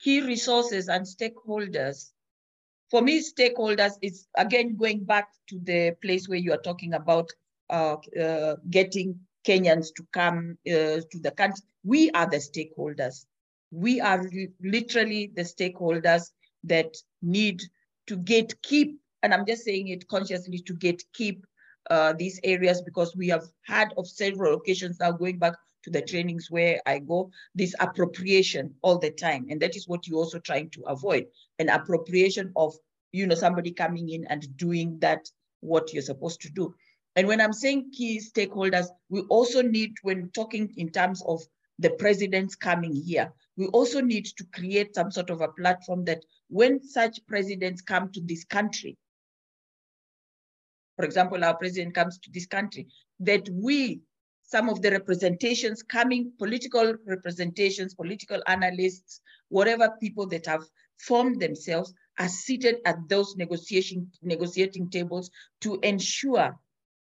Key 0.00 0.22
resources 0.22 0.88
and 0.88 1.04
stakeholders. 1.04 2.10
For 2.90 3.02
me, 3.02 3.22
stakeholders 3.22 3.92
is 4.02 4.26
again 4.36 4.76
going 4.76 5.04
back 5.04 5.28
to 5.48 5.58
the 5.60 5.92
place 6.02 6.28
where 6.28 6.38
you 6.38 6.52
are 6.52 6.62
talking 6.62 6.94
about 6.94 7.30
uh, 7.68 7.96
uh, 8.20 8.56
getting 8.70 9.20
Kenyans 9.46 9.94
to 9.94 10.06
come 10.12 10.58
uh, 10.66 11.00
to 11.10 11.18
the 11.20 11.30
country. 11.30 11.64
We 11.84 12.10
are 12.10 12.28
the 12.28 12.38
stakeholders. 12.38 13.26
We 13.70 14.00
are 14.00 14.28
literally 14.62 15.30
the 15.34 15.42
stakeholders 15.42 16.30
that 16.64 16.96
need 17.22 17.62
to 18.06 18.16
get 18.16 18.60
keep, 18.62 18.98
and 19.22 19.32
I'm 19.32 19.46
just 19.46 19.64
saying 19.64 19.88
it 19.88 20.08
consciously 20.08 20.58
to 20.58 20.74
get 20.74 21.02
keep 21.12 21.46
uh, 21.88 22.12
these 22.12 22.40
areas 22.44 22.82
because 22.82 23.16
we 23.16 23.28
have 23.28 23.44
had 23.62 23.92
of 23.96 24.06
several 24.06 24.54
occasions 24.54 24.98
now 25.00 25.12
going 25.12 25.38
back 25.38 25.54
to 25.82 25.90
the 25.90 26.02
trainings 26.02 26.50
where 26.50 26.80
I 26.86 26.98
go, 26.98 27.30
this 27.54 27.74
appropriation 27.80 28.74
all 28.82 28.98
the 28.98 29.10
time. 29.10 29.46
And 29.50 29.60
that 29.62 29.76
is 29.76 29.88
what 29.88 30.06
you're 30.06 30.18
also 30.18 30.38
trying 30.38 30.70
to 30.70 30.82
avoid, 30.82 31.26
an 31.58 31.68
appropriation 31.68 32.52
of, 32.56 32.74
you 33.12 33.26
know, 33.26 33.34
somebody 33.34 33.72
coming 33.72 34.08
in 34.10 34.24
and 34.26 34.56
doing 34.56 34.98
that, 35.00 35.28
what 35.60 35.92
you're 35.92 36.02
supposed 36.02 36.42
to 36.42 36.50
do. 36.50 36.74
And 37.16 37.26
when 37.26 37.40
I'm 37.40 37.52
saying 37.52 37.92
key 37.92 38.20
stakeholders, 38.20 38.86
we 39.08 39.22
also 39.22 39.62
need, 39.62 39.94
when 40.02 40.30
talking 40.30 40.72
in 40.76 40.90
terms 40.90 41.22
of 41.26 41.42
the 41.78 41.90
presidents 41.90 42.54
coming 42.54 42.94
here, 42.94 43.32
we 43.56 43.66
also 43.68 44.00
need 44.00 44.26
to 44.26 44.44
create 44.54 44.94
some 44.94 45.10
sort 45.10 45.30
of 45.30 45.40
a 45.40 45.48
platform 45.48 46.04
that 46.04 46.22
when 46.48 46.82
such 46.82 47.18
presidents 47.26 47.82
come 47.82 48.10
to 48.12 48.20
this 48.20 48.44
country, 48.44 48.96
for 51.00 51.06
example, 51.06 51.42
our 51.42 51.56
president 51.56 51.94
comes 51.94 52.18
to 52.18 52.30
this 52.30 52.44
country, 52.44 52.86
that 53.20 53.48
we, 53.50 54.02
some 54.42 54.68
of 54.68 54.82
the 54.82 54.90
representations 54.90 55.82
coming, 55.82 56.30
political 56.38 56.94
representations, 57.06 57.94
political 57.94 58.42
analysts, 58.46 59.22
whatever 59.48 59.88
people 59.98 60.26
that 60.26 60.44
have 60.44 60.62
formed 60.98 61.40
themselves 61.40 61.94
are 62.18 62.28
seated 62.28 62.76
at 62.84 62.96
those 63.08 63.34
negotiation, 63.36 64.10
negotiating 64.20 64.90
tables 64.90 65.30
to 65.62 65.78
ensure 65.82 66.54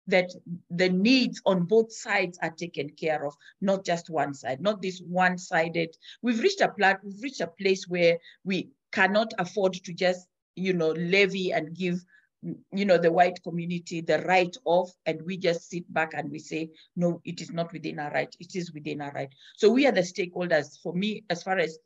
that 0.05 0.29
the 0.69 0.89
needs 0.89 1.41
on 1.47 1.63
both 1.63 1.91
sides 1.91 2.37
are 2.43 2.51
taken 2.51 2.87
care 2.89 3.25
of, 3.25 3.33
not 3.61 3.83
just 3.83 4.11
one 4.11 4.35
side, 4.35 4.61
not 4.61 4.79
this 4.79 5.01
one-sided. 5.07 5.89
We've 6.21 6.39
reached 6.39 6.61
a 6.61 6.67
plat, 6.69 6.99
we've 7.03 7.23
reached 7.23 7.41
a 7.41 7.47
place 7.47 7.87
where 7.87 8.19
we 8.43 8.69
cannot 8.91 9.33
afford 9.39 9.73
to 9.73 9.91
just, 9.91 10.27
you 10.55 10.73
know, 10.73 10.91
levy 10.91 11.51
and 11.51 11.75
give, 11.75 12.05
you 12.43 12.85
know, 12.85 12.97
the 12.97 13.11
white 13.11 13.41
community 13.43 14.01
the 14.01 14.19
right 14.21 14.55
of, 14.65 14.89
and 15.05 15.21
we 15.23 15.37
just 15.37 15.69
sit 15.69 15.91
back 15.93 16.13
and 16.13 16.31
we 16.31 16.39
say, 16.39 16.69
no, 16.95 17.21
it 17.23 17.41
is 17.41 17.51
not 17.51 17.71
within 17.71 17.99
our 17.99 18.11
right. 18.11 18.35
It 18.39 18.55
is 18.55 18.73
within 18.73 19.01
our 19.01 19.11
right. 19.11 19.29
So 19.57 19.69
we 19.69 19.85
are 19.87 19.91
the 19.91 20.01
stakeholders. 20.01 20.81
For 20.81 20.93
me, 20.93 21.23
as 21.29 21.43
far 21.43 21.59
as 21.59 21.77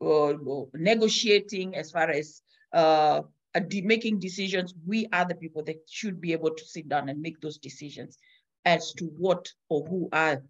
uh, 0.00 0.34
negotiating, 0.74 1.76
as 1.76 1.90
far 1.90 2.10
as 2.10 2.42
uh, 2.72 3.22
making 3.82 4.20
decisions, 4.20 4.74
we 4.86 5.08
are 5.12 5.24
the 5.24 5.34
people 5.34 5.64
that 5.64 5.78
should 5.88 6.20
be 6.20 6.32
able 6.32 6.54
to 6.54 6.64
sit 6.64 6.88
down 6.88 7.08
and 7.08 7.20
make 7.20 7.40
those 7.40 7.58
decisions 7.58 8.18
as 8.64 8.92
to 8.92 9.06
what 9.06 9.48
or 9.68 9.84
who 9.86 10.08
are 10.12 10.42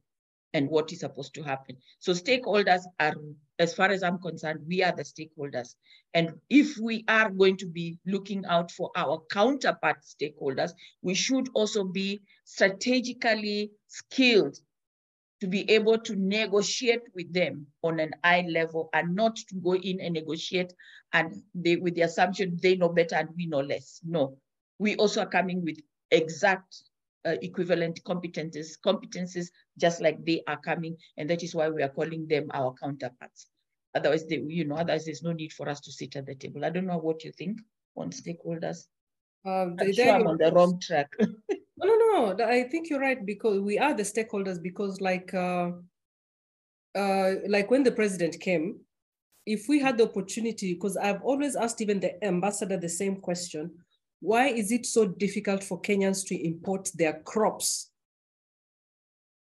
and 0.54 0.68
what 0.68 0.92
is 0.92 1.00
supposed 1.00 1.34
to 1.34 1.42
happen. 1.42 1.76
So 2.00 2.12
stakeholders 2.12 2.82
are, 3.00 3.14
as 3.58 3.74
far 3.74 3.90
as 3.90 4.02
I'm 4.02 4.18
concerned, 4.18 4.60
we 4.66 4.82
are 4.82 4.94
the 4.94 5.02
stakeholders. 5.02 5.74
And 6.14 6.34
if 6.48 6.78
we 6.78 7.04
are 7.08 7.30
going 7.30 7.56
to 7.58 7.66
be 7.66 7.98
looking 8.06 8.44
out 8.46 8.70
for 8.70 8.90
our 8.96 9.22
counterpart 9.30 9.98
stakeholders, 10.02 10.72
we 11.02 11.14
should 11.14 11.48
also 11.54 11.84
be 11.84 12.20
strategically 12.44 13.72
skilled 13.88 14.58
to 15.40 15.46
be 15.46 15.70
able 15.70 15.98
to 15.98 16.16
negotiate 16.16 17.02
with 17.14 17.32
them 17.32 17.66
on 17.82 18.00
an 18.00 18.10
eye 18.24 18.44
level 18.48 18.88
and 18.92 19.14
not 19.14 19.36
to 19.36 19.54
go 19.62 19.74
in 19.74 20.00
and 20.00 20.14
negotiate 20.14 20.72
and 21.12 21.42
they 21.54 21.76
with 21.76 21.94
the 21.94 22.02
assumption 22.02 22.58
they 22.60 22.76
know 22.76 22.88
better 22.88 23.14
and 23.14 23.28
we 23.36 23.46
know 23.46 23.60
less. 23.60 24.00
No, 24.04 24.36
we 24.78 24.96
also 24.96 25.22
are 25.22 25.28
coming 25.28 25.62
with 25.62 25.78
exact 26.10 26.82
uh, 27.26 27.36
equivalent 27.42 28.00
competences, 28.04 28.78
competences 28.84 29.48
just 29.78 30.00
like 30.00 30.24
they 30.24 30.42
are 30.46 30.60
coming, 30.60 30.96
and 31.16 31.28
that 31.30 31.42
is 31.42 31.54
why 31.54 31.68
we 31.68 31.82
are 31.82 31.88
calling 31.88 32.26
them 32.26 32.48
our 32.52 32.74
counterparts. 32.74 33.46
Otherwise, 33.94 34.26
they, 34.26 34.42
you 34.46 34.64
know, 34.64 34.76
otherwise 34.76 35.04
there's 35.04 35.22
no 35.22 35.32
need 35.32 35.52
for 35.52 35.68
us 35.68 35.80
to 35.80 35.92
sit 35.92 36.16
at 36.16 36.26
the 36.26 36.34
table. 36.34 36.64
I 36.64 36.70
don't 36.70 36.86
know 36.86 36.98
what 36.98 37.24
you 37.24 37.32
think 37.32 37.58
on 37.96 38.10
stakeholders. 38.10 38.86
Uh, 39.44 39.70
I'm 39.78 39.92
sure 39.92 40.10
I'm 40.10 40.26
on 40.26 40.38
the 40.38 40.52
wrong 40.52 40.80
track. 40.80 41.10
No, 41.80 41.96
no, 41.96 42.32
no. 42.32 42.44
I 42.44 42.64
think 42.64 42.90
you're 42.90 42.98
right 42.98 43.24
because 43.24 43.60
we 43.60 43.78
are 43.78 43.94
the 43.94 44.02
stakeholders 44.02 44.60
because 44.60 45.00
like 45.00 45.32
uh, 45.32 45.70
uh, 46.96 47.34
like 47.46 47.70
when 47.70 47.84
the 47.84 47.92
president 47.92 48.40
came, 48.40 48.80
if 49.46 49.68
we 49.68 49.78
had 49.78 49.96
the 49.96 50.04
opportunity, 50.04 50.74
because 50.74 50.96
I've 50.96 51.22
always 51.22 51.54
asked 51.54 51.80
even 51.80 52.00
the 52.00 52.22
ambassador 52.24 52.76
the 52.76 52.88
same 52.88 53.20
question, 53.20 53.70
why 54.20 54.48
is 54.48 54.72
it 54.72 54.86
so 54.86 55.06
difficult 55.06 55.62
for 55.62 55.80
Kenyans 55.80 56.26
to 56.28 56.34
import 56.34 56.90
their 56.94 57.20
crops? 57.24 57.90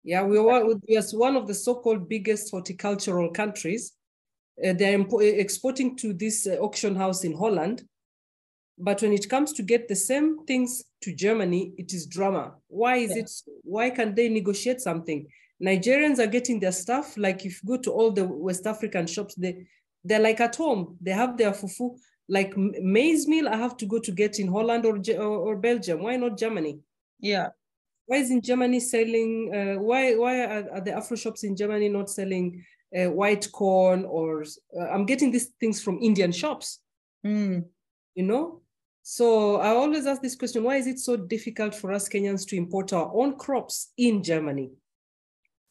Yeah, 0.04 0.22
we 0.22 0.38
are, 0.38 0.64
we 0.64 0.96
are 0.96 1.02
one 1.12 1.36
of 1.36 1.46
the 1.46 1.54
so-called 1.54 2.08
biggest 2.08 2.50
horticultural 2.50 3.30
countries. 3.30 3.92
Uh, 4.64 4.72
they're 4.72 5.04
exporting 5.20 5.96
to 5.96 6.12
this 6.12 6.46
uh, 6.46 6.56
auction 6.60 6.94
house 6.94 7.24
in 7.24 7.36
Holland 7.36 7.84
but 8.78 9.00
when 9.00 9.12
it 9.12 9.28
comes 9.28 9.52
to 9.54 9.62
get 9.62 9.88
the 9.88 9.96
same 9.96 10.44
things 10.44 10.84
to 11.02 11.14
Germany, 11.14 11.72
it 11.78 11.94
is 11.94 12.06
drama. 12.06 12.54
Why 12.68 12.96
is 12.96 13.10
yeah. 13.16 13.22
it? 13.22 13.30
Why 13.62 13.90
can't 13.90 14.14
they 14.14 14.28
negotiate 14.28 14.80
something? 14.80 15.26
Nigerians 15.62 16.18
are 16.18 16.26
getting 16.26 16.60
their 16.60 16.72
stuff. 16.72 17.16
Like 17.16 17.46
if 17.46 17.62
you 17.62 17.68
go 17.68 17.76
to 17.78 17.90
all 17.90 18.10
the 18.10 18.24
West 18.24 18.66
African 18.66 19.06
shops, 19.06 19.34
they 19.34 19.66
they're 20.04 20.20
like 20.20 20.40
at 20.40 20.56
home. 20.56 20.98
They 21.00 21.12
have 21.12 21.36
their 21.38 21.52
fufu. 21.52 21.96
Like 22.28 22.56
maize 22.56 23.28
meal, 23.28 23.48
I 23.48 23.56
have 23.56 23.76
to 23.78 23.86
go 23.86 23.98
to 24.00 24.10
get 24.10 24.38
in 24.40 24.48
Holland 24.48 24.84
or 24.84 25.00
or, 25.20 25.56
Belgium. 25.56 26.02
Why 26.02 26.16
not 26.16 26.38
Germany? 26.38 26.80
Yeah. 27.20 27.50
Why 28.06 28.16
isn't 28.18 28.44
Germany 28.44 28.80
selling? 28.80 29.52
Uh, 29.54 29.80
why 29.80 30.14
why 30.16 30.40
are, 30.40 30.70
are, 30.72 30.80
the 30.80 30.92
Afro 30.92 31.16
shops 31.16 31.44
in 31.44 31.56
Germany 31.56 31.88
not 31.88 32.10
selling 32.10 32.64
uh, 32.96 33.10
white 33.10 33.50
corn 33.52 34.04
or? 34.04 34.44
Uh, 34.76 34.88
I'm 34.88 35.06
getting 35.06 35.30
these 35.30 35.52
things 35.60 35.80
from 35.82 36.00
Indian 36.02 36.32
shops. 36.32 36.80
Mm. 37.24 37.64
You 38.16 38.24
know, 38.24 38.62
so 39.08 39.60
I 39.60 39.68
always 39.68 40.04
ask 40.04 40.20
this 40.20 40.34
question, 40.34 40.64
why 40.64 40.78
is 40.78 40.88
it 40.88 40.98
so 40.98 41.16
difficult 41.16 41.76
for 41.76 41.92
us 41.92 42.08
Kenyans 42.08 42.44
to 42.48 42.56
import 42.56 42.92
our 42.92 43.08
own 43.14 43.36
crops 43.36 43.92
in 43.96 44.20
Germany? 44.20 44.72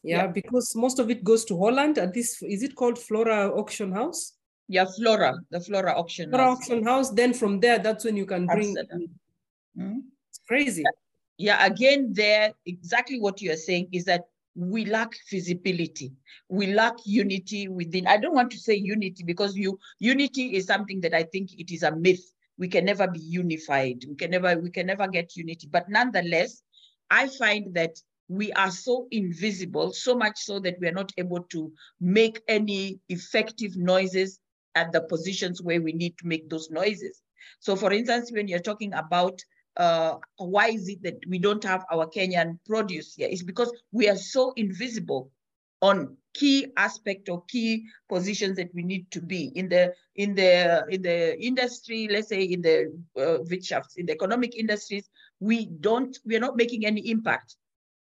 Yeah, 0.04 0.24
yeah. 0.24 0.28
because 0.28 0.74
most 0.74 1.00
of 1.00 1.10
it 1.10 1.22
goes 1.22 1.44
to 1.46 1.60
Holland. 1.60 1.98
And 1.98 2.14
this, 2.14 2.42
is 2.42 2.64
it 2.64 2.76
called 2.76 2.98
Flora 2.98 3.50
Auction 3.50 3.92
House? 3.92 4.38
Yeah, 4.68 4.86
Flora, 4.86 5.36
the 5.52 5.60
Flora 5.60 5.94
Auction 5.94 6.30
Flora 6.30 6.46
House. 6.46 6.58
Auction 6.58 6.84
House. 6.84 7.10
Then 7.12 7.34
from 7.34 7.60
there, 7.60 7.80
that's 7.80 8.04
when 8.04 8.18
you 8.18 8.26
can 8.26 8.48
bring. 8.48 8.76
Mm-hmm. 8.76 10.00
It's 10.30 10.40
crazy. 10.48 10.84
Yeah. 11.38 11.60
yeah, 11.60 11.66
again, 11.66 12.12
there, 12.14 12.52
exactly 12.66 13.20
what 13.20 13.42
you 13.42 13.52
are 13.52 13.58
saying 13.58 13.90
is 13.92 14.06
that 14.06 14.24
we 14.58 14.86
lack 14.86 15.12
visibility 15.30 16.14
we 16.48 16.68
lack 16.68 16.94
unity 17.04 17.68
within 17.68 18.08
i 18.08 18.16
don't 18.16 18.34
want 18.34 18.50
to 18.50 18.58
say 18.58 18.74
unity 18.74 19.22
because 19.22 19.54
you 19.54 19.78
unity 20.00 20.56
is 20.56 20.66
something 20.66 21.02
that 21.02 21.14
i 21.14 21.24
think 21.24 21.52
it 21.60 21.74
is 21.74 21.84
a 21.84 21.94
myth 21.94 22.24
we 22.58 22.68
can 22.68 22.86
never 22.86 23.08
be 23.08 23.20
unified. 23.20 24.04
We 24.08 24.16
can 24.16 24.32
never, 24.32 24.58
we 24.58 24.70
can 24.70 24.88
never 24.88 25.08
get 25.08 25.36
unity. 25.36 25.68
But 25.70 25.90
nonetheless, 25.90 26.62
I 27.10 27.28
find 27.28 27.74
that 27.76 27.96
we 28.28 28.52
are 28.54 28.72
so 28.72 29.08
invisible, 29.12 29.92
so 29.92 30.16
much 30.16 30.40
so 30.40 30.60
that 30.60 30.76
we 30.80 30.88
are 30.88 30.94
not 30.94 31.12
able 31.18 31.44
to 31.52 31.72
make 32.00 32.42
any 32.48 33.00
effective 33.10 33.76
noises 33.76 34.40
at 34.76 34.92
the 34.92 35.02
positions 35.02 35.62
where 35.62 35.82
we 35.82 35.94
need 35.94 36.18
to 36.18 36.28
make 36.28 36.50
those 36.50 36.70
noises. 36.70 37.22
So 37.60 37.76
for 37.76 37.92
instance, 37.92 38.32
when 38.32 38.48
you're 38.48 38.60
talking 38.60 38.94
about 38.94 39.40
uh, 39.78 40.16
why 40.38 40.70
is 40.70 40.88
it 40.88 41.04
that 41.04 41.18
we 41.28 41.38
don't 41.38 41.64
have 41.64 41.86
our 41.92 42.08
Kenyan 42.08 42.60
produce 42.66 43.16
here? 43.16 43.28
It's 43.30 43.44
because 43.44 43.72
we 43.92 44.08
are 44.10 44.16
so 44.16 44.54
invisible 44.56 45.32
on 45.82 46.16
key 46.34 46.68
aspect 46.78 47.30
or 47.30 47.44
key 47.48 47.86
positions 48.10 48.58
that 48.58 48.74
we 48.74 48.84
need 48.84 49.10
to 49.12 49.22
be 49.22 49.52
in 49.56 49.70
the 49.70 49.94
in 50.16 50.36
the 50.36 50.84
in 50.90 51.02
the 51.02 51.40
industry 51.42 52.08
let's 52.12 52.30
say 52.30 52.42
in 52.42 52.62
the 52.62 52.92
uh, 53.18 53.40
in 53.98 54.06
the 54.06 54.12
economic 54.12 54.56
industries 54.56 55.10
we 55.40 55.66
don't 55.66 56.20
we 56.26 56.36
are 56.36 56.40
not 56.40 56.58
making 56.58 56.86
any 56.86 57.10
impact 57.10 57.56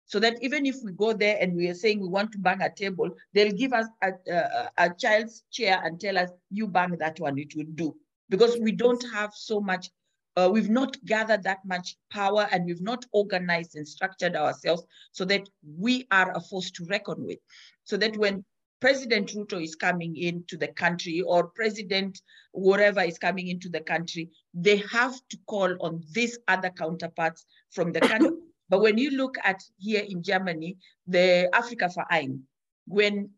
so 0.07 0.19
that 0.19 0.37
even 0.41 0.65
if 0.65 0.75
we 0.83 0.91
go 0.91 1.13
there 1.13 1.37
and 1.41 1.55
we 1.55 1.67
are 1.67 1.73
saying 1.73 1.99
we 1.99 2.07
want 2.07 2.31
to 2.31 2.37
bang 2.37 2.61
a 2.61 2.73
table 2.73 3.09
they'll 3.33 3.51
give 3.51 3.73
us 3.73 3.87
a, 4.03 4.11
a, 4.31 4.69
a 4.77 4.89
child's 4.97 5.43
chair 5.51 5.81
and 5.83 5.99
tell 5.99 6.17
us 6.17 6.29
you 6.51 6.67
bang 6.67 6.95
that 6.99 7.19
one 7.19 7.37
it 7.37 7.55
will 7.55 7.71
do 7.75 7.95
because 8.29 8.57
we 8.59 8.71
don't 8.71 9.03
have 9.13 9.31
so 9.33 9.59
much 9.59 9.89
uh, 10.37 10.49
we've 10.51 10.69
not 10.69 10.97
gathered 11.05 11.43
that 11.43 11.59
much 11.65 11.95
power 12.11 12.47
and 12.51 12.65
we've 12.65 12.81
not 12.81 13.05
organized 13.13 13.75
and 13.75 13.87
structured 13.87 14.35
ourselves 14.35 14.83
so 15.11 15.23
that 15.25 15.47
we 15.77 16.05
are 16.11 16.35
a 16.35 16.41
force 16.41 16.71
to 16.71 16.85
reckon 16.85 17.25
with. 17.25 17.39
So 17.85 17.95
that 17.97 18.17
when 18.17 18.43
President 18.81 19.29
Ruto 19.29 19.63
is 19.63 19.75
coming 19.75 20.17
into 20.17 20.57
the 20.57 20.67
country 20.67 21.21
or 21.21 21.47
President 21.47 22.21
whatever 22.51 23.01
is 23.01 23.17
coming 23.17 23.47
into 23.47 23.69
the 23.69 23.79
country, 23.79 24.29
they 24.53 24.83
have 24.91 25.15
to 25.29 25.37
call 25.47 25.75
on 25.79 26.03
these 26.11 26.37
other 26.47 26.69
counterparts 26.69 27.45
from 27.71 27.91
the 27.91 28.01
country. 28.01 28.31
but 28.69 28.81
when 28.81 28.97
you 28.97 29.11
look 29.11 29.37
at 29.43 29.63
here 29.77 30.03
in 30.07 30.23
Germany, 30.23 30.77
the 31.07 31.49
Africa 31.53 31.89
Verein, 31.93 32.43
when 32.87 33.29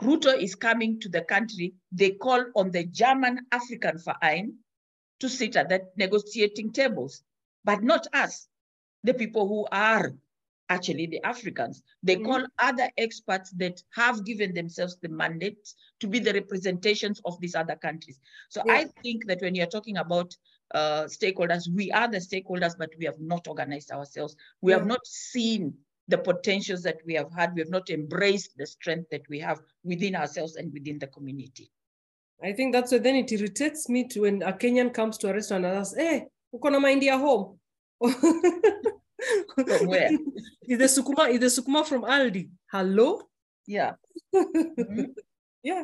Ruto 0.00 0.36
is 0.36 0.54
coming 0.54 1.00
to 1.00 1.08
the 1.08 1.22
country, 1.22 1.74
they 1.92 2.10
call 2.10 2.44
on 2.54 2.70
the 2.70 2.84
German 2.84 3.46
African 3.52 3.98
Verein 3.98 4.54
to 5.20 5.28
sit 5.28 5.56
at 5.56 5.68
the 5.68 5.88
negotiating 5.96 6.72
tables, 6.72 7.22
but 7.64 7.82
not 7.82 8.06
us, 8.12 8.48
the 9.04 9.14
people 9.14 9.48
who 9.48 9.66
are 9.72 10.12
actually 10.68 11.06
the 11.06 11.24
Africans. 11.24 11.82
They 12.02 12.16
mm-hmm. 12.16 12.26
call 12.26 12.46
other 12.58 12.90
experts 12.98 13.50
that 13.52 13.82
have 13.94 14.24
given 14.24 14.52
themselves 14.52 14.98
the 15.00 15.08
mandate 15.08 15.72
to 16.00 16.08
be 16.08 16.18
the 16.18 16.32
representations 16.32 17.20
of 17.24 17.40
these 17.40 17.54
other 17.54 17.76
countries. 17.76 18.18
So 18.48 18.62
yeah. 18.66 18.72
I 18.74 18.84
think 19.02 19.26
that 19.26 19.40
when 19.40 19.54
you're 19.54 19.66
talking 19.66 19.96
about 19.96 20.34
uh, 20.74 21.04
stakeholders, 21.04 21.68
we 21.72 21.90
are 21.92 22.08
the 22.08 22.18
stakeholders, 22.18 22.76
but 22.78 22.90
we 22.98 23.04
have 23.04 23.20
not 23.20 23.46
organized 23.48 23.90
ourselves. 23.90 24.36
We 24.60 24.72
yeah. 24.72 24.78
have 24.78 24.86
not 24.86 25.06
seen 25.06 25.74
the 26.08 26.18
potentials 26.18 26.82
that 26.82 26.98
we 27.06 27.14
have 27.14 27.32
had. 27.32 27.54
We 27.54 27.60
have 27.60 27.70
not 27.70 27.90
embraced 27.90 28.56
the 28.56 28.66
strength 28.66 29.08
that 29.10 29.28
we 29.28 29.38
have 29.40 29.60
within 29.84 30.14
ourselves 30.14 30.56
and 30.56 30.72
within 30.72 30.98
the 30.98 31.08
community. 31.08 31.70
I 32.42 32.52
think 32.52 32.72
that's 32.72 32.92
why 32.92 32.98
then 32.98 33.16
it 33.16 33.32
irritates 33.32 33.88
me 33.88 34.06
to 34.08 34.20
when 34.20 34.42
a 34.42 34.52
Kenyan 34.52 34.92
comes 34.92 35.18
to 35.18 35.30
a 35.30 35.34
restaurant 35.34 35.64
and 35.64 35.78
asks, 35.78 35.96
hey, 35.96 36.26
uko 36.54 36.70
na 36.70 36.78
mahindi 36.78 37.04
ya 37.04 37.18
home? 37.18 37.58
From 39.54 39.86
where? 39.86 40.10
is 40.68 40.78
the 40.78 40.84
sukuma 40.84 41.30
is 41.30 41.40
the 41.40 41.62
sukuma 41.62 41.86
from 41.86 42.02
Aldi? 42.02 42.50
Hello? 42.70 43.22
Yeah. 43.66 43.92
Mm-hmm. 44.34 45.04
yeah. 45.62 45.82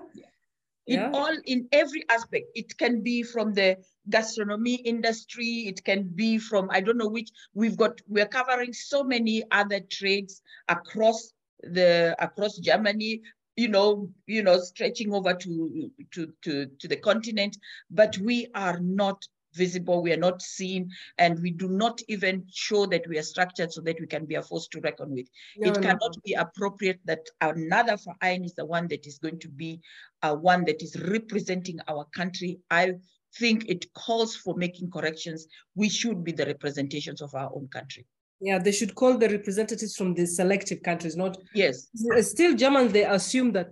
In 0.87 0.99
yeah. 0.99 1.11
all, 1.12 1.37
in 1.45 1.68
every 1.70 2.05
aspect, 2.09 2.47
it 2.55 2.76
can 2.76 3.03
be 3.03 3.22
from 3.22 3.55
the 3.55 3.76
gastronomy 4.11 4.74
industry. 4.74 5.66
It 5.68 5.85
can 5.85 6.03
be 6.03 6.39
from 6.39 6.68
I 6.70 6.80
don't 6.80 6.99
know 6.99 7.09
which. 7.09 7.30
We've 7.55 7.76
got 7.76 8.01
we're 8.09 8.26
covering 8.26 8.72
so 8.72 9.05
many 9.05 9.45
other 9.53 9.80
trades 9.80 10.43
across 10.68 11.33
the 11.62 12.16
across 12.18 12.59
Germany, 12.59 13.22
you 13.57 13.68
know, 13.68 14.11
you 14.26 14.43
know, 14.43 14.59
stretching 14.59 15.12
over 15.12 15.35
to, 15.35 15.91
to, 16.12 16.33
to, 16.43 16.66
to 16.66 16.89
the 16.89 16.97
continent, 16.97 17.57
but 17.91 18.16
we 18.18 18.49
are 18.55 18.80
not 18.80 19.22
visible, 19.55 20.03
we 20.03 20.12
are 20.12 20.18
not 20.18 20.42
seen, 20.42 20.90
and 21.18 21.40
we 21.40 21.50
do 21.50 21.68
not 21.68 22.00
even 22.09 22.44
show 22.53 22.86
that 22.86 23.07
we 23.09 23.18
are 23.18 23.22
structured 23.22 23.72
so 23.72 23.80
that 23.82 24.00
we 24.00 24.07
can 24.07 24.24
be 24.26 24.36
a 24.36 24.42
force 24.42 24.68
to 24.68 24.80
reckon 24.80 25.11
with. 25.11 25.28
No, 25.57 25.70
it 25.70 25.82
cannot 25.82 26.16
be 26.24 26.34
appropriate 26.34 27.00
that 27.05 27.26
another 27.40 27.96
Verein 27.96 28.44
is 28.44 28.55
the 28.55 28.66
one 28.66 28.88
that 28.88 29.07
is 29.07 29.18
going 29.18 29.38
to 29.40 29.48
be 29.48 29.80
uh, 30.22 30.34
one 30.34 30.64
that 30.64 30.82
is 30.82 31.00
representing 31.00 31.78
our 31.88 32.05
country. 32.14 32.61
I 32.70 32.94
think 33.38 33.68
it 33.68 33.92
calls 33.94 34.36
for 34.36 34.55
making 34.55 34.90
corrections. 34.90 35.46
We 35.74 35.88
should 35.88 36.22
be 36.22 36.32
the 36.32 36.46
representations 36.46 37.22
of 37.22 37.34
our 37.34 37.50
own 37.55 37.68
country. 37.68 38.07
Yeah, 38.40 38.59
they 38.59 38.72
should 38.72 38.94
call 38.94 39.18
the 39.18 39.28
representatives 39.28 39.94
from 39.96 40.14
the 40.14 40.26
selective 40.26 40.82
countries, 40.82 41.16
not 41.16 41.38
yes. 41.55 41.88
Still, 42.22 42.57
Germans 42.57 42.92
they 42.92 43.05
assume 43.05 43.53
that 43.53 43.70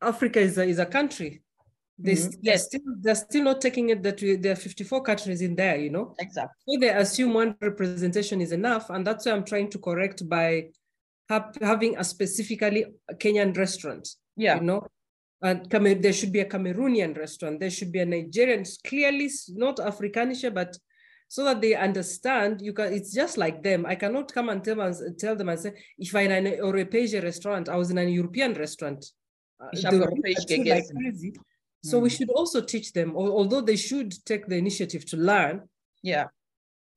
Africa 0.00 0.38
is 0.40 0.56
a, 0.56 0.64
is 0.64 0.78
a 0.78 0.86
country. 0.86 1.42
They 1.98 2.12
mm-hmm. 2.12 2.40
yes. 2.42 2.66
still 2.66 2.80
they're 3.00 3.14
still 3.14 3.44
not 3.44 3.60
taking 3.60 3.88
it 3.90 4.02
that 4.04 4.22
we, 4.22 4.36
there 4.36 4.52
are 4.52 4.56
54 4.56 5.02
countries 5.02 5.42
in 5.42 5.56
there, 5.56 5.76
you 5.76 5.90
know. 5.90 6.14
Exactly. 6.20 6.54
So 6.68 6.80
they 6.80 6.90
assume 6.90 7.34
one 7.34 7.56
representation 7.60 8.40
is 8.40 8.52
enough, 8.52 8.90
and 8.90 9.04
that's 9.04 9.26
why 9.26 9.32
I'm 9.32 9.44
trying 9.44 9.70
to 9.70 9.78
correct 9.78 10.28
by 10.28 10.68
ha- 11.28 11.50
having 11.60 11.96
a 11.98 12.04
specifically 12.04 12.86
Kenyan 13.14 13.56
restaurant. 13.56 14.08
Yeah. 14.36 14.56
You 14.56 14.62
know, 14.62 14.86
and 15.42 15.68
there 15.68 16.12
should 16.12 16.32
be 16.32 16.40
a 16.40 16.48
Cameroonian 16.48 17.18
restaurant. 17.18 17.58
There 17.58 17.70
should 17.70 17.90
be 17.90 17.98
a 17.98 18.06
Nigerian, 18.06 18.64
clearly 18.86 19.28
not 19.56 19.78
Afrikanische, 19.78 20.54
but 20.54 20.78
so 21.28 21.44
that 21.44 21.60
they 21.60 21.74
understand 21.74 22.62
you 22.62 22.72
can 22.72 22.90
it's 22.90 23.12
just 23.12 23.36
like 23.36 23.62
them 23.62 23.84
i 23.84 23.94
cannot 23.94 24.32
come 24.32 24.48
and 24.48 24.64
tell, 24.64 24.76
them, 24.76 24.94
tell 25.18 25.36
them 25.36 25.50
and 25.50 25.60
say 25.60 25.72
if 25.98 26.14
i'm 26.14 26.30
in 26.30 26.46
an 26.46 26.56
european 26.56 27.22
restaurant 27.22 27.68
i 27.68 27.76
was 27.76 27.90
in 27.90 27.98
an 27.98 28.08
european 28.08 28.54
restaurant 28.54 29.04
uh, 29.60 29.66
like 29.82 30.86
crazy. 30.96 31.32
So 31.82 31.98
mm. 31.98 32.02
we 32.02 32.10
should 32.10 32.30
also 32.30 32.60
teach 32.60 32.92
them 32.92 33.16
although 33.16 33.60
they 33.60 33.76
should 33.76 34.12
take 34.24 34.46
the 34.46 34.56
initiative 34.56 35.04
to 35.04 35.16
learn 35.16 35.62
yeah 36.02 36.26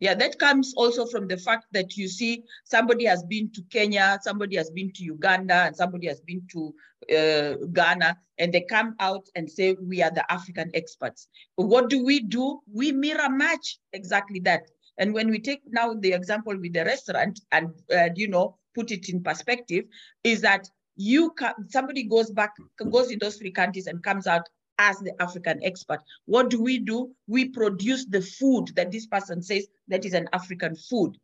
yeah, 0.02 0.16
that 0.16 0.40
comes 0.40 0.74
also 0.76 1.06
from 1.06 1.28
the 1.28 1.38
fact 1.38 1.68
that 1.74 1.96
you 1.96 2.08
see 2.08 2.44
somebody 2.64 3.06
has 3.06 3.24
been 3.24 3.52
to 3.52 3.62
Kenya, 3.72 4.18
somebody 4.24 4.56
has 4.56 4.72
been 4.72 4.92
to 4.94 5.04
Uganda, 5.04 5.54
and 5.54 5.76
somebody 5.76 6.08
has 6.08 6.20
been 6.22 6.42
to 6.54 6.74
uh, 7.16 7.54
Ghana, 7.72 8.18
and 8.40 8.52
they 8.52 8.62
come 8.62 8.96
out 9.00 9.28
and 9.36 9.50
say, 9.50 9.78
We 9.80 10.02
are 10.02 10.10
the 10.10 10.30
African 10.34 10.72
experts. 10.74 11.28
But 11.56 11.68
what 11.68 11.90
do 11.92 12.04
we 12.04 12.20
do? 12.20 12.62
We 12.74 12.92
mirror 12.92 13.30
match 13.30 13.78
exactly 13.94 14.40
that. 14.40 14.64
And 14.98 15.14
when 15.14 15.30
we 15.30 15.40
take 15.40 15.62
now 15.70 15.94
the 15.94 16.14
example 16.14 16.58
with 16.58 16.74
the 16.74 16.84
restaurant 16.84 17.40
and, 17.52 17.70
uh, 17.96 18.10
you 18.16 18.28
know, 18.28 18.58
put 18.74 18.90
it 18.90 19.08
in 19.08 19.22
perspective, 19.22 19.86
is 20.24 20.42
that 20.42 20.68
you 20.96 21.30
can, 21.38 21.54
somebody 21.70 22.04
goes 22.04 22.32
back, 22.32 22.54
goes 22.90 23.12
in 23.12 23.20
those 23.20 23.38
three 23.38 23.52
countries 23.52 23.86
and 23.86 24.02
comes 24.02 24.26
out 24.26 24.50
as 24.82 24.98
the 25.00 25.14
African 25.22 25.64
expert. 25.64 26.00
What 26.26 26.50
do 26.50 26.62
we 26.62 26.80
do? 26.80 27.12
We 27.28 27.50
produce 27.50 28.06
the 28.06 28.22
food 28.22 28.72
that 28.76 28.92
this 28.92 29.06
person 29.06 29.42
says 29.44 29.68
that 29.88 30.06
is 30.06 30.14
an 30.14 30.28
African 30.34 30.76
food. 30.76 31.18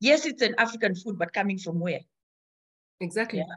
Yes, 0.00 0.26
it's 0.26 0.42
an 0.42 0.54
African 0.58 0.94
food, 0.94 1.18
but 1.18 1.32
coming 1.32 1.58
from 1.58 1.80
where? 1.80 2.00
Exactly. 3.00 3.40
Yeah. 3.40 3.54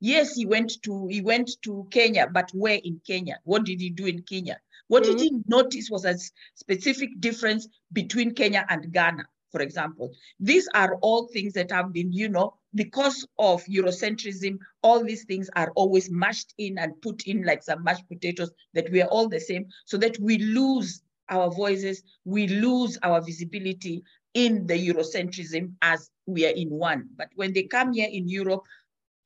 Yes, 0.00 0.34
he 0.34 0.44
went 0.46 0.82
to 0.82 1.06
he 1.08 1.22
went 1.22 1.50
to 1.62 1.88
Kenya, 1.90 2.28
but 2.30 2.50
where 2.52 2.78
in 2.84 3.00
Kenya? 3.06 3.38
What 3.44 3.64
did 3.64 3.80
he 3.80 3.90
do 3.90 4.06
in 4.06 4.22
Kenya? 4.22 4.60
What 4.88 5.02
mm-hmm. 5.02 5.16
did 5.16 5.20
he 5.20 5.30
notice 5.46 5.88
was 5.90 6.04
a 6.04 6.14
specific 6.54 7.20
difference 7.20 7.66
between 7.92 8.34
Kenya 8.34 8.66
and 8.68 8.92
Ghana, 8.92 9.24
for 9.50 9.60
example? 9.60 10.12
These 10.40 10.68
are 10.74 10.96
all 11.02 11.28
things 11.28 11.52
that 11.54 11.70
have 11.70 11.92
been, 11.92 12.12
you 12.12 12.28
know, 12.28 12.54
because 12.74 13.26
of 13.38 13.64
Eurocentrism, 13.64 14.58
all 14.82 15.02
these 15.02 15.24
things 15.24 15.48
are 15.56 15.72
always 15.74 16.10
mashed 16.10 16.54
in 16.58 16.78
and 16.78 17.00
put 17.00 17.26
in 17.26 17.42
like 17.44 17.62
some 17.62 17.82
mashed 17.82 18.08
potatoes 18.08 18.50
that 18.74 18.90
we 18.90 19.00
are 19.02 19.08
all 19.08 19.28
the 19.28 19.40
same, 19.40 19.66
so 19.86 19.96
that 19.96 20.18
we 20.20 20.38
lose 20.38 21.02
our 21.30 21.50
voices, 21.50 22.02
we 22.24 22.46
lose 22.46 22.98
our 23.02 23.20
visibility 23.20 24.02
in 24.34 24.66
the 24.66 24.88
Eurocentrism 24.88 25.72
as 25.82 26.10
we 26.26 26.46
are 26.46 26.54
in 26.54 26.70
one. 26.70 27.08
But 27.16 27.28
when 27.34 27.52
they 27.52 27.64
come 27.64 27.92
here 27.92 28.08
in 28.10 28.28
Europe, 28.28 28.62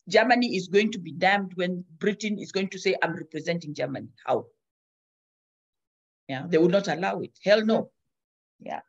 Germany 0.08 0.56
is 0.56 0.68
going 0.68 0.90
to 0.92 0.98
be 0.98 1.12
damned 1.12 1.52
when 1.54 1.84
Britain 1.98 2.38
is 2.38 2.50
going 2.50 2.68
to 2.68 2.78
say, 2.78 2.96
I'm 3.02 3.14
representing 3.14 3.74
Germany. 3.74 4.08
How? 4.26 4.46
Yeah, 6.28 6.46
they 6.48 6.58
will 6.58 6.68
not 6.68 6.88
allow 6.88 7.20
it. 7.20 7.38
Hell 7.44 7.64
no. 7.64 7.90
Yeah. 8.60 8.80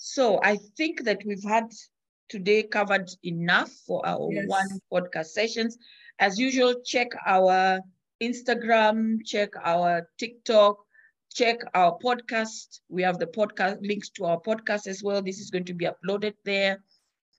So 0.00 0.38
I 0.44 0.58
think 0.76 1.04
that 1.04 1.22
we've 1.26 1.42
had 1.42 1.72
today 2.28 2.62
covered 2.62 3.10
enough 3.24 3.70
for 3.84 4.00
our 4.06 4.28
yes. 4.32 4.46
one 4.46 4.68
podcast 4.92 5.26
sessions. 5.26 5.76
As 6.20 6.38
usual, 6.38 6.74
check 6.84 7.08
our 7.26 7.80
Instagram, 8.22 9.24
check 9.24 9.50
our 9.64 10.08
TikTok, 10.16 10.78
check 11.34 11.58
our 11.74 11.98
podcast. 11.98 12.78
We 12.88 13.02
have 13.02 13.18
the 13.18 13.26
podcast 13.26 13.78
links 13.82 14.08
to 14.10 14.26
our 14.26 14.40
podcast 14.40 14.86
as 14.86 15.02
well. 15.02 15.20
This 15.20 15.40
is 15.40 15.50
going 15.50 15.64
to 15.64 15.74
be 15.74 15.86
uploaded 15.86 16.34
there. 16.44 16.80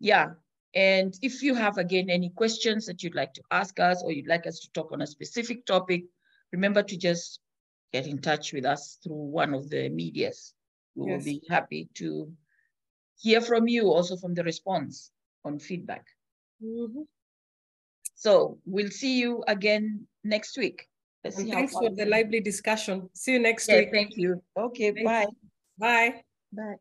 Yeah. 0.02 0.32
And 0.76 1.18
if 1.22 1.42
you 1.42 1.56
have 1.56 1.78
again 1.78 2.10
any 2.10 2.30
questions 2.30 2.86
that 2.88 3.02
you'd 3.04 3.16
like 3.16 3.34
to 3.36 3.42
ask 3.52 3.80
us 3.80 4.04
or 4.04 4.12
you'd 4.12 4.28
like 4.28 4.46
us 4.46 4.60
to 4.60 4.72
talk 4.74 4.92
on 4.92 5.02
a 5.02 5.08
specific 5.08 5.66
topic, 5.66 6.04
remember 6.52 6.84
to 6.84 6.98
just 6.98 7.40
get 7.94 8.06
in 8.06 8.20
touch 8.20 8.52
with 8.52 8.66
us 8.66 8.98
through 9.02 9.16
one 9.16 9.54
of 9.54 9.70
the 9.70 9.88
medias. 9.88 10.54
We 10.96 11.10
yes. 11.10 11.18
will 11.18 11.24
be 11.24 11.42
happy 11.50 11.90
to 11.96 12.32
hear 13.20 13.42
from 13.42 13.68
you 13.68 13.92
also 13.92 14.16
from 14.18 14.34
the 14.34 14.44
response 14.44 15.12
on 15.46 15.60
feedback. 15.60 16.06
Mm-hmm. 16.64 17.04
So 18.16 18.58
we'll 18.66 18.92
see 18.92 19.20
you 19.20 19.44
again 19.48 20.08
next 20.24 20.58
week. 20.58 20.88
thanks 21.24 21.74
for 21.74 21.90
the 21.90 22.06
lively 22.06 22.40
discussion. 22.42 23.10
See 23.14 23.34
you 23.34 23.40
next 23.40 23.70
yeah, 23.70 23.78
week. 23.78 23.92
Thank 23.92 24.18
you. 24.18 24.42
Okay, 24.58 24.92
bye. 24.92 25.28
Bye. 25.78 26.24
Bye. 26.52 26.80